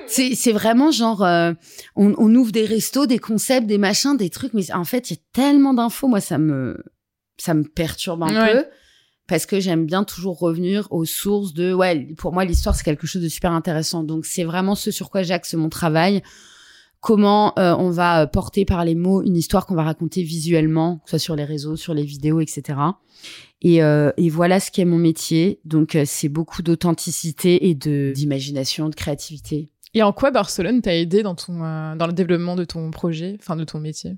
C'est 0.06 0.34
c'est 0.34 0.52
vraiment 0.52 0.90
genre 0.90 1.22
euh, 1.24 1.52
on, 1.96 2.14
on 2.18 2.34
ouvre 2.34 2.50
des 2.52 2.64
restos, 2.64 3.06
des 3.06 3.18
concepts, 3.18 3.66
des 3.66 3.78
machins, 3.78 4.16
des 4.16 4.30
trucs, 4.30 4.54
mais 4.54 4.70
en 4.72 4.84
fait 4.84 5.10
il 5.10 5.14
y 5.14 5.16
a 5.16 5.22
tellement 5.32 5.72
d'infos, 5.74 6.08
moi 6.08 6.20
ça 6.20 6.38
me 6.38 6.82
ça 7.38 7.54
me 7.54 7.62
perturbe 7.64 8.22
un 8.24 8.34
Ouais. 8.44 8.52
peu 8.54 8.64
parce 9.28 9.46
que 9.46 9.60
j'aime 9.60 9.86
bien 9.86 10.02
toujours 10.02 10.38
revenir 10.40 10.88
aux 10.90 11.04
sources 11.04 11.52
de 11.54 11.72
ouais 11.72 12.08
pour 12.18 12.32
moi 12.32 12.44
l'histoire 12.44 12.74
c'est 12.74 12.82
quelque 12.82 13.06
chose 13.06 13.22
de 13.22 13.28
super 13.28 13.52
intéressant. 13.52 14.02
Donc 14.02 14.26
c'est 14.26 14.44
vraiment 14.44 14.74
ce 14.74 14.90
sur 14.90 15.10
quoi 15.10 15.22
j'axe 15.22 15.54
mon 15.54 15.68
travail 15.68 16.22
comment 17.00 17.58
euh, 17.58 17.74
on 17.78 17.90
va 17.90 18.22
euh, 18.22 18.26
porter 18.26 18.64
par 18.64 18.84
les 18.84 18.94
mots 18.94 19.22
une 19.22 19.36
histoire 19.36 19.66
qu'on 19.66 19.74
va 19.74 19.84
raconter 19.84 20.22
visuellement 20.22 20.96
que 21.04 21.10
ce 21.10 21.18
soit 21.18 21.24
sur 21.24 21.36
les 21.36 21.44
réseaux 21.44 21.76
sur 21.76 21.94
les 21.94 22.04
vidéos 22.04 22.40
etc 22.40 22.74
et, 23.62 23.82
euh, 23.82 24.10
et 24.16 24.30
voilà 24.30 24.60
ce 24.60 24.70
qu'est 24.70 24.84
mon 24.84 24.98
métier. 24.98 25.60
Donc 25.64 25.94
euh, 25.94 26.04
c'est 26.06 26.28
beaucoup 26.28 26.62
d'authenticité 26.62 27.68
et 27.68 27.74
de 27.74 28.12
d'imagination 28.14 28.88
de 28.88 28.94
créativité. 28.94 29.70
Et 29.92 30.02
en 30.02 30.12
quoi 30.12 30.30
Barcelone 30.30 30.80
t'a 30.82 30.94
aidé 30.94 31.22
dans 31.22 31.34
ton 31.34 31.64
euh, 31.64 31.94
dans 31.96 32.06
le 32.06 32.12
développement 32.12 32.56
de 32.56 32.64
ton 32.64 32.90
projet, 32.90 33.36
enfin 33.40 33.56
de 33.56 33.64
ton 33.64 33.80
métier? 33.80 34.16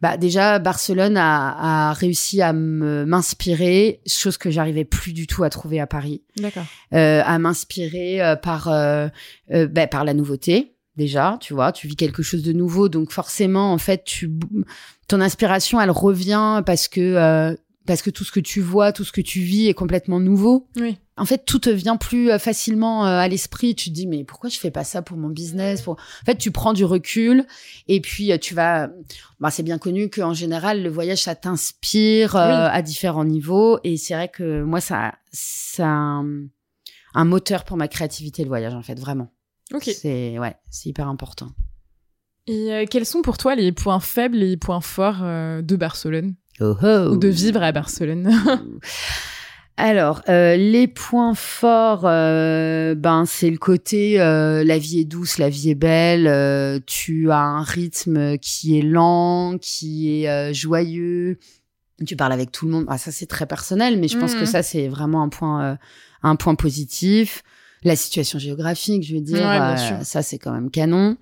Bah 0.00 0.16
déjà 0.16 0.58
Barcelone 0.58 1.18
a, 1.18 1.90
a 1.90 1.92
réussi 1.92 2.40
à 2.40 2.54
m'inspirer, 2.54 4.00
chose 4.06 4.38
que 4.38 4.50
j'arrivais 4.50 4.86
plus 4.86 5.12
du 5.12 5.26
tout 5.26 5.42
à 5.42 5.50
trouver 5.50 5.80
à 5.80 5.86
Paris, 5.86 6.22
D'accord. 6.38 6.64
euh, 6.94 7.22
à 7.22 7.38
m'inspirer 7.38 8.22
euh, 8.22 8.36
par 8.36 8.68
bah, 9.50 9.86
par 9.86 10.04
la 10.04 10.14
nouveauté. 10.14 10.76
Déjà, 11.00 11.38
tu 11.40 11.54
vois, 11.54 11.72
tu 11.72 11.88
vis 11.88 11.96
quelque 11.96 12.22
chose 12.22 12.42
de 12.42 12.52
nouveau, 12.52 12.90
donc 12.90 13.10
forcément, 13.10 13.72
en 13.72 13.78
fait, 13.78 14.04
tu 14.04 14.30
ton 15.08 15.22
inspiration, 15.22 15.80
elle 15.80 15.90
revient 15.90 16.62
parce 16.66 16.88
que 16.88 17.00
euh, 17.00 17.56
parce 17.86 18.02
que 18.02 18.10
tout 18.10 18.22
ce 18.22 18.30
que 18.30 18.38
tu 18.38 18.60
vois, 18.60 18.92
tout 18.92 19.02
ce 19.02 19.10
que 19.10 19.22
tu 19.22 19.40
vis 19.40 19.68
est 19.68 19.72
complètement 19.72 20.20
nouveau. 20.20 20.68
Oui. 20.76 20.98
En 21.16 21.24
fait, 21.24 21.46
tout 21.46 21.58
te 21.58 21.70
vient 21.70 21.96
plus 21.96 22.30
euh, 22.30 22.38
facilement 22.38 23.06
euh, 23.06 23.18
à 23.18 23.28
l'esprit. 23.28 23.74
Tu 23.74 23.88
te 23.88 23.94
dis, 23.94 24.06
mais 24.06 24.24
pourquoi 24.24 24.50
je 24.50 24.58
fais 24.58 24.70
pas 24.70 24.84
ça 24.84 25.00
pour 25.00 25.16
mon 25.16 25.30
business 25.30 25.80
pour... 25.80 25.94
En 25.94 26.26
fait, 26.26 26.36
tu 26.36 26.50
prends 26.50 26.74
du 26.74 26.84
recul 26.84 27.46
et 27.88 28.02
puis 28.02 28.38
tu 28.38 28.54
vas. 28.54 28.90
Bah, 29.40 29.50
c'est 29.50 29.62
bien 29.62 29.78
connu 29.78 30.10
qu'en 30.10 30.34
général, 30.34 30.82
le 30.82 30.90
voyage, 30.90 31.22
ça 31.22 31.34
t'inspire 31.34 32.36
euh, 32.36 32.68
à 32.70 32.82
différents 32.82 33.24
niveaux. 33.24 33.78
Et 33.84 33.96
c'est 33.96 34.12
vrai 34.12 34.28
que 34.28 34.62
moi, 34.64 34.82
ça, 34.82 35.14
ça 35.32 36.22
un 37.14 37.24
moteur 37.24 37.64
pour 37.64 37.78
ma 37.78 37.88
créativité, 37.88 38.42
le 38.42 38.48
voyage, 38.48 38.74
en 38.74 38.82
fait, 38.82 39.00
vraiment. 39.00 39.32
Ok. 39.72 39.90
C'est 39.94 40.38
ouais, 40.38 40.56
c'est 40.70 40.88
hyper 40.88 41.08
important. 41.08 41.48
Et 42.46 42.72
euh, 42.72 42.84
quels 42.88 43.06
sont 43.06 43.22
pour 43.22 43.38
toi 43.38 43.54
les 43.54 43.72
points 43.72 44.00
faibles 44.00 44.36
et 44.36 44.48
les 44.48 44.56
points 44.56 44.80
forts 44.80 45.20
euh, 45.22 45.62
de 45.62 45.76
Barcelone? 45.76 46.34
Oh, 46.60 46.74
oh. 46.82 47.12
ou 47.12 47.16
de 47.16 47.28
vivre 47.28 47.62
à 47.62 47.72
Barcelone? 47.72 48.30
Alors, 49.80 50.20
euh, 50.28 50.56
les 50.56 50.86
points 50.88 51.34
forts, 51.34 52.02
euh, 52.04 52.94
ben 52.94 53.24
c'est 53.24 53.48
le 53.48 53.56
côté 53.56 54.20
euh, 54.20 54.62
la 54.62 54.76
vie 54.76 55.00
est 55.00 55.04
douce, 55.06 55.38
la 55.38 55.48
vie 55.48 55.70
est 55.70 55.74
belle. 55.74 56.82
tu 56.84 57.30
as 57.30 57.40
un 57.40 57.62
rythme 57.62 58.36
qui 58.36 58.78
est 58.78 58.82
lent, 58.82 59.56
qui 59.58 60.22
est 60.22 60.52
joyeux. 60.52 61.38
Tu 62.06 62.14
parles 62.14 62.32
avec 62.32 62.52
tout 62.52 62.66
le 62.66 62.72
monde. 62.72 62.84
Ah, 62.88 62.98
ça 62.98 63.10
c'est 63.10 63.24
très 63.24 63.46
personnel, 63.46 63.98
mais 63.98 64.08
je 64.08 64.18
pense 64.18 64.34
que 64.34 64.44
ça 64.44 64.62
c'est 64.62 64.86
vraiment 64.88 65.22
un 65.22 65.30
point, 65.30 65.78
un 66.22 66.36
point 66.36 66.56
positif. 66.56 67.42
La 67.82 67.96
situation 67.96 68.38
géographique, 68.38 69.02
je 69.02 69.14
veux 69.14 69.20
dire, 69.22 69.36
Ouais, 69.38 69.58
euh, 70.00 70.04
ça 70.04 70.22
c'est 70.22 70.38
quand 70.38 70.52
même 70.52 70.70
canon. 70.70 71.16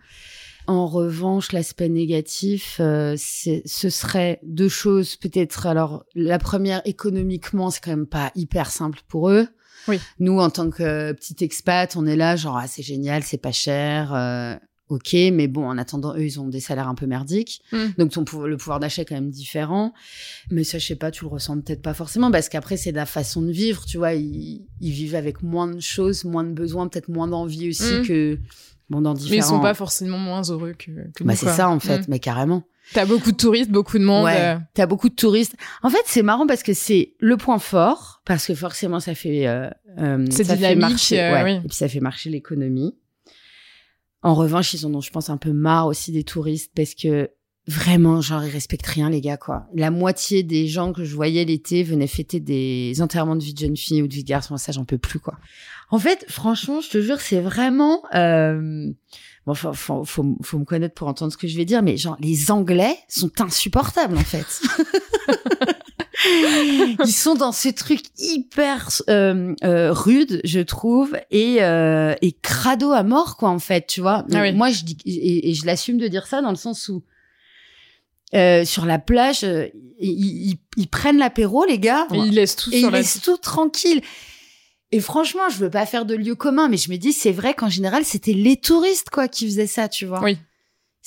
En 0.66 0.86
revanche, 0.86 1.52
l'aspect 1.52 1.88
négatif, 1.88 2.76
euh, 2.80 3.14
c'est- 3.16 3.62
ce 3.64 3.88
serait 3.88 4.38
deux 4.42 4.68
choses 4.68 5.16
peut-être. 5.16 5.66
Alors, 5.66 6.04
la 6.14 6.38
première, 6.38 6.82
économiquement, 6.84 7.70
c'est 7.70 7.80
quand 7.82 7.90
même 7.90 8.06
pas 8.06 8.32
hyper 8.34 8.70
simple 8.70 8.98
pour 9.08 9.30
eux. 9.30 9.48
Oui. 9.86 9.98
Nous, 10.18 10.38
en 10.38 10.50
tant 10.50 10.68
que 10.68 10.82
euh, 10.82 11.14
petit 11.14 11.42
expat, 11.42 11.96
on 11.96 12.04
est 12.06 12.16
là, 12.16 12.36
genre, 12.36 12.58
ah, 12.58 12.66
c'est 12.66 12.82
génial, 12.82 13.22
c'est 13.22 13.38
pas 13.38 13.52
cher, 13.52 14.12
euh, 14.12 14.56
ok, 14.88 15.12
mais 15.32 15.48
bon, 15.48 15.66
en 15.68 15.76
attendant, 15.78 16.14
eux, 16.16 16.24
ils 16.24 16.40
ont 16.40 16.48
des 16.48 16.60
salaires 16.60 16.88
un 16.88 16.94
peu 16.94 17.06
merdiques. 17.06 17.60
Mm. 17.72 17.86
Donc, 17.98 18.12
ton 18.12 18.24
le 18.44 18.56
pouvoir 18.56 18.80
d'achat 18.80 19.02
est 19.02 19.04
quand 19.04 19.14
même 19.14 19.30
différent. 19.30 19.92
Mais 20.50 20.64
ça, 20.64 20.78
je 20.78 20.86
sais 20.86 20.96
pas, 20.96 21.10
tu 21.10 21.24
le 21.24 21.28
ressens 21.30 21.60
peut-être 21.60 21.82
pas 21.82 21.94
forcément, 21.94 22.30
parce 22.30 22.48
qu'après, 22.48 22.76
c'est 22.76 22.92
la 22.92 23.06
façon 23.06 23.42
de 23.42 23.50
vivre, 23.50 23.84
tu 23.86 23.98
vois. 23.98 24.14
Ils, 24.14 24.66
ils 24.80 24.90
vivent 24.92 25.14
avec 25.14 25.42
moins 25.42 25.66
de 25.68 25.80
choses, 25.80 26.24
moins 26.24 26.44
de 26.44 26.52
besoins, 26.52 26.88
peut-être 26.88 27.08
moins 27.08 27.28
d'envie 27.28 27.68
aussi 27.68 27.94
Mm. 28.00 28.06
que, 28.06 28.38
bon, 28.90 29.00
dans 29.00 29.12
Mais 29.14 29.20
différents... 29.20 29.36
ils 29.46 29.48
sont 29.48 29.60
pas 29.60 29.74
forcément 29.74 30.18
moins 30.18 30.42
heureux 30.42 30.72
que, 30.78 30.90
que 31.14 31.24
Bah, 31.24 31.34
c'est 31.36 31.48
ça, 31.50 31.68
en 31.68 31.80
fait, 31.80 32.00
Mm. 32.00 32.04
mais 32.08 32.18
carrément. 32.18 32.62
T'as 32.94 33.04
beaucoup 33.04 33.32
de 33.32 33.36
touristes, 33.36 33.70
beaucoup 33.70 33.98
de 33.98 34.04
monde. 34.04 34.24
Ouais, 34.24 34.40
euh, 34.40 34.56
t'as 34.72 34.86
beaucoup 34.86 35.10
de 35.10 35.14
touristes. 35.14 35.54
En 35.82 35.90
fait, 35.90 36.00
c'est 36.06 36.22
marrant 36.22 36.46
parce 36.46 36.62
que 36.62 36.72
c'est 36.72 37.12
le 37.20 37.36
point 37.36 37.58
fort, 37.58 38.22
parce 38.24 38.46
que 38.46 38.54
forcément, 38.54 38.98
ça 38.98 39.14
fait, 39.14 39.46
euh, 39.46 39.68
euh, 39.98 40.24
C'est 40.30 40.44
ça 40.44 40.54
fait 40.56 40.72
dynamique, 40.74 40.80
marcher, 40.80 41.20
euh, 41.20 41.32
ouais, 41.34 41.44
oui. 41.44 41.52
et 41.56 41.68
puis 41.68 41.76
ça 41.76 41.86
fait 41.86 42.00
marcher 42.00 42.30
l'économie. 42.30 42.94
En 44.22 44.34
revanche, 44.34 44.74
ils 44.74 44.84
en 44.86 44.94
ont, 44.94 45.00
je 45.00 45.10
pense, 45.10 45.30
un 45.30 45.36
peu 45.36 45.52
marre 45.52 45.86
aussi 45.86 46.12
des 46.12 46.24
touristes 46.24 46.72
parce 46.74 46.94
que 46.94 47.30
vraiment, 47.68 48.20
genre, 48.20 48.44
ils 48.44 48.50
respectent 48.50 48.86
rien, 48.86 49.10
les 49.10 49.20
gars, 49.20 49.36
quoi. 49.36 49.66
La 49.74 49.90
moitié 49.90 50.42
des 50.42 50.66
gens 50.66 50.92
que 50.92 51.04
je 51.04 51.14
voyais 51.14 51.44
l'été 51.44 51.82
venaient 51.82 52.06
fêter 52.06 52.40
des 52.40 53.00
enterrements 53.00 53.36
de 53.36 53.44
vie 53.44 53.52
de 53.52 53.58
jeune 53.58 53.76
fille 53.76 54.02
ou 54.02 54.08
de 54.08 54.14
vie 54.14 54.24
de 54.24 54.28
garçon. 54.28 54.56
Ça, 54.56 54.72
j'en 54.72 54.84
peux 54.84 54.98
plus, 54.98 55.20
quoi. 55.20 55.34
En 55.90 55.98
fait, 55.98 56.24
franchement, 56.28 56.80
je 56.80 56.88
te 56.88 57.00
jure, 57.00 57.20
c'est 57.20 57.40
vraiment, 57.40 58.02
euh, 58.14 58.90
bon, 59.46 59.54
faut, 59.54 59.72
faut, 59.74 60.04
faut, 60.04 60.36
faut 60.42 60.58
me 60.58 60.64
connaître 60.64 60.94
pour 60.94 61.08
entendre 61.08 61.30
ce 61.30 61.36
que 61.36 61.46
je 61.46 61.56
vais 61.56 61.66
dire, 61.66 61.82
mais 61.82 61.96
genre, 61.96 62.16
les 62.20 62.50
Anglais 62.50 62.96
sont 63.08 63.30
insupportables, 63.40 64.16
en 64.16 64.24
fait. 64.24 64.46
Ils 67.04 67.12
sont 67.12 67.34
dans 67.34 67.52
ce 67.52 67.68
truc 67.68 68.00
hyper 68.18 68.88
euh, 69.08 69.54
euh, 69.64 69.92
rude, 69.92 70.40
je 70.44 70.60
trouve, 70.60 71.16
et, 71.30 71.62
euh, 71.62 72.14
et 72.22 72.32
crado 72.32 72.92
à 72.92 73.02
mort, 73.02 73.36
quoi, 73.36 73.48
en 73.50 73.58
fait, 73.58 73.86
tu 73.86 74.00
vois. 74.00 74.24
Ah 74.32 74.42
oui. 74.42 74.52
Moi, 74.52 74.70
je 74.70 74.84
dis 74.84 74.96
et, 75.04 75.50
et 75.50 75.54
je 75.54 75.64
l'assume 75.66 75.98
de 75.98 76.08
dire 76.08 76.26
ça 76.26 76.40
dans 76.42 76.50
le 76.50 76.56
sens 76.56 76.88
où 76.88 77.02
euh, 78.34 78.64
sur 78.64 78.84
la 78.84 78.98
plage, 78.98 79.42
ils, 79.42 79.70
ils- 80.50 80.58
ils 80.76 80.86
prennent 80.88 81.18
l'apéro, 81.18 81.64
les 81.64 81.78
gars, 81.78 82.06
Et 82.12 82.18
ils 82.18 82.34
laissent 82.34 82.56
tout 82.56 82.70
et 82.72 82.80
sur 82.80 82.88
ils 82.88 82.92
la... 82.92 82.98
laissent 82.98 83.20
tout 83.22 83.36
tranquille. 83.38 84.02
Et 84.92 85.00
franchement, 85.00 85.48
je 85.50 85.56
veux 85.58 85.70
pas 85.70 85.84
faire 85.86 86.04
de 86.06 86.14
lieu 86.14 86.34
commun, 86.34 86.68
mais 86.68 86.76
je 86.78 86.90
me 86.90 86.96
dis, 86.96 87.12
c'est 87.12 87.32
vrai 87.32 87.52
qu'en 87.54 87.68
général, 87.68 88.04
c'était 88.04 88.32
les 88.32 88.56
touristes, 88.56 89.10
quoi, 89.10 89.28
qui 89.28 89.46
faisaient 89.46 89.66
ça, 89.66 89.88
tu 89.88 90.06
vois. 90.06 90.22
Oui. 90.22 90.38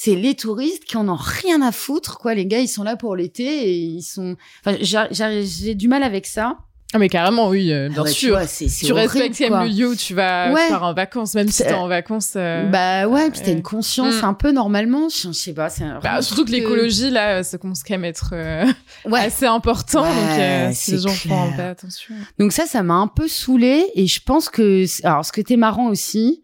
C'est 0.04 0.16
les 0.16 0.34
touristes 0.34 0.86
qui 0.86 0.98
en 0.98 1.08
ont 1.10 1.16
rien 1.20 1.62
à 1.62 1.72
foutre, 1.72 2.18
quoi. 2.18 2.34
Les 2.34 2.48
gars, 2.48 2.60
ils 2.60 2.68
sont 2.68 2.82
là 2.82 2.96
pour 2.96 3.16
l'été 3.16 3.44
et 3.70 3.74
ils 3.76 4.02
sont. 4.02 4.36
Enfin, 4.66 4.76
j'ai- 4.82 5.76
du 5.76 5.88
mal 5.88 6.02
avec 6.02 6.26
ça. 6.26 6.58
Ah 6.94 6.98
mais 6.98 7.08
carrément, 7.08 7.48
oui, 7.50 7.72
euh, 7.72 7.88
bien 7.88 8.00
Ah 8.00 8.04
ouais, 8.04 8.10
tu 8.12 8.16
sûr. 8.20 8.38
Tu 8.50 8.92
horrible, 8.92 9.08
respectes 9.12 9.40
le 9.40 9.68
lieu 9.70 9.90
où 9.90 9.96
tu 9.96 10.14
vas 10.16 10.52
Ouais. 10.52 10.68
faire 10.68 10.84
en 10.84 10.94
vacances, 10.96 11.36
même 11.36 11.48
si 11.50 11.64
t'es 11.64 11.72
en 11.74 11.88
vacances. 11.88 12.34
euh, 12.36 12.66
Bah 12.68 13.08
ouais, 13.08 13.30
puis 13.30 13.40
t'as 13.42 13.46
ouais. 13.46 13.54
une 13.54 13.62
conscience 13.62 14.22
Mm. 14.22 14.26
un 14.26 14.34
peu 14.34 14.52
normalement. 14.52 15.08
Je, 15.08 15.32
sais 15.32 15.54
pas, 15.54 15.70
c'est 15.70 15.84
un- 15.86 16.00
bah, 16.00 16.22
surtout 16.24 16.44
que 16.46 16.52
l'écologie, 16.52 17.12
là, 17.12 17.44
ça 17.44 17.58
commence 17.60 17.84
quand 17.84 17.94
même 17.94 18.04
à 18.04 18.08
être 18.10 18.32
euh, 18.34 18.66
Ouais. 19.06 19.20
assez 19.22 19.46
important. 19.46 20.02
Ouais, 20.02 20.10
donc, 20.10 20.40
euh, 20.40 20.70
si 20.74 20.92
les 20.94 20.98
gens 20.98 21.10
font 21.10 21.52
pas 21.56 21.70
attention. 21.70 22.16
Donc 22.40 22.52
ça, 22.54 22.66
ça 22.66 22.82
m'a 22.84 22.96
un 22.96 23.08
peu 23.08 23.28
saoulée 23.30 23.86
et 23.96 24.08
je 24.08 24.20
pense 24.26 24.50
que 24.50 24.84
alors 25.06 25.24
ce 25.24 25.32
que 25.32 25.42
t'es 25.42 25.56
marrant 25.58 25.88
aussi. 25.90 26.41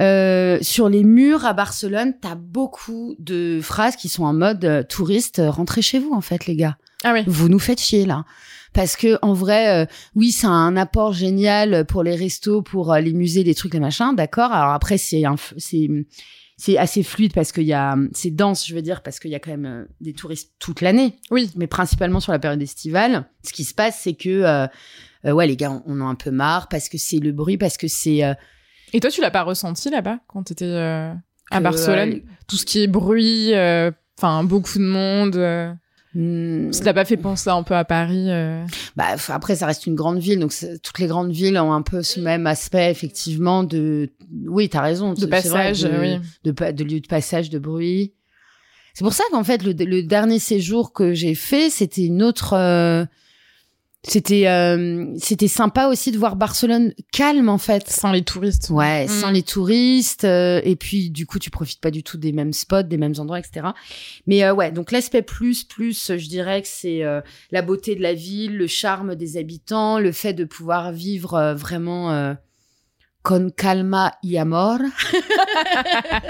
Euh, 0.00 0.58
sur 0.60 0.88
les 0.88 1.04
murs 1.04 1.44
à 1.44 1.52
Barcelone, 1.52 2.14
t'as 2.20 2.34
beaucoup 2.34 3.14
de 3.20 3.60
phrases 3.62 3.94
qui 3.94 4.08
sont 4.08 4.24
en 4.24 4.32
mode 4.32 4.64
euh, 4.64 4.82
touriste, 4.82 5.38
euh, 5.38 5.50
rentrez 5.50 5.82
chez 5.82 6.00
vous 6.00 6.12
en 6.12 6.20
fait 6.20 6.46
les 6.46 6.56
gars. 6.56 6.76
Ah 7.04 7.12
oui. 7.12 7.22
Vous 7.26 7.48
nous 7.48 7.60
faites 7.60 7.80
chier 7.80 8.04
là. 8.04 8.24
Parce 8.72 8.96
que 8.96 9.18
en 9.22 9.34
vrai, 9.34 9.84
euh, 9.84 9.86
oui, 10.16 10.32
c'est 10.32 10.48
un 10.48 10.76
apport 10.76 11.12
génial 11.12 11.84
pour 11.86 12.02
les 12.02 12.16
restos, 12.16 12.60
pour 12.62 12.92
les 12.94 13.12
musées, 13.12 13.44
les 13.44 13.54
trucs, 13.54 13.72
les 13.74 13.78
machins, 13.78 14.14
d'accord. 14.16 14.50
Alors 14.50 14.72
après, 14.72 14.98
c'est 14.98 15.22
c'est 15.58 15.88
c'est 16.56 16.76
assez 16.78 17.04
fluide 17.04 17.32
parce 17.32 17.52
qu'il 17.52 17.64
y 17.64 17.72
a, 17.72 17.96
c'est 18.12 18.30
dense, 18.30 18.66
je 18.66 18.74
veux 18.74 18.82
dire, 18.82 19.02
parce 19.02 19.20
qu'il 19.20 19.30
y 19.30 19.34
a 19.36 19.38
quand 19.40 19.50
même 19.50 19.86
des 20.00 20.12
touristes 20.12 20.52
toute 20.58 20.80
l'année, 20.80 21.16
Oui. 21.30 21.50
mais 21.56 21.66
principalement 21.68 22.18
sur 22.20 22.32
la 22.32 22.38
période 22.40 22.62
estivale. 22.62 23.26
Ce 23.44 23.52
qui 23.52 23.64
se 23.64 23.74
passe, 23.74 24.00
c'est 24.02 24.14
que 24.14 24.66
ouais, 25.24 25.46
les 25.46 25.56
gars, 25.56 25.70
on, 25.70 25.82
on 25.86 26.00
en 26.00 26.06
a 26.06 26.10
un 26.10 26.14
peu 26.14 26.30
marre 26.30 26.68
parce 26.68 26.88
que 26.88 26.98
c'est 26.98 27.18
le 27.18 27.32
bruit, 27.32 27.58
parce 27.58 27.76
que 27.76 27.88
c'est 27.88 28.24
euh, 28.24 28.34
Et 28.94 29.00
toi, 29.00 29.10
tu 29.10 29.20
l'as 29.20 29.32
pas 29.32 29.42
ressenti 29.42 29.90
là-bas 29.90 30.20
quand 30.28 30.44
t'étais 30.44 30.64
euh, 30.66 31.12
à 31.50 31.60
Barcelone 31.60 32.12
euh, 32.14 32.20
Tout 32.46 32.56
ce 32.56 32.64
qui 32.64 32.80
est 32.84 32.86
bruit, 32.86 33.52
euh, 33.52 33.90
enfin 34.16 34.44
beaucoup 34.44 34.78
de 34.78 34.84
monde. 34.84 35.34
Euh, 35.34 35.72
hmm, 36.14 36.72
ça 36.72 36.84
t'a 36.84 36.94
pas 36.94 37.04
fait 37.04 37.16
penser 37.16 37.50
un 37.50 37.64
peu 37.64 37.74
à 37.74 37.84
Paris 37.84 38.28
Bah, 38.94 39.16
après, 39.30 39.56
ça 39.56 39.66
reste 39.66 39.86
une 39.86 39.96
grande 39.96 40.20
ville, 40.20 40.38
donc 40.38 40.54
toutes 40.80 41.00
les 41.00 41.08
grandes 41.08 41.32
villes 41.32 41.58
ont 41.58 41.72
un 41.72 41.82
peu 41.82 42.04
ce 42.04 42.20
même 42.20 42.46
aspect, 42.46 42.88
effectivement, 42.88 43.64
de. 43.64 44.12
Oui, 44.46 44.68
t'as 44.68 44.82
raison. 44.82 45.12
de 45.12 45.20
vrai, 45.22 45.28
passage 45.28 45.82
de, 45.82 45.90
Oui. 46.00 46.20
de 46.44 46.84
lieu 46.84 47.00
de 47.00 47.06
passage, 47.08 47.50
de 47.50 47.58
bruit. 47.58 48.14
C'est 48.94 49.02
pour 49.02 49.12
ça 49.12 49.24
qu'en 49.32 49.42
fait, 49.42 49.64
le, 49.64 49.72
le 49.72 50.04
dernier 50.04 50.38
séjour 50.38 50.92
que 50.92 51.14
j'ai 51.14 51.34
fait, 51.34 51.68
c'était 51.68 52.04
une 52.04 52.22
autre. 52.22 52.54
C'était 54.06 54.46
euh, 54.48 55.06
c'était 55.18 55.48
sympa 55.48 55.86
aussi 55.88 56.12
de 56.12 56.18
voir 56.18 56.36
Barcelone 56.36 56.92
calme 57.12 57.48
en 57.48 57.58
fait. 57.58 57.88
Sans 57.88 58.12
les 58.12 58.22
touristes. 58.22 58.68
Ouais, 58.70 59.06
Mm. 59.06 59.08
sans 59.08 59.30
les 59.30 59.42
touristes. 59.42 60.24
euh, 60.24 60.60
et 60.64 60.76
puis, 60.76 61.10
du 61.10 61.26
coup, 61.26 61.38
tu 61.38 61.50
profites 61.50 61.80
pas 61.80 61.90
du 61.90 62.02
tout 62.02 62.18
des 62.18 62.32
mêmes 62.32 62.52
spots, 62.52 62.82
des 62.84 62.96
mêmes 62.98 63.14
endroits, 63.18 63.38
etc. 63.38 63.68
Mais 64.26 64.44
euh, 64.44 64.52
ouais, 64.54 64.70
donc 64.72 64.92
l'aspect 64.92 65.22
plus, 65.22 65.64
plus, 65.64 66.12
je 66.16 66.28
dirais 66.28 66.62
que 66.62 66.68
c'est 66.70 67.02
euh, 67.02 67.20
la 67.50 67.62
beauté 67.62 67.96
de 67.96 68.02
la 68.02 68.14
ville, 68.14 68.56
le 68.56 68.66
charme 68.66 69.14
des 69.14 69.36
habitants, 69.36 69.98
le 69.98 70.12
fait 70.12 70.34
de 70.34 70.44
pouvoir 70.44 70.92
vivre 70.92 71.34
euh, 71.34 71.54
vraiment 71.54 72.10
euh, 72.12 72.34
con 73.24 73.50
calma 73.50 74.12
y 74.22 74.36
amor. 74.36 74.78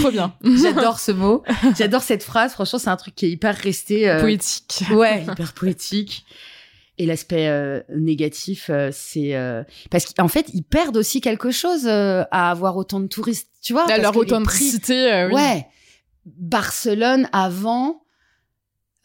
Trop 0.00 0.10
bien. 0.10 0.34
J'adore 0.42 0.98
ce 0.98 1.12
mot. 1.12 1.42
J'adore 1.78 2.02
cette 2.02 2.22
phrase. 2.22 2.52
Franchement, 2.52 2.78
c'est 2.78 2.90
un 2.90 2.96
truc 2.96 3.14
qui 3.14 3.26
est 3.26 3.30
hyper 3.30 3.56
resté. 3.56 4.08
euh, 4.08 4.20
Poétique. 4.20 4.84
Ouais, 4.92 5.22
hyper 5.22 5.52
poétique. 5.52 6.24
Et 6.98 7.06
l'aspect 7.06 7.48
euh, 7.48 7.80
négatif, 7.96 8.66
euh, 8.68 8.90
c'est 8.92 9.34
parce 9.90 10.12
qu'en 10.12 10.28
fait, 10.28 10.46
ils 10.52 10.62
perdent 10.62 10.96
aussi 10.96 11.20
quelque 11.20 11.50
chose 11.50 11.86
à 11.86 12.50
avoir 12.50 12.76
autant 12.76 13.00
de 13.00 13.06
touristes. 13.06 13.48
Tu 13.62 13.72
vois, 13.72 13.90
À 13.90 13.98
leur 13.98 14.12
prix- 14.12 14.20
authenticité, 14.22 15.12
euh, 15.12 15.28
oui. 15.28 15.34
Ouais. 15.34 15.66
Barcelone 16.26 17.28
avant, 17.32 18.02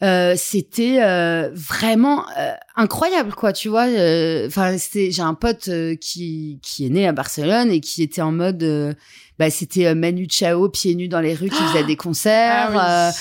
euh, 0.02 0.34
c'était 0.36 0.98
euh, 1.02 1.50
vraiment 1.54 2.24
euh, 2.38 2.52
incroyable, 2.76 3.32
quoi. 3.34 3.52
Tu 3.52 3.68
vois. 3.68 3.86
euh, 3.86 4.46
Enfin, 4.46 4.76
c'était. 4.78 5.10
J'ai 5.10 5.22
un 5.22 5.34
pote 5.34 5.68
euh, 5.68 5.96
qui 5.96 6.58
qui 6.62 6.86
est 6.86 6.90
né 6.90 7.06
à 7.08 7.12
Barcelone 7.12 7.70
et 7.70 7.80
qui 7.80 8.02
était 8.02 8.22
en 8.22 8.32
mode. 8.32 8.62
euh, 8.62 8.92
bah, 9.38 9.50
c'était 9.50 9.86
euh, 9.86 9.94
Manu 9.94 10.26
Chao 10.30 10.66
pieds 10.70 10.94
nus 10.94 11.08
dans 11.08 11.20
les 11.20 11.34
rues 11.34 11.50
qui 11.50 11.62
faisait 11.62 11.84
des 11.84 11.96
concerts. 11.96 12.70
Ah 12.74 13.08
euh, 13.08 13.12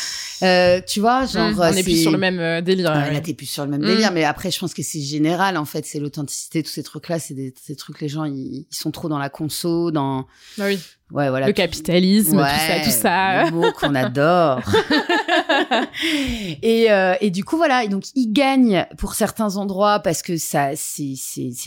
euh, 0.44 0.82
tu 0.88 1.00
vois, 1.02 1.26
genre. 1.26 1.50
Mmh, 1.52 1.60
on 1.60 1.72
est 1.74 1.84
plus 1.84 2.02
sur 2.02 2.12
le 2.12 2.18
même 2.18 2.62
délire. 2.62 2.90
Ouais, 2.92 2.98
ouais. 3.04 3.14
Là, 3.14 3.20
t'es 3.22 3.34
plus 3.34 3.46
sur 3.46 3.64
le 3.66 3.72
même 3.72 3.82
Mm. 3.82 3.86
délire, 3.86 4.12
mais 4.14 4.24
après, 4.24 4.50
je 4.52 4.60
pense 4.60 4.74
que 4.74 4.82
c'est 4.84 5.02
général, 5.02 5.58
en 5.58 5.66
fait, 5.66 5.86
c'est 5.86 6.00
l'authenticité, 6.00 6.64
tous 6.64 6.70
ces 6.72 6.84
trucs-là, 6.84 7.20
c'est 7.20 7.34
des, 7.34 7.54
ces 7.62 7.76
trucs, 7.76 8.00
les 8.02 8.08
gens, 8.10 8.24
ils, 8.26 8.66
ils 8.70 8.76
sont 8.76 8.92
trop 8.92 9.08
dans 9.10 9.18
la 9.20 9.30
conso, 9.30 9.92
dans, 9.92 10.26
Ah 10.60 10.66
oui. 10.66 10.80
ouais, 11.12 11.30
voilà. 11.30 11.48
Le 11.48 11.54
capitalisme, 11.54 12.38
Ouais, 12.38 12.44
tout 12.44 12.60
ça, 12.60 13.44
tout 13.44 13.46
ça. 13.46 13.52
Mot 13.52 13.72
qu'on 13.74 13.94
adore. 13.96 14.62
et, 16.62 16.92
euh, 16.92 17.16
et 17.22 17.30
du 17.32 17.44
coup, 17.44 17.58
voilà. 17.58 17.84
Et 17.84 17.88
donc, 17.88 18.04
ils 18.16 18.32
gagnent 18.32 18.86
pour 18.98 19.14
certains 19.16 19.58
endroits 19.58 20.00
parce 20.00 20.22
que 20.22 20.38
ça, 20.38 20.72
c'est, 20.76 21.16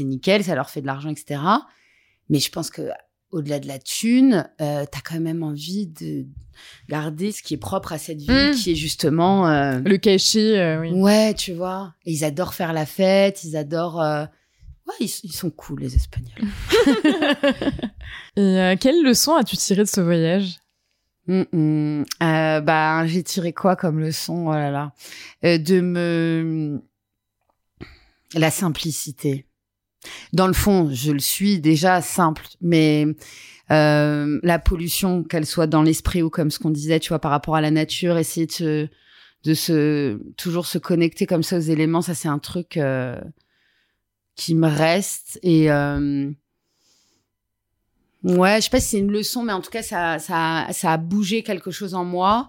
nickel, 0.00 0.44
ça 0.44 0.54
leur 0.54 0.70
fait 0.70 0.80
de 0.80 0.86
l'argent, 0.86 1.10
etc. 1.10 1.40
Mais 2.28 2.38
je 2.40 2.50
pense 2.50 2.70
que, 2.70 2.90
au-delà 3.30 3.58
de 3.58 3.68
la 3.68 3.78
thune, 3.78 4.48
euh, 4.60 4.84
t'as 4.90 5.00
quand 5.04 5.20
même 5.20 5.42
envie 5.42 5.86
de 5.86 6.26
garder 6.88 7.32
ce 7.32 7.42
qui 7.42 7.54
est 7.54 7.58
propre 7.58 7.92
à 7.92 7.98
cette 7.98 8.20
ville, 8.20 8.52
Mm. 8.52 8.54
qui 8.54 8.72
est 8.72 8.74
justement, 8.74 9.48
euh, 9.48 9.80
Le 9.84 9.96
cachet, 9.96 10.76
oui. 10.78 10.92
Ouais, 10.92 11.34
tu 11.34 11.52
vois. 11.52 11.94
Et 12.06 12.12
ils 12.12 12.24
adorent 12.24 12.54
faire 12.54 12.72
la 12.72 12.86
fête, 12.86 13.44
ils 13.44 13.56
adorent. 13.56 13.96
Ouais, 14.00 14.94
ils, 15.00 15.10
ils 15.24 15.32
sont 15.32 15.50
cool, 15.50 15.80
les 15.80 15.94
Espagnols. 15.94 16.32
Et 18.36 18.74
quelle 18.80 19.02
leçon 19.02 19.34
as-tu 19.34 19.56
tiré 19.56 19.82
de 19.82 19.88
ce 19.88 20.00
voyage? 20.00 20.56
Hum, 21.28 21.44
hum. 21.52 22.04
Euh, 22.22 22.60
bah, 22.60 23.06
j'ai 23.06 23.22
tiré 23.22 23.52
quoi 23.52 23.76
comme 23.76 24.00
leçon? 24.00 24.48
Oh 24.48 24.52
là 24.52 24.70
là. 24.70 24.92
Euh, 25.44 25.58
de 25.58 25.80
me. 25.80 26.80
La 28.34 28.50
simplicité. 28.50 29.46
Dans 30.32 30.46
le 30.46 30.52
fond, 30.52 30.90
je 30.92 31.12
le 31.12 31.18
suis 31.18 31.60
déjà 31.60 32.00
simple, 32.00 32.46
mais 32.60 33.06
euh, 33.70 34.38
la 34.42 34.58
pollution, 34.58 35.24
qu'elle 35.24 35.46
soit 35.46 35.66
dans 35.66 35.82
l'esprit 35.82 36.22
ou 36.22 36.30
comme 36.30 36.50
ce 36.50 36.58
qu'on 36.58 36.70
disait, 36.70 37.00
tu 37.00 37.08
vois, 37.08 37.18
par 37.18 37.30
rapport 37.30 37.56
à 37.56 37.60
la 37.60 37.70
nature, 37.70 38.16
essayer 38.16 38.46
de 38.46 38.52
se, 38.52 38.88
de 39.44 39.54
se 39.54 40.20
toujours 40.36 40.66
se 40.66 40.78
connecter 40.78 41.26
comme 41.26 41.42
ça 41.42 41.56
aux 41.56 41.60
éléments, 41.60 42.02
ça 42.02 42.14
c'est 42.14 42.28
un 42.28 42.38
truc 42.38 42.78
qui 44.36 44.54
me 44.54 44.68
reste 44.68 45.40
et 45.42 45.68
ouais, 48.24 48.56
je 48.56 48.64
sais 48.64 48.70
pas 48.70 48.80
si 48.80 48.88
c'est 48.90 48.98
une 48.98 49.10
leçon, 49.12 49.42
mais 49.42 49.52
en 49.52 49.60
tout 49.60 49.70
cas 49.70 49.82
ça 49.82 50.18
ça 50.18 50.66
ça 50.72 50.92
a 50.92 50.96
bougé 50.96 51.42
quelque 51.42 51.70
chose 51.70 51.94
en 51.94 52.04
moi 52.04 52.48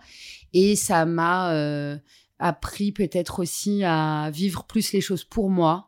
et 0.54 0.76
ça 0.76 1.06
m'a 1.06 1.54
euh, 1.54 1.98
appris 2.40 2.92
peut-être 2.92 3.40
aussi 3.40 3.84
à 3.84 4.30
vivre 4.34 4.64
plus 4.66 4.92
les 4.94 5.02
choses 5.02 5.24
pour 5.24 5.50
moi 5.50 5.86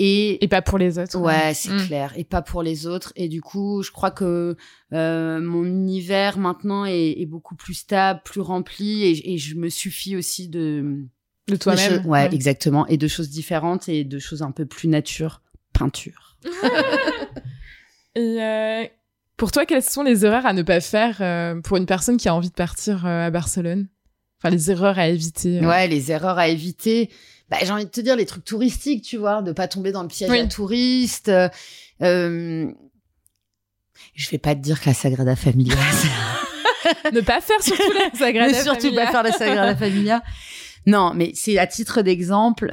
et 0.00 0.44
Et 0.44 0.48
pas 0.48 0.62
pour 0.62 0.78
les 0.78 0.96
autres. 1.00 1.18
Ouais, 1.18 1.52
c'est 1.54 1.70
Mm. 1.72 1.86
clair. 1.86 2.12
Et 2.16 2.22
pas 2.22 2.40
pour 2.40 2.62
les 2.62 2.86
autres. 2.86 3.12
Et 3.16 3.28
du 3.28 3.40
coup, 3.42 3.82
je 3.82 3.90
crois 3.90 4.12
que 4.12 4.56
euh, 4.92 5.40
mon 5.40 5.64
univers 5.64 6.38
maintenant 6.38 6.84
est, 6.84 7.20
est 7.20 7.26
beaucoup 7.26 7.56
plus 7.56 7.74
stable, 7.74 8.20
plus 8.24 8.40
rempli. 8.40 9.02
Et, 9.02 9.32
et 9.34 9.38
je 9.38 9.56
me 9.56 9.68
suffis 9.68 10.14
aussi 10.14 10.46
de... 10.48 11.02
De 11.48 11.56
toi-même. 11.56 11.96
choses- 11.96 12.06
ouais, 12.06 12.32
exactement. 12.32 12.86
Et 12.86 12.96
de 12.96 13.08
choses 13.08 13.28
différentes 13.28 13.88
et 13.88 14.04
de 14.04 14.20
choses 14.20 14.42
un 14.42 14.52
peu 14.52 14.66
plus 14.66 14.86
nature. 14.86 15.42
Peinture. 15.72 16.36
Et 18.18 18.42
euh, 18.42 18.84
pour 19.36 19.52
toi, 19.52 19.64
quelles 19.64 19.82
sont 19.84 20.02
les 20.02 20.26
erreurs 20.26 20.44
à 20.44 20.52
ne 20.52 20.62
pas 20.62 20.80
faire 20.80 21.18
euh, 21.20 21.60
pour 21.60 21.76
une 21.76 21.86
personne 21.86 22.16
qui 22.16 22.28
a 22.28 22.34
envie 22.34 22.48
de 22.48 22.54
partir 22.54 23.06
euh, 23.06 23.26
à 23.26 23.30
Barcelone? 23.30 23.86
Enfin, 24.40 24.50
les 24.50 24.72
erreurs 24.72 24.98
à 24.98 25.06
éviter. 25.08 25.64
Ouais, 25.64 25.86
les 25.86 26.10
erreurs 26.10 26.36
à 26.36 26.48
éviter. 26.48 27.10
Bah, 27.48 27.58
j'ai 27.62 27.70
envie 27.70 27.84
de 27.84 27.90
te 27.90 28.00
dire 28.00 28.16
les 28.16 28.26
trucs 28.26 28.44
touristiques, 28.44 29.04
tu 29.04 29.16
vois, 29.18 29.40
de 29.42 29.52
pas 29.52 29.68
tomber 29.68 29.92
dans 29.92 30.02
le 30.02 30.08
piège 30.08 30.30
Oui. 30.30 30.40
à 30.40 31.50
euh, 32.02 32.70
je 34.14 34.30
vais 34.30 34.38
pas 34.38 34.54
te 34.54 34.60
dire 34.60 34.80
que 34.80 34.88
la 34.88 34.94
Sagrada 34.94 35.36
Familia, 35.36 35.74
ne 37.12 37.20
pas 37.20 37.40
faire 37.40 37.62
surtout 37.62 37.92
la 37.92 38.10
Sagrada 38.18 38.52
Mais 38.52 38.62
surtout 38.62 38.80
Familia. 38.82 39.04
pas 39.06 39.10
faire 39.12 39.22
la 39.22 39.32
Sagrada 39.32 39.76
Familia. 39.76 40.22
Non, 40.86 41.12
mais 41.14 41.30
c'est 41.34 41.58
à 41.58 41.66
titre 41.68 42.02
d'exemple, 42.02 42.72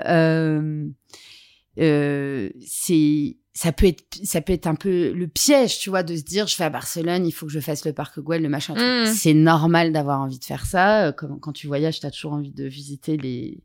c'est 1.75 3.37
ça 3.57 3.71
peut 3.71 3.87
être 3.87 4.03
ça 4.23 4.41
peut 4.41 4.51
être 4.51 4.67
un 4.67 4.75
peu 4.75 5.13
le 5.13 5.27
piège, 5.27 5.79
tu 5.79 5.89
vois, 5.89 6.03
de 6.03 6.13
se 6.15 6.23
dire 6.23 6.45
je 6.45 6.57
vais 6.57 6.65
à 6.65 6.69
Barcelone, 6.69 7.25
il 7.25 7.31
faut 7.31 7.45
que 7.45 7.51
je 7.53 7.61
fasse 7.61 7.85
le 7.85 7.93
parc 7.93 8.19
Güell, 8.19 8.41
le 8.41 8.49
machin. 8.49 8.73
truc. 8.73 8.85
Mm. 8.85 9.13
C'est 9.13 9.33
normal 9.33 9.93
d'avoir 9.93 10.19
envie 10.19 10.39
de 10.39 10.43
faire 10.43 10.65
ça. 10.65 11.07
Euh, 11.07 11.11
quand 11.13 11.53
tu 11.53 11.67
voyages, 11.67 12.01
t'as 12.01 12.11
toujours 12.11 12.33
envie 12.33 12.51
de 12.51 12.65
visiter 12.65 13.15
les 13.17 13.63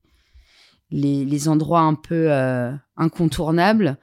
les, 0.92 1.24
les 1.24 1.48
endroits 1.48 1.80
un 1.80 1.94
peu 1.94 2.32
euh, 2.32 2.72
incontournables. 2.96 3.96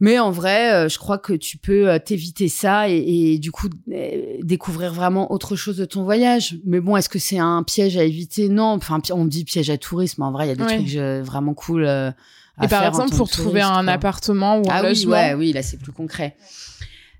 Mais 0.00 0.18
en 0.18 0.30
vrai, 0.32 0.72
euh, 0.72 0.88
je 0.88 0.98
crois 0.98 1.16
que 1.18 1.32
tu 1.32 1.58
peux 1.58 1.88
euh, 1.88 1.98
t'éviter 1.98 2.48
ça 2.48 2.88
et, 2.88 2.96
et 3.34 3.38
du 3.38 3.52
coup 3.52 3.68
découvrir 4.42 4.92
vraiment 4.92 5.30
autre 5.32 5.54
chose 5.54 5.76
de 5.76 5.84
ton 5.84 6.02
voyage. 6.02 6.56
Mais 6.64 6.80
bon, 6.80 6.96
est-ce 6.96 7.08
que 7.08 7.18
c'est 7.20 7.38
un 7.38 7.62
piège 7.62 7.96
à 7.96 8.04
éviter? 8.04 8.48
Non. 8.48 8.64
Enfin, 8.72 9.00
on 9.12 9.24
dit 9.26 9.44
piège 9.44 9.70
à 9.70 9.78
tourisme, 9.78 10.22
mais 10.22 10.26
en 10.26 10.32
vrai, 10.32 10.46
il 10.46 10.48
y 10.48 10.52
a 10.52 10.56
des 10.56 10.64
Ouais. 10.64 10.76
trucs 10.76 11.26
vraiment 11.26 11.54
cool. 11.54 11.84
euh, 11.84 12.10
Et 12.62 12.68
par 12.68 12.84
exemple, 12.84 13.16
pour 13.16 13.30
trouver 13.30 13.60
touriste, 13.60 13.78
un 13.78 13.84
quoi. 13.84 13.92
appartement 13.94 14.56
ou 14.58 14.62
un 14.70 14.74
Ah 14.74 14.80
oui, 14.82 14.88
logement. 14.88 15.12
ouais, 15.12 15.34
oui, 15.34 15.52
là 15.52 15.62
c'est 15.62 15.78
plus 15.78 15.92
concret. 15.92 16.36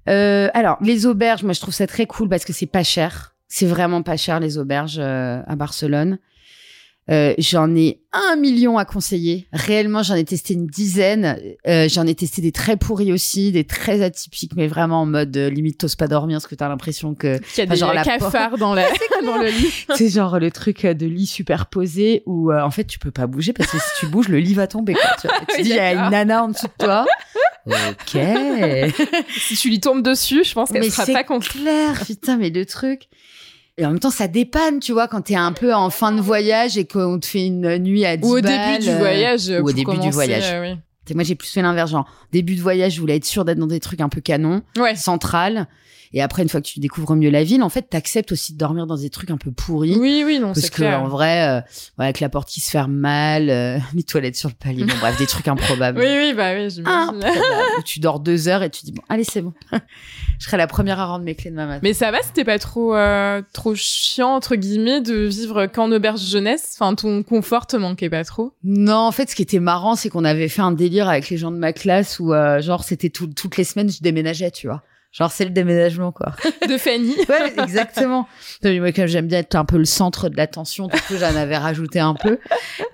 Euh, 0.08 0.48
alors, 0.54 0.76
les 0.80 1.06
auberges, 1.06 1.42
moi 1.44 1.52
je 1.52 1.60
trouve 1.60 1.74
ça 1.74 1.86
très 1.86 2.06
cool 2.06 2.28
parce 2.28 2.44
que 2.44 2.52
c'est 2.52 2.66
pas 2.66 2.82
cher. 2.82 3.34
C'est 3.48 3.66
vraiment 3.66 4.02
pas 4.02 4.16
cher 4.16 4.40
les 4.40 4.58
auberges 4.58 4.96
euh, 4.98 5.40
à 5.46 5.56
Barcelone. 5.56 6.18
Euh, 7.10 7.34
j'en 7.36 7.74
ai 7.74 8.00
un 8.12 8.36
million 8.36 8.78
à 8.78 8.84
conseiller. 8.84 9.46
Réellement, 9.52 10.04
j'en 10.04 10.14
ai 10.14 10.24
testé 10.24 10.54
une 10.54 10.66
dizaine. 10.66 11.36
Euh, 11.66 11.88
j'en 11.88 12.06
ai 12.06 12.14
testé 12.14 12.42
des 12.42 12.52
très 12.52 12.76
pourris 12.76 13.12
aussi, 13.12 13.50
des 13.50 13.64
très 13.64 14.02
atypiques, 14.02 14.52
mais 14.54 14.68
vraiment 14.68 15.02
en 15.02 15.06
mode 15.06 15.36
euh, 15.36 15.50
limite 15.50 15.78
t'oses 15.78 15.96
pas 15.96 16.06
dormir 16.06 16.36
parce 16.36 16.46
que 16.46 16.54
t'as 16.54 16.68
l'impression 16.68 17.14
que 17.14 17.38
Qu'il 17.38 17.58
y 17.58 17.60
a 17.62 17.66
des 17.66 17.76
genre 17.76 17.92
la 17.92 18.04
cafards 18.04 18.56
dans, 18.56 18.74
la, 18.74 18.86
dans 19.24 19.36
le 19.36 19.48
lit. 19.48 19.84
c'est 19.96 20.10
genre 20.10 20.38
le 20.38 20.50
truc 20.52 20.84
euh, 20.84 20.94
de 20.94 21.06
lit 21.06 21.26
superposé 21.26 22.22
où 22.26 22.52
euh, 22.52 22.62
en 22.62 22.70
fait 22.70 22.84
tu 22.84 22.98
peux 23.00 23.10
pas 23.10 23.26
bouger 23.26 23.52
parce 23.52 23.70
que 23.72 23.78
si 23.78 23.84
tu 23.98 24.06
bouges 24.06 24.28
le 24.28 24.38
lit 24.38 24.54
va 24.54 24.68
tomber. 24.68 24.94
Quoi, 24.94 25.10
tu 25.20 25.26
vois. 25.26 25.38
Tu 25.48 25.56
Oui, 25.58 25.62
dis 25.64 25.70
il 25.70 25.76
y 25.76 25.78
a 25.80 25.92
une 25.92 26.10
nana 26.10 26.44
en 26.44 26.48
dessous 26.48 26.66
de 26.66 26.84
toi. 26.84 27.04
Ok. 27.66 28.20
Si 29.38 29.56
tu 29.56 29.68
lui 29.70 29.80
tombes 29.80 30.02
dessus, 30.02 30.44
je 30.44 30.52
pense 30.52 30.70
qu'elle 30.70 30.90
sera 30.90 31.04
c'est 31.04 31.12
pas 31.12 31.24
contente. 31.24 31.48
clair, 31.48 32.00
putain, 32.04 32.36
mais 32.36 32.50
le 32.50 32.64
truc. 32.66 33.08
Et 33.78 33.86
en 33.86 33.90
même 33.90 33.98
temps, 34.00 34.10
ça 34.10 34.28
dépanne, 34.28 34.80
tu 34.80 34.92
vois, 34.92 35.08
quand 35.08 35.22
t'es 35.22 35.34
un 35.34 35.52
peu 35.52 35.72
en 35.74 35.88
fin 35.88 36.12
de 36.12 36.20
voyage 36.20 36.76
et 36.76 36.84
qu'on 36.86 37.18
te 37.18 37.26
fait 37.26 37.46
une 37.46 37.78
nuit 37.78 38.04
à 38.04 38.16
10 38.18 38.28
Ou 38.28 38.36
au 38.38 38.40
balles, 38.42 38.78
début 38.78 38.84
du 38.84 38.90
euh, 38.90 38.98
voyage. 38.98 39.48
ou 39.48 39.66
au 39.68 39.72
début 39.72 39.98
du 39.98 40.10
voyage. 40.10 40.44
euh, 40.46 40.74
oui. 41.08 41.14
Moi, 41.14 41.24
j'ai 41.24 41.34
plus 41.34 41.48
fait 41.48 41.62
l'inverse, 41.62 41.90
genre, 41.90 42.06
début 42.32 42.54
de 42.54 42.60
voyage, 42.60 42.94
je 42.94 43.00
voulais 43.00 43.16
être 43.16 43.24
sûre 43.24 43.44
d'être 43.44 43.58
dans 43.58 43.66
des 43.66 43.80
trucs 43.80 44.00
un 44.00 44.08
peu 44.10 44.20
canons, 44.20 44.62
Ouais. 44.78 44.94
central. 44.94 45.66
Et 46.14 46.20
après, 46.22 46.42
une 46.42 46.48
fois 46.48 46.60
que 46.60 46.66
tu 46.66 46.78
découvres 46.80 47.14
mieux 47.16 47.30
la 47.30 47.42
ville, 47.44 47.62
en 47.62 47.68
fait, 47.68 47.82
t'acceptes 47.88 48.32
aussi 48.32 48.52
de 48.52 48.58
dormir 48.58 48.86
dans 48.86 48.96
des 48.96 49.08
trucs 49.10 49.30
un 49.30 49.36
peu 49.38 49.50
pourris. 49.50 49.96
Oui, 49.96 50.22
oui, 50.26 50.38
non, 50.38 50.48
Parce 50.48 50.60
c'est 50.60 50.70
que 50.70 50.76
clair. 50.76 51.00
en 51.02 51.08
vrai, 51.08 51.48
euh, 51.48 51.60
ouais, 51.98 52.04
avec 52.04 52.20
la 52.20 52.28
porte 52.28 52.48
qui 52.48 52.60
se 52.60 52.70
ferme 52.70 52.92
mal, 52.92 53.48
euh, 53.50 53.78
les 53.94 54.02
toilettes 54.02 54.36
sur 54.36 54.48
le 54.48 54.54
palier, 54.54 54.84
bon 54.84 54.94
bref, 55.00 55.16
des 55.18 55.26
trucs 55.26 55.48
improbables. 55.48 55.98
Oui, 55.98 56.06
oui, 56.08 56.34
bah 56.36 56.52
oui, 56.54 56.68
j'imagine. 56.70 57.24
Où 57.78 57.82
tu 57.82 58.00
dors 58.00 58.20
deux 58.20 58.48
heures 58.48 58.62
et 58.62 58.70
tu 58.70 58.84
dis 58.84 58.92
bon, 58.92 59.02
allez 59.08 59.24
c'est 59.24 59.40
bon. 59.42 59.52
Je 60.38 60.46
serai 60.48 60.56
la 60.56 60.66
première 60.66 60.98
à 60.98 61.06
rendre 61.06 61.24
mes 61.24 61.34
clés 61.36 61.50
de 61.50 61.56
ma 61.56 61.66
main. 61.66 61.78
Mais 61.82 61.92
ça 61.94 62.10
va, 62.10 62.18
c'était 62.22 62.44
pas 62.44 62.58
trop, 62.58 62.94
euh, 62.96 63.42
trop 63.52 63.74
chiant, 63.76 64.34
entre 64.34 64.56
guillemets, 64.56 65.00
de 65.00 65.14
vivre 65.26 65.66
qu'en 65.66 65.90
auberge 65.92 66.20
jeunesse? 66.20 66.76
Enfin, 66.78 66.94
ton 66.96 67.22
confort 67.22 67.66
te 67.68 67.76
manquait 67.76 68.10
pas 68.10 68.24
trop? 68.24 68.52
Non, 68.64 68.96
en 68.96 69.12
fait, 69.12 69.30
ce 69.30 69.36
qui 69.36 69.42
était 69.42 69.60
marrant, 69.60 69.94
c'est 69.94 70.08
qu'on 70.08 70.24
avait 70.24 70.48
fait 70.48 70.62
un 70.62 70.72
délire 70.72 71.08
avec 71.08 71.30
les 71.30 71.36
gens 71.36 71.52
de 71.52 71.58
ma 71.58 71.72
classe 71.72 72.18
où, 72.18 72.32
euh, 72.34 72.60
genre, 72.60 72.82
c'était 72.82 73.08
tout- 73.10 73.28
toutes 73.28 73.56
les 73.56 73.64
semaines, 73.64 73.90
je 73.90 74.00
déménageais, 74.02 74.50
tu 74.50 74.66
vois. 74.66 74.82
Genre, 75.12 75.30
c'est 75.30 75.44
le 75.44 75.50
déménagement, 75.50 76.10
quoi. 76.10 76.32
De 76.68 76.78
Fanny 76.78 77.14
Ouais, 77.28 77.52
exactement. 77.62 78.26
Moi, 78.64 78.92
comme 78.92 79.06
j'aime 79.06 79.26
bien 79.26 79.40
être 79.40 79.54
un 79.54 79.64
peu 79.66 79.76
le 79.76 79.84
centre 79.84 80.28
de 80.30 80.36
l'attention, 80.36 80.86
du 80.86 80.98
coup, 81.02 81.14
j'en 81.20 81.36
avais 81.36 81.58
rajouté 81.58 82.00
un 82.00 82.14
peu. 82.14 82.38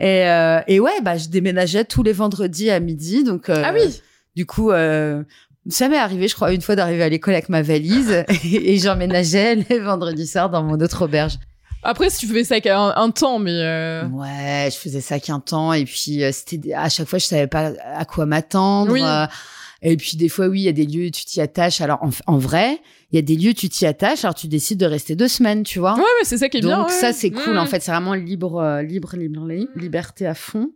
Et, 0.00 0.26
euh, 0.28 0.60
et 0.66 0.80
ouais, 0.80 1.00
bah, 1.02 1.16
je 1.16 1.28
déménageais 1.28 1.84
tous 1.84 2.02
les 2.02 2.12
vendredis 2.12 2.70
à 2.70 2.80
midi. 2.80 3.22
Donc, 3.22 3.48
euh, 3.48 3.62
Ah 3.64 3.72
oui 3.72 4.02
Du 4.34 4.46
coup, 4.46 4.72
euh, 4.72 5.22
ça 5.68 5.88
m'est 5.88 5.96
arrivé, 5.98 6.26
je 6.26 6.34
crois, 6.34 6.52
une 6.52 6.60
fois 6.60 6.74
d'arriver 6.74 7.04
à 7.04 7.08
l'école 7.08 7.34
avec 7.34 7.48
ma 7.50 7.62
valise 7.62 8.10
et, 8.10 8.24
et 8.74 8.78
j'emménageais 8.78 9.54
les 9.68 9.78
vendredis 9.78 10.26
soirs 10.26 10.50
dans 10.50 10.62
mon 10.64 10.80
autre 10.80 11.04
auberge. 11.04 11.34
Après, 11.84 12.10
si 12.10 12.26
tu 12.26 12.32
fais 12.32 12.42
ça 12.42 12.60
qu'un 12.60 12.92
un 12.96 13.10
temps, 13.10 13.38
mais... 13.38 13.52
euh, 13.52 14.02
Ouais, 14.08 14.68
je 14.72 14.76
faisais 14.76 15.00
ça 15.00 15.20
qu'un 15.20 15.38
temps 15.38 15.72
et 15.72 15.84
puis 15.84 16.24
euh, 16.24 16.30
c'était 16.32 16.74
à 16.74 16.88
chaque 16.88 17.06
fois 17.06 17.20
je 17.20 17.26
savais 17.26 17.46
pas 17.46 17.70
à 17.94 18.04
quoi 18.04 18.26
m'attendre. 18.26 18.90
Oui. 18.90 19.00
Euh, 19.04 19.26
Et 19.80 19.96
puis 19.96 20.16
des 20.16 20.28
fois, 20.28 20.48
oui, 20.48 20.60
il 20.60 20.64
y 20.64 20.68
a 20.68 20.72
des 20.72 20.86
lieux 20.86 21.06
où 21.06 21.10
tu 21.10 21.24
t'y 21.24 21.40
attaches. 21.40 21.80
Alors 21.80 22.02
en, 22.02 22.10
en 22.26 22.38
vrai, 22.38 22.80
il 23.12 23.16
y 23.16 23.18
a 23.18 23.22
des 23.22 23.36
lieux 23.36 23.50
où 23.50 23.54
tu 23.54 23.68
t'y 23.68 23.86
attaches. 23.86 24.24
Alors 24.24 24.34
tu 24.34 24.48
décides 24.48 24.78
de 24.80 24.86
rester 24.86 25.14
deux 25.14 25.28
semaines, 25.28 25.62
tu 25.62 25.78
vois. 25.78 25.94
Ouais, 25.94 26.00
ouais, 26.00 26.24
c'est 26.24 26.38
ça 26.38 26.48
qui 26.48 26.58
est 26.58 26.60
bien. 26.60 26.78
Donc 26.78 26.88
ouais. 26.88 26.92
ça, 26.92 27.12
c'est 27.12 27.30
cool. 27.30 27.56
En 27.58 27.66
fait, 27.66 27.80
c'est 27.80 27.92
vraiment 27.92 28.14
libre, 28.14 28.56
euh, 28.60 28.82
libre, 28.82 29.16
libre, 29.16 29.46
li- 29.46 29.68
liberté 29.76 30.26
à 30.26 30.34
fond. 30.34 30.70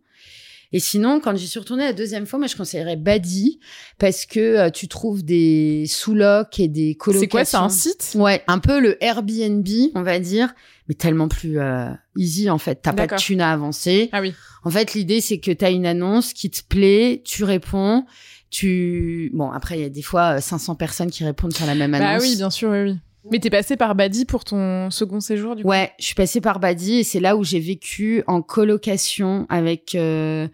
Et 0.75 0.79
sinon, 0.81 1.21
quand 1.21 1.37
j'y 1.37 1.49
suis 1.49 1.61
retournée 1.61 1.85
la 1.85 1.93
deuxième 1.93 2.25
fois, 2.25 2.39
moi, 2.39 2.49
je 2.49 2.57
conseillerais 2.57 2.97
Badi 2.97 3.61
parce 3.99 4.25
que 4.25 4.41
euh, 4.41 4.71
tu 4.71 4.89
trouves 4.89 5.23
des 5.23 5.85
sous-locs 5.87 6.59
et 6.61 6.69
des 6.69 6.95
colocations. 6.95 7.21
C'est 7.21 7.29
quoi, 7.29 7.45
c'est 7.45 7.57
un 7.59 7.69
site? 7.69 8.13
Ouais, 8.15 8.43
un 8.47 8.59
peu 8.59 8.81
le 8.81 8.97
Airbnb, 9.05 9.69
on 9.95 10.03
va 10.03 10.19
dire, 10.19 10.55
mais 10.89 10.95
tellement 10.95 11.29
plus 11.29 11.59
euh, 11.59 11.91
easy 12.17 12.49
en 12.49 12.57
fait. 12.57 12.77
T'as 12.83 12.95
pas 12.95 13.07
de 13.07 13.17
thune 13.17 13.43
à 13.43 13.53
avancer. 13.53 14.09
Ah 14.13 14.23
oui. 14.23 14.33
En 14.65 14.71
fait, 14.71 14.95
l'idée 14.95 15.21
c'est 15.21 15.41
que 15.41 15.51
t'as 15.51 15.71
une 15.71 15.85
annonce 15.85 16.33
qui 16.33 16.49
te 16.51 16.63
plaît, 16.67 17.21
tu 17.23 17.45
réponds, 17.45 18.07
tu 18.53 19.31
bon 19.35 19.51
après 19.51 19.79
il 19.79 19.83
y 19.83 19.85
a 19.85 19.89
des 19.89 20.03
fois 20.03 20.37
euh, 20.37 20.41
500 20.41 20.77
personnes 20.77 21.11
qui 21.11 21.25
répondent 21.25 21.55
sur 21.55 21.67
la 21.67 21.75
même 21.75 21.91
Bah 21.91 22.07
annonce. 22.11 22.23
oui, 22.23 22.37
bien 22.37 22.51
sûr, 22.51 22.71
oui, 22.71 22.83
oui. 22.83 22.99
Mais 23.31 23.39
t'es 23.39 23.51
passé 23.51 23.77
par 23.77 23.95
Badi 23.95 24.25
pour 24.25 24.45
ton 24.45 24.91
second 24.91 25.21
séjour, 25.21 25.55
du 25.57 25.63
coup? 25.63 25.69
Ouais, 25.69 25.93
je 26.01 26.05
suis 26.07 26.15
passée 26.15 26.41
par 26.41 26.59
Badi 26.61 26.99
et 26.99 27.05
c'est 27.05 27.21
là 27.21 27.37
où 27.37 27.45
j'ai 27.45 27.61
vécu 27.61 28.23
en 28.27 28.43
colocation 28.43 29.47
avec 29.49 29.95
euh, 29.95 30.49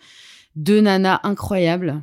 deux 0.55 0.81
nanas 0.83 1.19
incroyables. 1.23 2.03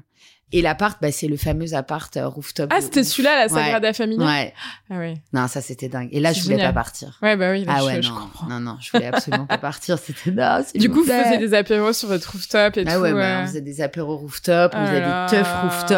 Et 0.52 0.62
l'appart, 0.62 0.98
bah, 1.02 1.12
c'est 1.12 1.28
le 1.28 1.38
fameux 1.38 1.74
appart 1.74 2.16
euh, 2.18 2.28
rooftop. 2.28 2.70
Ah, 2.74 2.80
c'était 2.80 3.04
celui-là, 3.04 3.36
la 3.36 3.52
Ouais. 3.54 3.62
Sagrada 3.62 3.94
Familia 3.94 4.26
Ouais. 4.26 4.54
Ah 4.92 4.98
ouais. 5.00 5.16
Non, 5.34 5.48
ça 5.48 5.60
c'était 5.60 5.90
dingue. 5.90 6.08
Et 6.12 6.20
là, 6.20 6.34
je 6.34 6.42
voulais 6.44 6.56
génial. 6.56 6.70
pas 6.74 6.82
partir. 6.82 7.18
Ouais, 7.24 7.36
bah 7.36 7.52
oui, 7.52 7.66
là, 7.66 7.74
Ah 7.76 7.80
je, 7.82 7.86
ouais, 7.86 8.02
je 8.02 8.10
non, 8.10 8.16
comprends. 8.16 8.48
non, 8.48 8.60
non, 8.60 8.78
je 8.80 8.92
voulais 8.92 9.08
absolument 9.08 9.48
pas 9.48 9.58
partir. 9.58 9.98
C'était 9.98 10.32
s'il 10.64 10.80
Du 10.82 10.90
coup, 10.90 11.04
vous 11.04 11.12
faisiez 11.12 11.40
des 11.40 11.54
apéros 11.56 11.94
sur 11.94 12.08
votre 12.10 12.32
rooftop 12.32 12.78
et 12.78 12.84
Ah 12.88 12.96
tout. 12.96 13.02
ouais, 13.02 13.14
bah, 13.14 13.40
euh. 13.40 13.44
on 13.44 13.48
faisait 13.48 13.62
des 13.62 13.82
apéros 13.82 14.18
rooftop, 14.18 14.72
on 14.76 14.78
Ah 14.78 14.86
faisait 14.86 15.00
là 15.02 15.26
des 15.26 15.36
teufs 15.36 15.62
rooftop. 15.64 15.90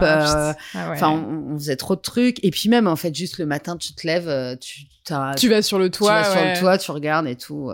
Ah, 0.00 0.50
euh. 0.50 0.52
Ah 0.74 0.90
ouais. 0.90 0.96
Enfin, 0.96 1.08
on, 1.10 1.54
on 1.54 1.58
faisait 1.58 1.76
trop 1.76 1.96
de 1.96 2.00
trucs. 2.02 2.44
Et 2.44 2.50
puis 2.50 2.68
même, 2.68 2.86
en 2.86 2.96
fait, 2.96 3.14
juste 3.14 3.38
le 3.38 3.46
matin, 3.46 3.76
tu 3.78 3.94
te 3.94 4.06
lèves, 4.06 4.58
tu, 4.58 4.82
tu 5.36 5.48
vas 5.48 5.62
sur 5.62 5.78
le 5.78 5.90
tu 5.90 5.98
toit. 5.98 6.20
vas 6.22 6.24
sur 6.30 6.40
ouais. 6.40 6.54
le 6.54 6.60
toit, 6.60 6.78
tu 6.78 6.90
regardes 6.90 7.26
et 7.26 7.36
tout. 7.36 7.72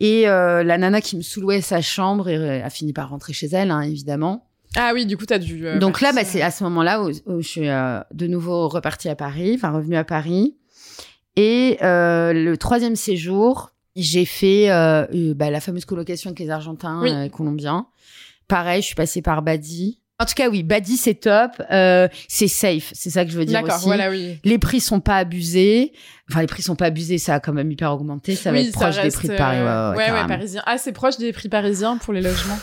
Et 0.00 0.28
euh, 0.28 0.62
la 0.62 0.78
nana 0.78 1.00
qui 1.00 1.16
me 1.16 1.22
sous-louait 1.22 1.60
sa 1.60 1.80
chambre 1.80 2.28
et, 2.28 2.62
a 2.62 2.70
fini 2.70 2.92
par 2.92 3.08
rentrer 3.10 3.32
chez 3.32 3.46
elle, 3.48 3.70
hein, 3.70 3.80
évidemment. 3.80 4.45
Ah 4.74 4.90
oui, 4.94 5.06
du 5.06 5.16
coup, 5.16 5.24
t'as 5.26 5.38
dû. 5.38 5.66
euh, 5.66 5.78
Donc 5.78 6.00
là, 6.00 6.12
bah, 6.12 6.24
c'est 6.24 6.42
à 6.42 6.50
ce 6.50 6.64
moment-là 6.64 7.02
où, 7.02 7.10
où 7.26 7.40
je 7.40 7.46
suis 7.48 7.68
euh, 7.68 8.00
de 8.12 8.26
nouveau 8.26 8.68
repartie 8.68 9.08
à 9.08 9.14
Paris, 9.16 9.52
enfin 9.54 9.70
revenue 9.70 9.96
à 9.96 10.04
Paris. 10.04 10.56
Et 11.36 11.78
euh, 11.82 12.32
le 12.32 12.56
troisième 12.56 12.96
séjour, 12.96 13.70
j'ai 13.94 14.24
fait 14.24 14.68
bah, 15.34 15.50
la 15.50 15.60
fameuse 15.60 15.84
colocation 15.84 16.30
avec 16.30 16.38
les 16.40 16.50
Argentins 16.50 17.00
Oui. 17.02 17.10
et 17.26 17.30
Colombiens. 17.30 17.86
Pareil, 18.48 18.80
je 18.82 18.86
suis 18.86 18.94
passée 18.94 19.22
par 19.22 19.42
Badi. 19.42 20.00
En 20.18 20.24
tout 20.24 20.32
cas, 20.34 20.48
oui, 20.48 20.62
Badi, 20.62 20.96
c'est 20.96 21.14
top. 21.14 21.50
Euh, 21.70 22.08
c'est 22.26 22.48
safe, 22.48 22.90
c'est 22.94 23.10
ça 23.10 23.26
que 23.26 23.30
je 23.30 23.36
veux 23.38 23.44
dire 23.44 23.62
aussi. 23.62 23.84
voilà, 23.84 24.08
oui. 24.08 24.38
Les 24.44 24.56
prix 24.56 24.80
sont 24.80 25.00
pas 25.00 25.16
abusés. 25.18 25.92
Enfin, 26.30 26.40
les 26.40 26.46
prix 26.46 26.62
sont 26.62 26.74
pas 26.76 26.86
abusés, 26.86 27.18
ça 27.18 27.34
a 27.34 27.40
quand 27.40 27.52
même 27.52 27.70
hyper 27.70 27.92
augmenté. 27.92 28.34
Ça 28.34 28.50
va 28.50 28.58
Oui, 28.58 28.66
être 28.68 28.72
proche 28.72 28.96
reste, 28.96 29.02
des 29.02 29.10
prix 29.10 29.28
de 29.28 29.36
Paris. 29.36 29.58
Ouais, 29.58 29.64
ouais, 29.64 29.96
ouais, 29.98 30.06
carrément. 30.06 30.28
parisien. 30.28 30.62
Ah, 30.64 30.78
c'est 30.78 30.92
proche 30.92 31.18
des 31.18 31.32
prix 31.34 31.50
parisiens 31.50 31.98
pour 31.98 32.14
les 32.14 32.22
logements? 32.22 32.58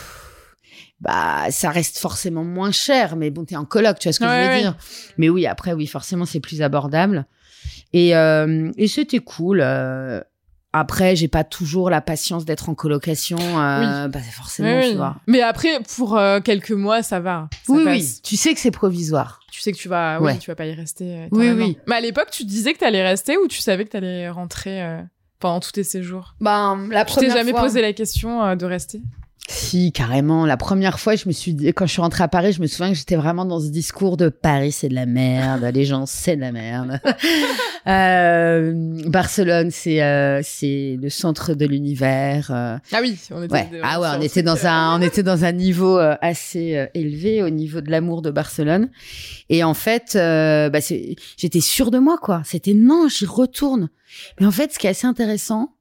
Bah 1.04 1.52
ça 1.52 1.70
reste 1.70 1.98
forcément 2.00 2.44
moins 2.46 2.72
cher 2.72 3.16
mais 3.18 3.30
bon 3.30 3.44
t'es 3.46 3.56
en 3.58 3.66
coloc 3.66 4.00
tu 4.00 4.08
vois 4.08 4.14
ce 4.14 4.20
que 4.20 4.26
Ouais, 4.26 4.30
je 4.32 4.42
veux 4.42 4.48
ouais. 4.56 4.62
dire 4.62 4.78
mais 5.18 5.28
oui 5.30 5.46
après 5.46 5.74
oui 5.74 5.86
forcément 5.86 6.26
c'est 6.26 6.40
plus 6.40 6.62
abordable 6.62 7.26
et 7.92 8.16
euh, 8.16 8.72
et 8.78 8.88
c'était 8.88 9.20
cool 9.20 9.60
euh, 9.62 10.22
après 10.72 11.16
j'ai 11.16 11.28
pas 11.28 11.44
toujours 11.44 11.90
la 11.90 12.02
patience 12.02 12.46
d'être 12.46 12.70
en 12.70 12.74
colocation 12.76 13.38
euh, 13.38 14.08
bah 14.08 14.20
c'est 14.24 14.32
forcément 14.32 14.80
tu 14.82 14.88
oui. 14.88 14.96
vois 14.96 15.18
Mais 15.28 15.42
après, 15.42 15.80
pour 15.98 16.18
euh, 16.18 16.40
quelques 16.40 16.72
mois, 16.72 17.04
ça 17.04 17.20
va. 17.20 17.48
Ça 17.68 17.74
oui 17.74 17.84
passe. 17.84 17.94
oui 17.98 18.20
tu 18.24 18.38
sais 18.38 18.54
que 18.54 18.60
c'est 18.60 18.72
provisoire 18.72 19.40
Tu 19.52 19.60
sais 19.62 19.72
que 19.72 19.78
tu 19.78 19.88
vas, 19.90 20.20
oui, 20.20 20.26
Ouais. 20.28 20.38
tu 20.40 20.50
vas 20.50 20.56
pas 20.56 20.66
y 20.66 20.74
rester. 20.74 21.28
Oui, 21.32 21.50
oui. 21.52 21.78
Mais 21.86 21.98
à 21.98 22.02
l'époque, 22.02 22.30
tu 22.32 22.44
disais 22.46 22.74
que 22.74 22.80
t'allais 22.80 23.04
rester 23.04 23.38
ou 23.38 23.48
tu 23.48 23.60
savais 23.62 23.86
que 23.86 23.90
t'allais 23.92 24.30
rentrer 24.30 24.82
pendant 25.40 25.60
tous 25.60 25.74
tes 25.74 25.84
séjours? 25.84 26.34
Ben 26.42 26.88
la 26.90 27.06
Tu 27.06 27.14
t'es 27.14 27.20
première 27.20 27.36
jamais 27.38 27.52
fois 27.52 27.62
posé 27.62 27.82
la 27.82 27.94
question 27.94 28.56
de 28.56 28.66
rester? 28.66 29.02
Si 29.50 29.92
carrément 29.92 30.46
la 30.46 30.56
première 30.56 31.00
fois 31.00 31.16
je 31.16 31.28
me 31.28 31.34
suis 31.34 31.54
dit 31.54 31.68
quand 31.74 31.86
je 31.86 31.92
suis 31.92 32.02
rentrée 32.02 32.24
à 32.24 32.28
Paris 32.30 32.54
je 32.54 32.62
me 32.62 32.68
souviens 32.68 32.92
que 32.92 32.98
j'étais 32.98 33.18
vraiment 33.18 33.44
dans 33.44 33.60
ce 33.60 33.68
discours 33.68 34.16
de 34.16 34.30
Paris 34.30 34.72
c'est 34.72 34.88
de 34.88 34.96
la 34.96 35.06
merde 35.06 35.64
les 35.74 35.84
gens 35.86 36.06
c'est 36.06 36.36
de 36.36 36.42
la 36.42 36.52
merde 36.52 37.00
Euh, 37.86 38.72
Barcelone 39.08 39.70
c'est 39.70 40.02
euh, 40.02 40.40
c'est 40.42 40.98
le 41.02 41.10
centre 41.10 41.54
de 41.54 41.66
l'univers 41.66 42.50
euh, 42.50 42.78
Ah 42.94 43.00
oui, 43.02 43.18
on 43.30 43.44
était. 43.44 43.54
Ouais. 43.54 43.70
Ah 43.84 44.00
ouais, 44.00 44.08
on 44.18 44.22
était 44.22 44.42
dans 44.42 44.66
un, 44.66 44.98
on 44.98 45.02
était 45.02 45.22
dans 45.24 45.44
un 45.44 45.52
niveau 45.52 46.00
euh, 46.00 46.16
assez 46.22 46.78
euh, 46.78 46.86
élevé 46.94 47.44
au 47.44 47.50
niveau 47.50 47.82
de 47.82 47.92
l'amour 47.92 48.22
de 48.22 48.32
Barcelone. 48.32 48.90
Et 49.50 49.66
en 49.66 49.74
fait, 49.74 50.14
euh, 50.16 50.70
bah 50.70 50.80
j'étais 51.36 51.60
sûre 51.60 51.92
de 51.92 52.00
moi, 52.00 52.18
quoi. 52.22 52.42
C'était 52.46 52.74
non, 52.74 53.10
j'y 53.10 53.26
retourne. 53.26 53.90
Mais 54.40 54.46
en 54.46 54.52
fait, 54.52 54.72
ce 54.72 54.80
qui 54.80 54.88
est 54.88 54.92
assez 54.92 55.08
intéressant, 55.08 55.74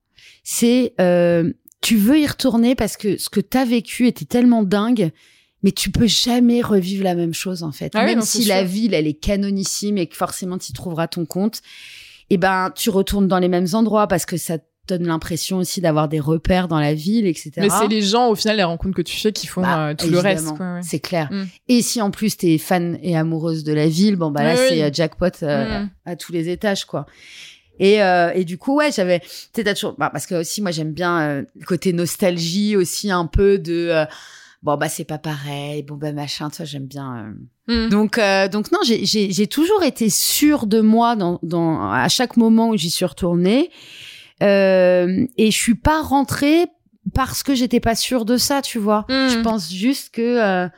c'est 0.43 0.95
euh, 1.01 1.53
tu 1.83 1.97
veux 1.97 2.18
y 2.18 2.26
retourner 2.26 2.74
parce 2.74 2.97
que 2.97 3.18
ce 3.18 3.28
que 3.28 3.41
t'as 3.41 3.64
vécu 3.66 4.07
était 4.07 4.24
tellement 4.24 4.62
dingue. 4.62 5.11
Mais 5.64 5.70
tu 5.70 5.91
peux 5.93 6.09
jamais 6.09 6.61
revivre 6.61 7.05
la 7.05 7.14
même 7.14 7.35
chose 7.35 7.62
en 7.62 7.70
fait. 7.70 7.93
Ah 7.95 8.05
même 8.05 8.22
si 8.22 8.45
la 8.47 8.61
sûr. 8.62 8.68
ville 8.68 8.95
elle 8.95 9.07
est 9.07 9.12
canonissime 9.14 9.97
et 9.97 10.09
que 10.09 10.16
forcément 10.16 10.59
tu 10.59 10.72
trouveras 10.72 11.07
ton 11.07 11.24
compte, 11.24 11.61
et 12.30 12.37
ben 12.37 12.72
tu 12.74 12.91
retournes 12.91 13.28
dans 13.28 13.39
les 13.39 13.47
mêmes 13.47 13.68
endroits 13.74 14.09
parce 14.09 14.26
que 14.26 14.37
ça 14.37 14.59
donne 14.89 15.07
l'impression 15.07 15.59
aussi 15.59 15.80
d'avoir 15.80 16.09
des 16.09 16.18
repères 16.18 16.66
dans 16.66 16.80
la 16.80 16.95
ville, 16.95 17.28
etc. 17.28 17.53
Mais 17.59 17.68
c'est 17.70 17.87
les 17.87 18.03
gens, 18.03 18.28
au 18.30 18.35
final, 18.35 18.57
les 18.57 18.64
rencontres 18.64 18.97
que 18.97 19.03
tu 19.03 19.16
fais 19.16 19.30
qui 19.30 19.47
font 19.47 19.62
Bah, 19.62 19.91
euh, 19.91 19.95
tout 19.95 20.09
le 20.09 20.18
reste. 20.18 20.49
ouais. 20.49 20.80
C'est 20.83 20.99
clair. 20.99 21.28
Mm. 21.30 21.45
Et 21.68 21.83
si 21.83 22.03
en 22.03 22.11
plus 22.11 22.37
t'es 22.37 22.59
fan 22.59 22.99
et 23.01 23.16
amoureuse 23.16 23.62
de 23.62 23.72
la 23.72 23.87
ville, 23.87 24.16
bon 24.16 24.33
bah 24.33 24.43
là 24.43 24.55
Oui, 24.55 24.66
c'est 24.68 24.83
euh, 24.83 24.91
jackpot 24.93 25.26
euh, 25.45 25.83
Mm. 25.85 25.91
à 26.07 26.16
tous 26.16 26.33
les 26.33 26.49
étages 26.49 26.85
quoi. 26.87 27.07
Et, 27.85 28.01
euh, 28.01 28.30
et 28.35 28.45
du 28.45 28.59
coup 28.59 28.76
ouais 28.76 28.93
j'avais, 28.93 29.18
tu 29.18 29.26
sais 29.55 29.64
t'as 29.64 29.74
toujours, 29.74 29.95
bah, 29.99 30.09
parce 30.12 30.26
que 30.26 30.37
aussi 30.37 30.62
moi 30.62 30.70
j'aime 30.70 30.93
bien 30.93 31.20
euh, 31.20 31.43
le 31.59 31.66
côté 31.66 31.93
nostalgie 31.93 32.76
aussi 32.76 33.11
un 33.11 33.26
peu 33.26 33.59
de 33.59 33.89
euh, 33.91 34.05
bon 34.62 34.76
bah 34.76 34.89
c'est 34.89 35.05
pas 35.05 35.18
pareil, 35.18 35.83
bon 35.83 35.97
bah 35.97 36.12
machin, 36.12 36.49
toi 36.49 36.64
j'aime 36.64 36.87
bien. 36.87 37.35
euh. 37.68 37.87
Mm. 37.87 37.89
Donc 37.91 38.18
euh, 38.18 38.47
donc 38.47 38.70
non 38.70 38.78
j'ai 38.85 39.47
toujours 39.49 39.83
été 39.83 40.11
sûre 40.11 40.66
de 40.66 40.80
moi 40.80 41.16
dans 41.16 41.41
dans 41.43 41.91
à 41.91 42.09
chaque 42.09 42.37
moment 42.37 42.68
où 42.68 42.76
j'y 42.76 42.91
suis 42.91 43.05
retournée 43.05 43.70
euh, 44.43 45.26
et 45.37 45.51
je 45.51 45.57
suis 45.57 45.74
pas 45.74 46.03
rentrée 46.03 46.66
parce 47.14 47.43
que 47.43 47.55
j'étais 47.55 47.80
pas 47.80 47.97
sûre 47.97 48.24
de 48.24 48.37
ça 48.37 48.62
tu 48.62 48.78
vois. 48.78 49.07
Mm. 49.09 49.28
Je 49.28 49.41
pense 49.41 49.72
juste 49.72 50.14
que 50.14 50.22
euh, 50.41 50.68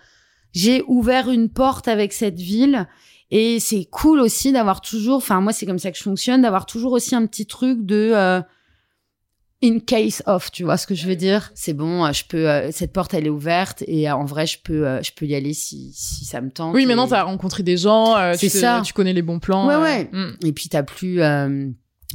j'ai 0.52 0.82
ouvert 0.86 1.30
une 1.30 1.50
porte 1.50 1.86
avec 1.88 2.12
cette 2.14 2.40
ville 2.40 2.86
et 3.36 3.58
c'est 3.58 3.84
cool 3.90 4.20
aussi 4.20 4.52
d'avoir 4.52 4.80
toujours, 4.80 5.16
enfin 5.16 5.40
moi 5.40 5.52
c'est 5.52 5.66
comme 5.66 5.78
ça 5.80 5.90
que 5.90 5.98
je 5.98 6.02
fonctionne, 6.04 6.42
d'avoir 6.42 6.66
toujours 6.66 6.92
aussi 6.92 7.14
un 7.14 7.26
petit 7.26 7.46
truc 7.46 7.84
de 7.84 8.12
euh, 8.14 8.40
in 9.62 9.78
case 9.80 10.22
of, 10.26 10.50
tu 10.52 10.62
vois 10.62 10.76
ce 10.76 10.86
que 10.86 10.94
je 10.94 11.06
veux 11.06 11.16
dire? 11.16 11.50
C'est 11.54 11.72
bon, 11.72 12.04
euh, 12.04 12.12
je 12.12 12.24
peux, 12.28 12.48
euh, 12.48 12.70
cette 12.70 12.92
porte 12.92 13.14
elle 13.14 13.26
est 13.26 13.30
ouverte 13.30 13.82
et 13.86 14.08
euh, 14.10 14.14
en 14.14 14.24
vrai 14.26 14.46
je 14.46 14.58
peux, 14.62 14.86
euh, 14.86 15.02
je 15.02 15.10
peux 15.16 15.24
y 15.26 15.34
aller 15.34 15.54
si 15.54 15.90
si 15.94 16.24
ça 16.26 16.40
me 16.42 16.50
tente. 16.50 16.74
Oui, 16.74 16.82
et- 16.82 16.86
maintenant, 16.86 17.08
t'as 17.08 17.22
rencontré 17.22 17.62
des 17.62 17.76
gens, 17.78 18.14
tu, 18.32 18.38
C'est 18.38 18.48
sais- 18.50 18.60
ça. 18.60 18.82
tu 18.84 18.92
connais 18.92 19.12
les 19.14 19.22
bons 19.22 19.38
plans. 19.40 19.66
Ouais, 19.66 19.76
ouais. 19.76 20.10
mm. 20.12 20.36
Et 20.46 20.52
puis 20.52 20.68
t'as 20.68 20.82
plus 20.82 21.20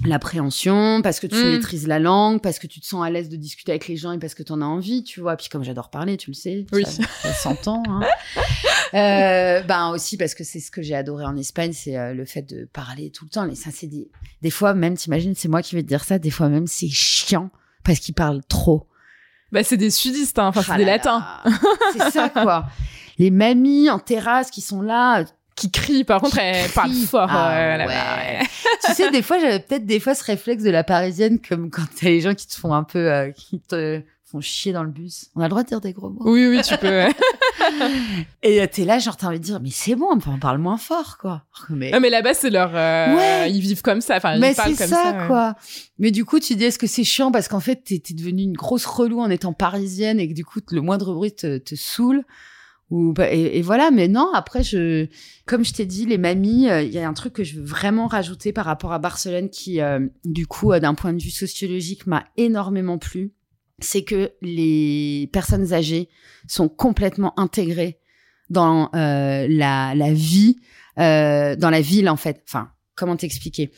l'appréhension 0.05 1.01
parce 1.01 1.19
que 1.19 1.27
tu 1.27 1.35
Mm. 1.35 1.51
maîtrises 1.51 1.87
la 1.87 1.99
langue, 1.99 2.39
parce 2.41 2.57
que 2.59 2.67
tu 2.67 2.79
te 2.79 2.85
sens 2.85 3.03
à 3.05 3.09
l'aise 3.09 3.27
de 3.29 3.35
discuter 3.35 3.71
avec 3.73 3.87
les 3.87 3.97
gens 3.97 4.11
et 4.13 4.19
parce 4.19 4.33
que 4.33 4.43
t'en 4.43 4.61
as 4.61 4.65
envie, 4.65 5.03
tu 5.03 5.19
vois. 5.19 5.35
Puis 5.35 5.49
comme 5.49 5.63
j'adore 5.63 5.89
parler, 5.89 6.15
tu 6.17 6.29
le 6.29 6.35
sais, 6.35 6.65
Oui. 6.71 6.85
ça, 6.85 7.03
ça 7.21 7.33
s'entend. 7.33 7.83
Hein. 7.89 7.99
euh, 8.93 9.61
ben 9.61 9.89
aussi 9.89 10.17
parce 10.17 10.33
que 10.35 10.43
c'est 10.43 10.59
ce 10.59 10.71
que 10.71 10.81
j'ai 10.81 10.95
adoré 10.95 11.25
en 11.25 11.35
Espagne, 11.37 11.73
c'est 11.73 11.97
euh, 11.97 12.13
le 12.13 12.25
fait 12.25 12.41
de 12.41 12.65
parler 12.65 13.11
tout 13.11 13.25
le 13.25 13.29
temps. 13.29 13.49
Et 13.49 13.55
ça, 13.55 13.69
c'est 13.73 13.87
des, 13.87 14.09
des 14.41 14.49
fois 14.49 14.73
même, 14.73 14.95
t'imagines, 14.95 15.33
c'est 15.35 15.47
moi 15.47 15.61
qui 15.61 15.75
vais 15.75 15.83
te 15.83 15.87
dire 15.87 16.03
ça. 16.03 16.19
Des 16.19 16.31
fois 16.31 16.49
même, 16.49 16.67
c'est 16.67 16.89
chiant 16.89 17.49
parce 17.83 17.99
qu'ils 17.99 18.15
parlent 18.15 18.43
trop. 18.47 18.87
Bah, 19.51 19.63
c'est 19.63 19.77
des 19.77 19.89
sudistes, 19.89 20.37
hein. 20.37 20.47
enfin, 20.47 20.61
c'est 20.61 20.71
Ah 20.73 20.77
des 20.77 20.85
latins. 20.85 21.25
C'est 21.93 22.11
ça 22.11 22.29
quoi. 22.33 22.67
Les 23.17 23.31
mamies 23.31 23.89
en 23.89 23.99
terrasse 23.99 24.51
qui 24.51 24.61
sont 24.61 24.81
là, 24.81 25.25
Qui 25.55 25.71
crient, 25.71 26.03
par 26.03 26.21
contre, 26.21 26.37
elles 26.37 26.69
parlent 26.69 26.91
crient. 26.91 27.05
fort. 27.05 27.27
Ah 27.29 27.51
euh, 27.57 27.77
ouais. 27.79 27.87
ouais. 27.87 28.39
tu 28.85 28.93
sais, 28.93 29.11
des 29.11 29.21
fois, 29.21 29.39
j'avais 29.39 29.59
peut-être 29.59 29.85
des 29.85 29.99
fois 29.99 30.15
ce 30.15 30.23
réflexe 30.23 30.63
de 30.63 30.69
la 30.69 30.83
parisienne, 30.83 31.39
comme 31.39 31.69
quand 31.69 31.81
t'as 31.99 32.07
les 32.09 32.21
gens 32.21 32.33
qui 32.35 32.47
te 32.47 32.55
font 32.55 32.73
un 32.73 32.83
peu, 32.83 33.11
euh, 33.11 33.31
qui 33.31 33.59
te 33.59 34.01
font 34.31 34.41
chier 34.41 34.71
dans 34.73 34.83
le 34.83 34.89
bus. 34.91 35.29
On 35.35 35.41
a 35.41 35.45
le 35.45 35.49
droit 35.49 35.63
de 35.63 35.67
dire 35.67 35.81
des 35.81 35.93
gros 35.93 36.09
mots. 36.09 36.21
Oui, 36.25 36.47
oui, 36.47 36.61
tu 36.61 36.77
peux. 36.77 36.87
ouais. 36.87 37.09
Et 38.43 38.61
euh, 38.61 38.67
t'es 38.71 38.85
là, 38.85 38.99
genre, 38.99 39.17
t'as 39.17 39.27
envie 39.27 39.39
de 39.39 39.43
dire, 39.43 39.59
mais 39.61 39.69
c'est 39.71 39.95
bon, 39.95 40.07
on 40.25 40.39
parle 40.39 40.57
moins 40.59 40.77
fort, 40.77 41.17
quoi. 41.17 41.43
Mais, 41.69 41.91
Ah, 41.93 41.99
mais 41.99 42.09
là-bas, 42.09 42.33
c'est 42.33 42.49
leur. 42.49 42.71
euh, 42.73 43.15
Ouais. 43.15 43.51
Ils 43.51 43.59
vivent 43.61 43.81
comme 43.81 44.01
ça. 44.01 44.17
Enfin, 44.17 44.37
mais 44.37 44.53
parlent 44.53 44.75
c'est 44.75 44.87
comme 44.87 44.95
ça, 44.95 45.03
ça. 45.03 45.17
ouais. 45.21 45.27
quoi. 45.27 45.55
Mais 45.97 46.11
du 46.11 46.25
coup, 46.25 46.39
tu 46.39 46.55
dis, 46.55 46.65
est-ce 46.65 46.79
que 46.79 46.87
c'est 46.87 47.03
chiant 47.03 47.31
parce 47.31 47.47
qu'en 47.47 47.59
fait, 47.59 47.77
t'es, 47.83 48.01
devenue 48.13 48.43
une 48.43 48.53
grosse 48.53 48.85
relou 48.85 49.19
en 49.19 49.29
étant 49.29 49.53
parisienne 49.53 50.19
et 50.19 50.27
que 50.29 50.33
du 50.33 50.45
coup, 50.45 50.59
le 50.71 50.81
moindre 50.81 51.13
bruit 51.13 51.33
te, 51.33 51.57
te 51.57 51.75
saoule. 51.75 52.23
Ou, 52.91 53.13
bah, 53.13 53.31
et, 53.31 53.59
et 53.59 53.61
voilà, 53.61 53.91
mais 53.91 54.07
non, 54.07 54.31
après, 54.33 54.63
je, 54.63 55.05
comme 55.45 55.63
je 55.63 55.73
t'ai 55.73 55.85
dit, 55.85 56.07
les 56.07 56.17
mamies, 56.17 56.67
euh, 56.69 56.81
il 56.81 56.91
y 56.91 56.97
a 56.97 57.07
un 57.07 57.13
truc 57.13 57.33
que 57.33 57.43
je 57.43 57.59
veux 57.59 57.63
vraiment 57.65 58.07
rajouter 58.07 58.51
par 58.51 58.65
rapport 58.65 58.93
à 58.93 58.97
Barcelone 58.99 59.49
qui, 59.51 59.79
euh, 59.79 59.99
du 60.25 60.47
coup, 60.47 60.73
d'un 60.79 60.95
point 60.95 61.13
de 61.13 61.21
vue 61.21 61.29
sociologique, 61.29 62.07
m'a 62.07 62.23
énormément 62.35 62.97
plu. 62.97 63.31
C'est 63.81 64.03
que 64.03 64.31
les 64.41 65.29
personnes 65.33 65.73
âgées 65.73 66.09
sont 66.47 66.69
complètement 66.69 67.37
intégrées 67.39 67.99
dans 68.49 68.89
euh, 68.95 69.45
la, 69.49 69.93
la 69.95 70.13
vie, 70.13 70.57
euh, 70.97 71.55
dans 71.55 71.69
la 71.69 71.81
ville 71.81 72.09
en 72.09 72.15
fait. 72.15 72.41
Enfin, 72.47 72.69
comment 72.95 73.15
t'expliquer? 73.15 73.71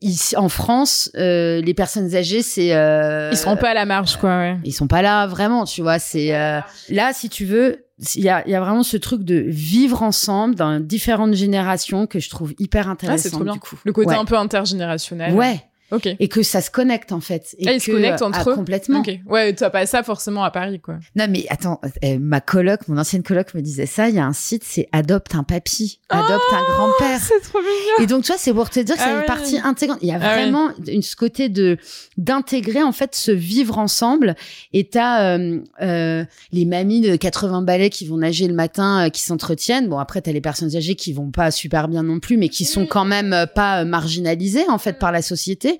Ici, 0.00 0.36
en 0.36 0.48
France, 0.48 1.10
euh, 1.16 1.60
les 1.60 1.74
personnes 1.74 2.14
âgées, 2.14 2.42
c'est 2.42 2.74
euh, 2.74 3.30
Ils 3.32 3.36
seront 3.38 3.56
pas 3.56 3.70
à 3.70 3.74
la 3.74 3.84
marge, 3.86 4.16
quoi. 4.18 4.36
Ouais. 4.36 4.56
ils 4.64 4.72
sont 4.72 4.86
pas 4.86 5.02
là 5.02 5.26
vraiment, 5.26 5.64
tu 5.64 5.82
vois. 5.82 5.98
C'est 5.98 6.36
euh, 6.36 6.60
là, 6.88 7.12
si 7.12 7.28
tu 7.28 7.44
veux, 7.44 7.86
il 8.14 8.22
y 8.22 8.28
a, 8.28 8.46
il 8.46 8.52
y 8.52 8.54
a 8.54 8.60
vraiment 8.60 8.84
ce 8.84 8.96
truc 8.96 9.24
de 9.24 9.34
vivre 9.48 10.02
ensemble 10.04 10.54
dans 10.54 10.78
différentes 10.78 11.34
générations 11.34 12.06
que 12.06 12.20
je 12.20 12.28
trouve 12.30 12.54
hyper 12.60 12.86
Ah, 12.88 12.92
intéressant. 12.92 13.22
c'est 13.24 13.30
trop 13.30 13.42
bien. 13.44 13.54
Du 13.54 13.58
coup, 13.60 13.76
Le 13.84 13.92
côté 13.92 14.10
Ouais. 14.10 14.14
un 14.16 14.24
peu 14.24 14.36
intergénérationnel. 14.36 15.34
ouais, 15.34 15.60
Ok. 15.90 16.06
et 16.18 16.28
que 16.28 16.42
ça 16.42 16.60
se 16.60 16.70
connecte 16.70 17.12
en 17.12 17.20
fait. 17.20 17.54
Et 17.58 17.66
Ah, 17.68 17.72
ils 17.72 17.80
se 17.80 17.90
connectent 17.90 18.22
entre 18.22 18.40
ah, 18.46 18.50
eux 18.50 18.54
complètement. 18.54 19.00
Ok. 19.00 19.10
Ouais, 19.26 19.54
t'as 19.54 19.70
pas 19.70 19.86
ça 19.86 20.02
forcément 20.02 20.44
à 20.44 20.50
Paris, 20.50 20.80
quoi. 20.80 20.96
Non 21.16 21.26
mais 21.30 21.46
attends, 21.48 21.80
euh, 22.04 22.18
ma 22.20 22.40
coloc, 22.40 22.86
mon 22.88 22.98
ancienne 22.98 23.22
coloc 23.22 23.54
me 23.54 23.60
disait 23.62 23.86
ça. 23.86 24.08
Il 24.08 24.14
y 24.14 24.18
a 24.18 24.26
un 24.26 24.32
site, 24.32 24.64
c'est 24.64 24.88
adopte 24.92 25.34
un 25.34 25.44
papy, 25.44 26.00
adopte 26.10 26.30
un 26.52 26.74
grand-père. 26.74 27.20
C'est 27.20 27.40
trop 27.48 27.58
mignon. 27.60 28.02
Et 28.02 28.06
donc, 28.06 28.24
tu 28.24 28.32
vois, 28.32 28.38
c'est 28.38 28.52
pour 28.52 28.68
te 28.70 28.80
dire 28.80 28.96
que 28.96 29.00
Ah 29.00 29.04
c'est 29.06 29.12
une 29.12 29.18
oui. 29.20 29.26
partie 29.26 29.58
intégrante. 29.58 29.98
Il 30.02 30.08
y 30.08 30.12
a 30.12 30.18
Ah 30.20 30.34
oui. 30.36 30.42
vraiment 30.42 30.70
une, 30.86 31.02
ce 31.02 31.16
côté 31.16 31.48
de 31.48 31.78
d'intégrer 32.16 32.82
en 32.82 32.92
fait 32.92 33.14
ce 33.14 33.30
vivre 33.32 33.78
ensemble. 33.78 34.34
Et 34.72 34.88
t'as 34.88 35.36
euh, 35.38 35.60
euh, 35.80 36.24
les 36.52 36.64
mamies 36.64 37.00
de 37.00 37.16
80 37.16 37.62
balais 37.62 37.90
qui 37.90 38.06
vont 38.06 38.18
nager 38.18 38.46
le 38.48 38.54
matin, 38.54 39.06
euh, 39.06 39.08
qui 39.10 39.22
s'entretiennent. 39.22 39.88
Bon, 39.88 39.98
après 39.98 40.20
t'as 40.20 40.32
les 40.32 40.40
personnes 40.40 40.74
âgées 40.76 40.96
qui 40.96 41.12
vont 41.12 41.30
pas 41.30 41.50
super 41.50 41.88
bien 41.88 42.02
non 42.02 42.20
plus, 42.20 42.36
mais 42.36 42.48
qui 42.48 42.64
sont 42.64 42.86
quand 42.86 43.04
même 43.04 43.46
pas 43.54 43.84
marginalisées 43.84 44.68
en 44.68 44.78
fait 44.78 44.98
par 44.98 45.12
la 45.12 45.22
société. 45.22 45.77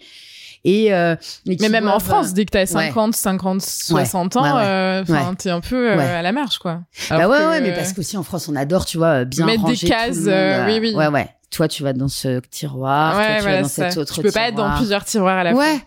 Et, 0.64 0.92
euh, 0.92 1.14
et 1.46 1.56
Mais 1.60 1.68
même 1.68 1.88
en 1.88 2.00
France, 2.00 2.34
dès 2.34 2.44
que 2.44 2.50
t'as 2.50 2.60
ouais. 2.60 2.66
50, 2.66 3.14
50, 3.14 3.62
60 3.62 4.36
ans, 4.36 4.42
ouais, 4.42 4.50
ouais. 4.52 4.62
euh, 4.64 5.04
Ouais. 5.08 5.20
t'es 5.38 5.50
un 5.50 5.60
peu 5.60 5.92
euh, 5.92 5.96
Ouais. 5.96 6.04
à 6.04 6.20
la 6.20 6.32
marge, 6.32 6.58
quoi. 6.58 6.80
Bah 7.08 7.16
Alors 7.16 7.30
ouais, 7.30 7.38
que- 7.38 7.48
ouais, 7.48 7.60
mais 7.60 7.72
parce 7.74 7.92
qu'aussi 7.92 8.16
en 8.16 8.24
France, 8.24 8.48
on 8.48 8.56
adore, 8.56 8.84
tu 8.84 8.98
vois, 8.98 9.24
bien 9.24 9.46
Mettre 9.46 9.60
des 9.60 9.66
ranger 9.68 9.86
tout 9.86 9.92
le 9.92 9.98
cases, 10.06 10.16
monde, 10.16 10.28
euh, 10.28 10.66
oui, 10.66 10.78
oui. 10.80 10.94
Ouais, 10.94 11.06
ouais. 11.08 11.28
Toi, 11.50 11.68
tu 11.68 11.82
vas 11.84 11.92
dans 11.92 12.08
ce 12.08 12.40
tiroir, 12.50 13.12
toi, 13.14 13.20
Ouais, 13.22 13.36
tu 13.36 13.42
voilà, 13.42 13.56
vas 13.56 13.62
dans 13.62 13.68
cet 13.68 13.96
autre 13.96 14.14
Tu 14.14 14.20
peux 14.22 14.32
pas 14.32 14.48
être 14.48 14.56
dans 14.56 14.64
tiroir. 14.64 14.76
plusieurs 14.78 15.04
tiroirs 15.04 15.38
à 15.38 15.44
la 15.44 15.54
ouais. 15.54 15.76
fois. 15.78 15.86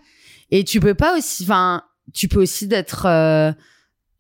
Et 0.52 0.64
tu 0.64 0.80
peux 0.80 0.96
pas 0.96 1.18
aussi, 1.18 1.44
enfin, 1.44 1.84
tu 2.14 2.28
peux 2.30 2.42
aussi 2.42 2.68
d'être, 2.68 3.06
euh, 3.06 3.52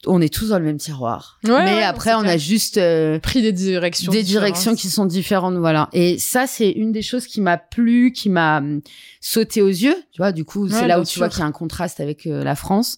on 0.08 0.20
est 0.22 0.34
tous 0.34 0.50
dans 0.50 0.60
le 0.60 0.66
même 0.66 0.78
tiroir. 0.78 1.40
Ouais, 1.44 1.52
mais 1.64 1.76
ouais, 1.76 1.84
après, 1.84 2.14
on 2.14 2.22
clair. 2.22 2.34
a 2.34 2.38
juste 2.38 2.78
euh, 2.78 3.20
Pris 3.20 3.42
des 3.42 3.52
directions. 3.52 4.12
des 4.12 4.24
directions 4.24 4.76
qui 4.76 4.90
sont 4.90 5.06
différentes, 5.06 5.56
voilà. 5.56 5.90
Et 5.94 6.18
ça, 6.18 6.48
c'est 6.48 6.70
une 6.70 6.92
des 6.92 7.02
choses 7.04 7.28
qui 7.28 7.42
m'a 7.42 7.58
plu, 7.58 8.12
qui 8.12 8.30
m'a 8.30 8.58
hum, 8.58 8.82
sauté 9.20 9.62
aux 9.62 9.68
yeux. 9.68 9.96
Tu 10.12 10.18
vois, 10.18 10.32
du 10.32 10.44
coup, 10.46 10.68
c'est 10.70 10.88
là 10.88 11.00
où 11.00 11.04
tu 11.06 11.20
vois 11.20 11.30
qu'il 11.30 11.40
y 11.40 11.44
a 11.44 11.46
un 11.46 11.52
contraste 11.52 12.00
avec 12.00 12.26
euh, 12.26 12.44
la 12.44 12.56
France. 12.56 12.98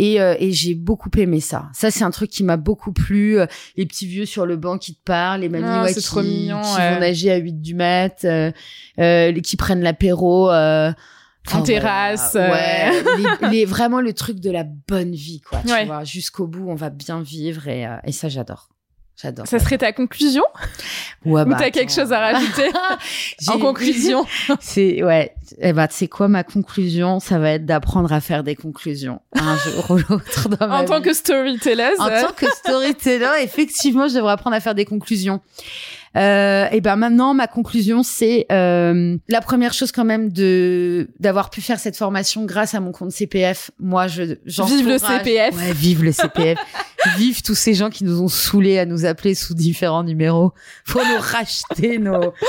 Et, 0.00 0.20
euh, 0.20 0.36
et 0.38 0.52
j'ai 0.52 0.74
beaucoup 0.74 1.10
aimé 1.16 1.40
ça. 1.40 1.70
Ça, 1.74 1.90
c'est 1.90 2.04
un 2.04 2.12
truc 2.12 2.30
qui 2.30 2.44
m'a 2.44 2.56
beaucoup 2.56 2.92
plu. 2.92 3.40
Euh, 3.40 3.46
Les 3.76 3.84
petits 3.84 4.06
vieux 4.06 4.26
sur 4.26 4.46
le 4.46 4.56
banc 4.56 4.78
qui 4.78 4.94
te 4.94 5.02
parlent, 5.04 5.40
les 5.40 5.48
mamies 5.48 5.64
Ah, 5.66 5.82
ouais, 5.84 5.92
qui, 5.92 6.02
trop 6.02 6.22
mignon, 6.22 6.60
qui 6.60 6.76
vont 6.76 7.00
nager 7.00 7.32
à 7.32 7.36
8 7.36 7.60
du 7.60 7.74
mat, 7.74 8.24
euh, 8.24 8.52
euh, 9.00 9.32
qui 9.40 9.56
prennent 9.56 9.82
l'apéro. 9.82 10.50
Euh, 10.52 10.92
En 11.54 11.62
terrasse, 11.62 12.34
euh. 12.34 12.50
Ouais, 12.50 12.90
les, 13.42 13.48
les- 13.50 13.64
vraiment 13.64 14.00
le 14.00 14.12
truc 14.12 14.40
de 14.40 14.50
la 14.50 14.64
bonne 14.64 15.12
vie, 15.12 15.40
quoi. 15.40 15.60
Tu 15.66 15.72
Ouais. 15.72 15.84
vois, 15.86 16.04
jusqu'au 16.04 16.46
bout, 16.46 16.68
on 16.68 16.74
va 16.74 16.90
bien 16.90 17.20
vivre 17.22 17.68
et, 17.68 17.86
euh, 17.86 17.96
et 18.04 18.12
ça, 18.12 18.28
j'adore. 18.28 18.68
J'adore. 19.20 19.48
Ça 19.48 19.58
serait 19.58 19.78
ta 19.78 19.92
conclusion? 19.92 20.44
Ouais, 21.24 21.42
Ou 21.42 21.44
bah, 21.46 21.56
t'as 21.58 21.70
quelque 21.70 21.90
chose 21.92 22.12
à 22.12 22.20
rajouter? 22.20 22.70
En 23.48 23.58
conclusion 23.58 24.24
C'est 24.60 25.02
ouais. 25.02 25.34
Eh 25.60 25.72
ben, 25.72 25.88
c'est 25.90 26.06
quoi 26.06 26.28
ma 26.28 26.44
conclusion? 26.44 27.18
Ça 27.18 27.40
va 27.40 27.50
être 27.52 27.66
d'apprendre 27.66 28.12
à 28.12 28.20
faire 28.20 28.44
des 28.44 28.54
conclusions 28.54 29.20
un 29.34 29.56
jour 29.56 29.90
ou 29.90 29.96
l'autre 30.08 30.48
dans 30.50 30.68
ma 30.68 30.82
En 30.82 30.84
tant 30.84 30.98
vie. 30.98 31.02
que 31.06 31.12
storyteller, 31.14 31.90
en 31.98 32.06
tant 32.08 32.32
que 32.32 32.46
storyteller, 32.46 33.42
effectivement, 33.42 34.06
je 34.06 34.14
devrais 34.14 34.32
apprendre 34.34 34.54
à 34.54 34.60
faire 34.60 34.76
des 34.76 34.84
conclusions. 34.84 35.40
Euh, 36.16 36.66
et 36.72 36.80
ben 36.80 36.96
maintenant, 36.96 37.34
ma 37.34 37.46
conclusion, 37.46 38.02
c'est 38.02 38.46
euh, 38.50 39.16
la 39.28 39.40
première 39.40 39.72
chose 39.72 39.92
quand 39.92 40.04
même 40.04 40.32
de 40.32 41.10
d'avoir 41.20 41.50
pu 41.50 41.60
faire 41.60 41.78
cette 41.78 41.96
formation 41.96 42.44
grâce 42.44 42.74
à 42.74 42.80
mon 42.80 42.92
compte 42.92 43.12
CPF. 43.12 43.70
Moi, 43.78 44.06
je 44.06 44.22
Vive 44.22 44.88
le 44.88 44.98
CPF. 44.98 45.56
Ouais, 45.56 45.72
vive 45.72 46.04
le 46.04 46.12
CPF. 46.12 46.58
vive 47.16 47.42
tous 47.42 47.54
ces 47.54 47.74
gens 47.74 47.90
qui 47.90 48.04
nous 48.04 48.20
ont 48.20 48.28
saoulés 48.28 48.78
à 48.78 48.86
nous 48.86 49.04
appeler 49.04 49.34
sous 49.34 49.54
différents 49.54 50.02
numéros 50.02 50.52
pour 50.86 51.02
nous 51.02 51.20
racheter 51.20 51.98
nos. 51.98 52.32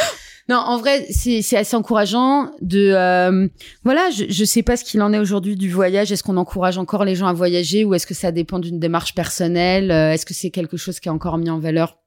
Non, 0.49 0.57
en 0.57 0.79
vrai, 0.79 1.05
c'est 1.11 1.43
c'est 1.43 1.57
assez 1.57 1.75
encourageant 1.75 2.51
de 2.59 2.91
euh, 2.95 3.47
voilà. 3.83 4.09
Je 4.09 4.25
je 4.29 4.43
sais 4.43 4.63
pas 4.63 4.77
ce 4.77 4.83
qu'il 4.83 4.99
en 5.03 5.13
est 5.13 5.19
aujourd'hui 5.19 5.55
du 5.55 5.69
voyage. 5.69 6.11
Est-ce 6.11 6.23
qu'on 6.23 6.37
encourage 6.37 6.79
encore 6.79 7.05
les 7.05 7.13
gens 7.13 7.27
à 7.27 7.33
voyager 7.33 7.85
ou 7.85 7.93
est-ce 7.93 8.07
que 8.07 8.15
ça 8.15 8.31
dépend 8.31 8.57
d'une 8.57 8.79
démarche 8.79 9.13
personnelle? 9.13 9.91
Euh, 9.91 10.11
Est-ce 10.11 10.25
que 10.25 10.33
c'est 10.33 10.49
quelque 10.49 10.75
chose 10.75 10.99
qui 10.99 11.07
est 11.07 11.11
encore 11.11 11.37
mis 11.37 11.51
en 11.51 11.59
valeur? 11.59 11.98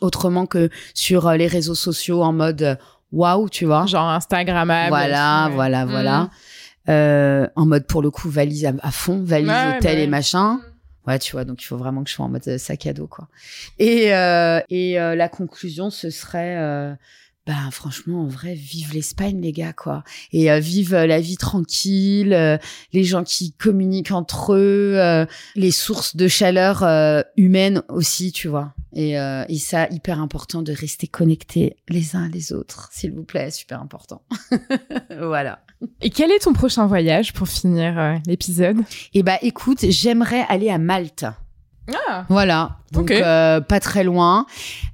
Autrement 0.00 0.46
que 0.46 0.70
sur 0.94 1.26
euh, 1.28 1.36
les 1.36 1.46
réseaux 1.46 1.74
sociaux 1.74 2.22
en 2.22 2.32
mode 2.32 2.62
euh, 2.62 2.76
waouh, 3.12 3.48
tu 3.48 3.64
vois 3.64 3.86
genre 3.86 4.08
Instagrammable. 4.08 4.88
Voilà, 4.88 5.46
ouais. 5.48 5.54
voilà, 5.54 5.86
Mm. 5.86 5.90
voilà. 5.90 6.30
Euh, 6.88 7.46
en 7.56 7.64
mode 7.64 7.86
pour 7.86 8.02
le 8.02 8.10
coup 8.10 8.28
valise 8.28 8.66
à, 8.66 8.72
à 8.82 8.90
fond, 8.90 9.22
valise 9.24 9.48
Ouais, 9.48 9.76
hôtel 9.78 9.96
bah 9.96 10.02
et 10.02 10.06
machin. 10.06 10.60
Ouais, 11.06 11.18
tu 11.18 11.32
vois, 11.32 11.44
donc 11.44 11.62
il 11.62 11.66
faut 11.66 11.76
vraiment 11.76 12.02
que 12.02 12.08
je 12.10 12.14
sois 12.14 12.24
en 12.26 12.28
mode 12.30 12.46
euh, 12.48 12.58
sac 12.58 12.86
à 12.86 12.92
dos, 12.92 13.06
quoi. 13.06 13.28
Et, 13.78 14.14
euh, 14.14 14.60
et 14.70 14.98
euh, 15.00 15.14
la 15.14 15.28
conclusion, 15.28 15.90
ce 15.90 16.08
serait, 16.10 16.56
euh, 16.58 16.94
ben 17.46 17.70
franchement, 17.70 18.22
en 18.22 18.26
vrai, 18.26 18.54
vive 18.54 18.94
l'Espagne, 18.94 19.38
les 19.42 19.52
gars, 19.52 19.74
quoi. 19.74 20.02
Et 20.32 20.50
euh, 20.50 20.60
vive 20.60 20.94
euh, 20.94 21.06
la 21.06 21.20
vie 21.20 21.36
tranquille, 21.36 22.32
euh, 22.32 22.56
les 22.94 23.04
gens 23.04 23.22
qui 23.22 23.52
communiquent 23.52 24.12
entre 24.12 24.54
eux, 24.54 24.94
euh, 24.96 25.26
les 25.54 25.70
sources 25.70 26.16
de 26.16 26.26
chaleur 26.26 26.82
euh, 26.82 27.20
humaine 27.36 27.82
aussi, 27.90 28.32
tu 28.32 28.48
vois. 28.48 28.72
Et, 28.94 29.18
euh, 29.18 29.44
et 29.50 29.58
ça, 29.58 29.88
hyper 29.90 30.20
important 30.20 30.62
de 30.62 30.72
rester 30.72 31.06
connectés 31.06 31.76
les 31.90 32.16
uns 32.16 32.28
les 32.28 32.54
autres, 32.54 32.88
s'il 32.92 33.12
vous 33.12 33.24
plaît, 33.24 33.50
super 33.50 33.82
important. 33.82 34.22
voilà. 35.10 35.58
Et 36.00 36.08
quel 36.08 36.30
est 36.30 36.38
ton 36.38 36.54
prochain 36.54 36.86
voyage 36.86 37.34
pour 37.34 37.46
finir 37.46 38.20
l'épisode? 38.26 38.78
Et 39.12 39.22
bah 39.22 39.36
écoute, 39.42 39.84
j'aimerais 39.90 40.46
aller 40.48 40.70
à 40.70 40.78
Malte. 40.78 41.26
Ah 41.92 42.24
Voilà. 42.28 42.76
Donc 42.92 43.10
euh, 43.10 43.60
pas 43.60 43.80
très 43.80 44.04
loin. 44.04 44.46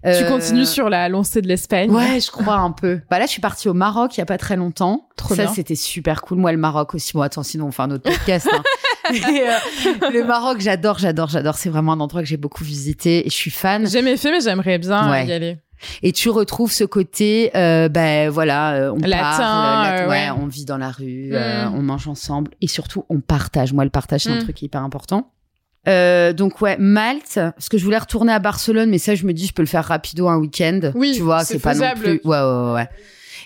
Tu 0.02 0.08
Euh, 0.08 0.28
continues 0.28 0.66
sur 0.66 0.88
la 0.88 1.08
lancée 1.08 1.40
de 1.42 1.46
l'Espagne 1.48 1.90
Ouais, 1.90 2.18
je 2.20 2.30
crois 2.30 2.56
un 2.56 2.72
peu. 2.72 3.00
Bah 3.10 3.18
là, 3.18 3.26
je 3.26 3.30
suis 3.30 3.40
partie 3.40 3.68
au 3.68 3.74
Maroc 3.74 4.16
il 4.16 4.20
y 4.20 4.22
a 4.22 4.26
pas 4.26 4.38
très 4.38 4.56
longtemps. 4.56 5.08
Trop 5.16 5.34
Ça, 5.34 5.46
c'était 5.48 5.74
super 5.74 6.22
cool. 6.22 6.38
Moi, 6.38 6.50
le 6.52 6.58
Maroc 6.58 6.94
aussi. 6.94 7.12
Bon, 7.12 7.20
attends, 7.22 7.42
sinon 7.42 7.66
on 7.66 7.70
fait 7.70 7.82
un 7.82 7.90
autre 7.90 8.10
podcast. 8.10 8.48
hein. 8.52 8.62
Euh, 9.12 10.08
le 10.12 10.22
Maroc, 10.24 10.60
j'adore, 10.60 10.98
j'adore, 11.00 11.28
j'adore. 11.28 11.56
C'est 11.56 11.68
vraiment 11.68 11.92
un 11.94 12.00
endroit 12.00 12.20
que 12.22 12.28
j'ai 12.28 12.36
beaucoup 12.36 12.62
visité 12.62 13.26
et 13.26 13.30
je 13.30 13.34
suis 13.34 13.50
fan. 13.50 13.82
J'ai 13.84 13.98
jamais 13.98 14.16
fait, 14.16 14.30
mais 14.30 14.40
j'aimerais 14.40 14.78
bien 14.78 15.10
Ouais. 15.10 15.26
y 15.26 15.32
aller. 15.32 15.58
Et 16.02 16.12
tu 16.12 16.28
retrouves 16.28 16.70
ce 16.70 16.84
côté, 16.84 17.50
euh, 17.56 17.88
ben 17.88 18.30
voilà, 18.30 18.72
euh, 18.74 18.92
on 18.92 18.98
Latin, 18.98 19.36
parle, 19.38 19.86
euh, 19.96 20.02
ouais, 20.08 20.08
ouais. 20.08 20.30
on 20.40 20.46
vit 20.46 20.64
dans 20.64 20.76
la 20.78 20.90
rue, 20.90 21.30
euh, 21.32 21.68
Mm. 21.68 21.74
on 21.74 21.82
mange 21.82 22.06
ensemble 22.06 22.52
et 22.60 22.68
surtout 22.68 23.04
on 23.08 23.18
partage. 23.20 23.72
Moi, 23.72 23.82
le 23.82 23.90
partage 23.90 24.20
c'est 24.22 24.30
un 24.30 24.36
Mm. 24.36 24.42
truc 24.44 24.62
hyper 24.62 24.82
important. 24.82 25.32
Euh, 25.88 26.32
donc 26.34 26.60
ouais, 26.60 26.76
Malte, 26.78 27.34
parce 27.34 27.68
que 27.70 27.78
je 27.78 27.84
voulais 27.84 27.98
retourner 27.98 28.32
à 28.32 28.38
Barcelone, 28.38 28.90
mais 28.90 28.98
ça 28.98 29.14
je 29.14 29.24
me 29.24 29.32
dis 29.32 29.46
je 29.46 29.52
peux 29.54 29.62
le 29.62 29.68
faire 29.68 29.84
rapido 29.84 30.28
un 30.28 30.36
week-end. 30.36 30.92
Oui, 30.94 31.12
tu 31.16 31.22
vois, 31.22 31.44
c'est 31.44 31.58
pas 31.58 31.74
non 31.74 31.86
plus. 31.96 32.20
Ouais, 32.24 32.38
ouais, 32.38 32.42
ouais, 32.42 32.72
ouais. 32.74 32.88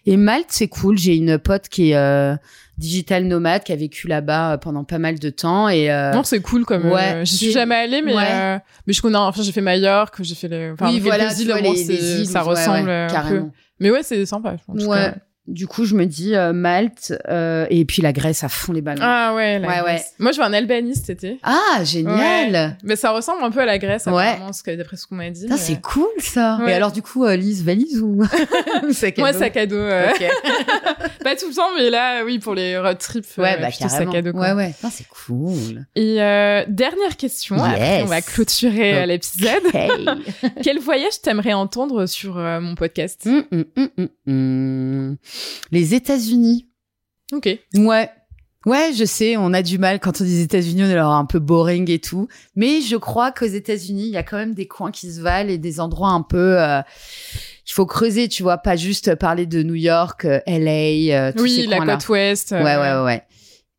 Et 0.07 0.17
Malte, 0.17 0.49
c'est 0.51 0.69
cool. 0.69 0.99
J'ai 0.99 1.17
une 1.17 1.39
pote 1.39 1.69
qui 1.69 1.91
est 1.93 1.97
euh, 1.97 2.35
digital 2.77 3.25
nomade, 3.25 3.63
qui 3.63 3.73
a 3.73 3.77
vécu 3.77 4.07
là-bas 4.09 4.53
euh, 4.53 4.57
pendant 4.59 4.85
pas 4.85 4.99
mal 4.99 5.19
de 5.19 5.31
temps 5.31 5.69
et 5.69 5.91
euh, 5.91 6.13
Non, 6.13 6.25
c'est 6.25 6.41
cool 6.41 6.65
comme. 6.67 6.91
ouais, 6.91 7.15
euh, 7.15 7.25
J'y 7.25 7.37
suis 7.37 7.53
jamais 7.53 7.77
allée, 7.77 8.03
mais 8.03 8.15
ouais. 8.15 8.23
euh, 8.29 8.59
mais 8.87 8.93
je 8.93 9.01
connais. 9.01 9.17
Enfin, 9.17 9.43
j'ai 9.43 9.53
fait 9.53 9.61
Majorque, 9.63 10.23
j'ai 10.23 10.35
fait 10.35 10.49
les. 10.49 10.71
Enfin, 10.73 10.91
oui, 10.91 11.01
voilà, 11.01 11.33
îles, 11.33 11.39
tu 11.39 11.45
vois, 11.47 11.61
les, 11.61 11.71
les 11.85 12.19
îles, 12.21 12.27
ça 12.27 12.43
ouais, 12.45 12.51
ressemble 12.51 12.89
ouais, 12.89 12.95
un 12.95 13.07
peu. 13.07 13.15
carrément. 13.15 13.51
Mais 13.81 13.91
ouais, 13.91 14.03
c'est 14.03 14.27
sympa. 14.27 14.57
En 14.69 14.75
tout 14.77 14.87
Ouais. 14.87 14.97
cas. 14.97 15.15
Du 15.47 15.67
coup, 15.67 15.85
je 15.85 15.95
me 15.95 16.07
dis 16.07 16.35
euh, 16.35 16.55
Malte 16.55 17.13
euh, 17.29 17.67
et 17.69 17.85
puis 17.85 18.01
la 18.01 18.15
Grèce 18.15 18.43
à 18.45 18.49
fond 18.49 18.73
les 18.73 18.81
ballons. 18.81 19.03
Ah 19.03 19.35
ouais. 19.35 19.59
la 19.59 19.69
Ouais, 19.69 19.81
ouais. 19.83 20.03
Moi, 20.19 20.33
je 20.33 20.39
vais 20.39 20.45
en 20.45 20.55
Albanie 20.55 20.95
cet 20.97 21.11
été. 21.11 21.39
Ah, 21.43 21.85
génial. 21.85 22.79
Mais 22.83 22.97
ça 22.97 23.11
ressemble 23.11 23.45
un 23.45 23.51
peu 23.51 23.61
à 23.61 23.67
la 23.67 23.77
Grèce, 23.79 24.07
Ouais. 24.07 24.27
apparemment, 24.27 24.55
ce 24.55 24.63
que- 24.63 24.75
d'après 24.75 24.97
ce 24.97 25.07
qu'on 25.07 25.17
m'a 25.17 25.29
dit. 25.29 25.47
Mais- 25.51 25.59
c'est 25.59 25.83
cool 25.83 26.07
ça. 26.21 26.59
Ouais. 26.63 26.71
Et 26.71 26.75
alors 26.75 26.93
du 26.93 27.03
coup, 27.03 27.27
euh, 27.27 27.37
Lise 27.37 27.63
valise 27.63 28.01
ou 28.01 28.23
sac 28.93 29.19
à 29.19 29.23
Moi, 29.23 29.33
dos 29.33 29.39
sac 29.39 29.57
à 29.59 29.67
dos. 29.67 29.77
euh, 29.77 30.09
Ok. 30.13 30.25
Pas 31.25 31.37
tout 31.37 31.49
le 31.49 31.55
temps, 31.55 31.69
mais 31.77 31.91
là, 31.91 32.25
oui, 32.25 32.39
pour 32.39 32.55
les 32.55 32.79
road 32.79 32.97
trips. 32.99 33.27
Ouais, 33.37 33.55
euh, 33.59 33.61
bah 33.61 33.69
plutôt 33.69 33.89
sac 33.91 34.15
à 34.15 34.23
dos. 34.23 34.33
quoi. 34.33 34.55
ouais, 34.55 34.55
ouais. 34.55 34.75
C'est 34.91 35.07
cool. 35.09 35.85
Et 35.95 36.23
euh, 36.23 36.65
dernière 36.69 37.17
question, 37.19 37.63
après 37.63 37.79
Yes. 37.99 38.03
on 38.05 38.07
va 38.07 38.23
clôturer 38.23 38.95
euh, 38.95 39.03
Ok. 39.03 39.09
l'épisode. 39.09 40.23
Quel 40.63 40.79
voyage 40.79 41.21
t'aimerais 41.23 41.53
entendre 41.53 42.07
sur 42.07 42.37
mon 42.37 42.75
podcast? 42.75 43.27
Hum, 43.27 43.45
hum, 43.53 44.09
hum. 44.27 45.17
Les 45.71 45.95
États-Unis. 45.95 46.69
Ok. 47.33 47.49
Ouais. 47.75 48.11
Ouais, 48.67 48.93
je 48.97 49.05
sais, 49.05 49.37
on 49.37 49.53
a 49.53 49.63
du 49.63 49.77
mal 49.79 50.01
quand 50.01 50.23
on 50.23 50.25
dit 50.25 50.41
États-Unis, 50.41 50.85
on 50.85 50.87
est 50.87 50.93
alors 50.93 51.13
un 51.13 51.27
peu 51.27 51.39
boring 51.39 51.91
et 51.91 51.99
tout. 51.99 52.29
Mais 52.57 52.81
je 52.81 52.97
crois 52.97 53.31
qu'aux 53.31 53.45
États-Unis, 53.45 54.05
il 54.05 54.13
y 54.13 54.17
a 54.17 54.23
quand 54.23 54.39
même 54.39 54.55
des 54.55 54.67
coins 54.67 54.91
qui 54.91 55.13
se 55.13 55.21
valent 55.21 55.51
et 55.51 55.59
des 55.59 55.81
endroits 55.81 56.11
un 56.11 56.23
peu 56.23 56.59
euh, 56.59 56.81
qu'il 57.67 57.75
faut 57.75 57.85
creuser, 57.85 58.29
tu 58.29 58.43
vois, 58.43 58.57
pas 58.57 58.77
juste 58.77 59.17
parler 59.17 59.45
de 59.45 59.63
New 59.63 59.75
York, 59.75 60.25
euh, 60.25 60.41
LA, 60.47 61.29
euh, 61.29 61.33
tous 61.37 61.43
Oui, 61.43 61.57
ces 61.57 61.67
la 61.67 61.81
côte 61.81 62.09
ouest. 62.09 62.53
Ouais, 62.53 62.63
ouais, 62.63 62.77
ouais, 62.77 63.03
ouais. 63.05 63.23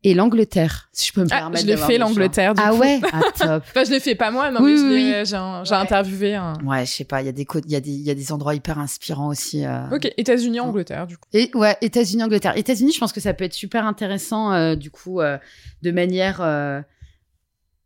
Et 0.06 0.14
l'Angleterre, 0.14 0.88
si 0.92 1.08
je 1.08 1.12
peux 1.12 1.22
me 1.22 1.28
ah, 1.30 1.38
permettre. 1.38 1.62
Je 1.62 1.66
l'ai 1.66 1.76
fait 1.76 1.98
l'Angleterre. 1.98 2.54
Ah 2.56 2.70
coup. 2.70 2.78
ouais, 2.78 3.00
ah, 3.12 3.20
top. 3.38 3.64
enfin, 3.66 3.84
je 3.84 3.90
l'ai 3.90 4.00
fait 4.00 4.14
pas 4.14 4.30
moi, 4.30 4.52
non, 4.52 4.62
oui, 4.62 4.80
mais 4.82 5.24
j'ai 5.24 5.36
ouais. 5.36 5.72
interviewé 5.72 6.36
un. 6.36 6.54
Ouais, 6.64 6.86
je 6.86 6.92
sais 6.92 7.04
pas, 7.04 7.22
il 7.22 7.26
y 7.26 7.28
a 7.28 7.32
des 7.32 7.46
il 7.64 7.70
y 7.70 7.76
a 7.76 7.80
des 7.80 7.90
il 7.90 8.06
y 8.06 8.10
a 8.10 8.14
des 8.14 8.32
endroits 8.32 8.54
hyper 8.54 8.78
inspirants 8.78 9.28
aussi. 9.28 9.64
Euh... 9.64 9.90
Ok, 9.90 10.08
États-Unis, 10.16 10.60
Angleterre, 10.60 11.06
du 11.06 11.18
coup. 11.18 11.28
Et 11.32 11.50
ouais, 11.54 11.76
États-Unis, 11.80 12.22
Angleterre. 12.22 12.56
États-Unis, 12.56 12.92
je 12.92 13.00
pense 13.00 13.12
que 13.12 13.20
ça 13.20 13.34
peut 13.34 13.44
être 13.44 13.52
super 13.52 13.84
intéressant, 13.84 14.52
euh, 14.52 14.76
du 14.76 14.90
coup, 14.92 15.20
euh, 15.20 15.38
de 15.82 15.90
manière 15.90 16.40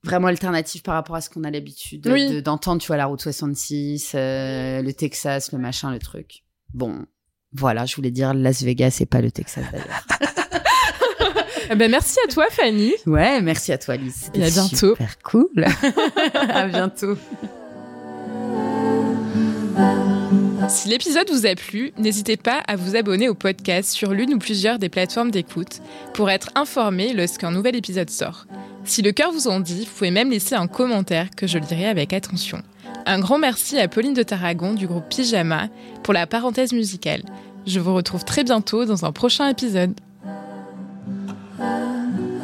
vraiment 0.04 0.28
alternative 0.28 0.82
par 0.82 0.94
rapport 0.94 1.16
à 1.16 1.20
ce 1.20 1.30
qu'on 1.30 1.44
a 1.44 1.50
l'habitude 1.50 2.06
oui. 2.06 2.42
d'entendre, 2.42 2.80
tu 2.80 2.86
vois, 2.86 2.96
la 2.96 3.06
route 3.06 3.20
66, 3.20 4.12
euh, 4.14 4.82
le 4.82 4.92
Texas, 4.92 5.52
le 5.52 5.58
machin, 5.58 5.90
le 5.90 5.98
truc. 5.98 6.44
Bon, 6.72 7.06
voilà, 7.52 7.86
je 7.86 7.96
voulais 7.96 8.10
dire 8.10 8.34
Las 8.34 8.62
Vegas 8.62 8.98
et 9.00 9.06
pas 9.06 9.20
le 9.20 9.30
Texas 9.30 9.64
d'ailleurs. 9.72 10.06
ben 11.76 11.90
merci 11.90 12.18
à 12.26 12.32
toi 12.32 12.46
Fanny. 12.50 12.92
Ouais, 13.06 13.40
merci 13.40 13.72
à 13.72 13.78
toi 13.78 13.94
Alice. 13.94 14.30
Et 14.34 14.44
à 14.44 14.50
bientôt. 14.50 14.90
Super 14.90 15.18
cool. 15.22 15.64
à 16.34 16.66
bientôt. 16.66 17.16
Si 20.68 20.88
l'épisode 20.88 21.28
vous 21.30 21.46
a 21.46 21.54
plu, 21.54 21.92
n'hésitez 21.98 22.36
pas 22.36 22.62
à 22.68 22.76
vous 22.76 22.94
abonner 22.94 23.28
au 23.28 23.34
podcast 23.34 23.90
sur 23.90 24.12
l'une 24.12 24.34
ou 24.34 24.38
plusieurs 24.38 24.78
des 24.78 24.88
plateformes 24.88 25.30
d'écoute 25.30 25.80
pour 26.14 26.30
être 26.30 26.50
informé 26.54 27.12
lorsqu'un 27.12 27.50
nouvel 27.50 27.74
épisode 27.74 28.10
sort. 28.10 28.46
Si 28.84 29.02
le 29.02 29.12
cœur 29.12 29.32
vous 29.32 29.48
en 29.48 29.60
dit, 29.60 29.84
vous 29.84 29.92
pouvez 29.96 30.10
même 30.10 30.30
laisser 30.30 30.54
un 30.54 30.66
commentaire 30.66 31.28
que 31.36 31.46
je 31.46 31.58
lirai 31.58 31.86
avec 31.86 32.12
attention. 32.12 32.62
Un 33.06 33.18
grand 33.18 33.38
merci 33.38 33.78
à 33.78 33.88
Pauline 33.88 34.14
de 34.14 34.22
Tarragon 34.22 34.74
du 34.74 34.86
groupe 34.86 35.08
Pyjama 35.08 35.68
pour 36.02 36.14
la 36.14 36.26
parenthèse 36.26 36.72
musicale. 36.72 37.22
Je 37.66 37.80
vous 37.80 37.94
retrouve 37.94 38.24
très 38.24 38.44
bientôt 38.44 38.84
dans 38.84 39.04
un 39.04 39.12
prochain 39.12 39.48
épisode. 39.48 39.94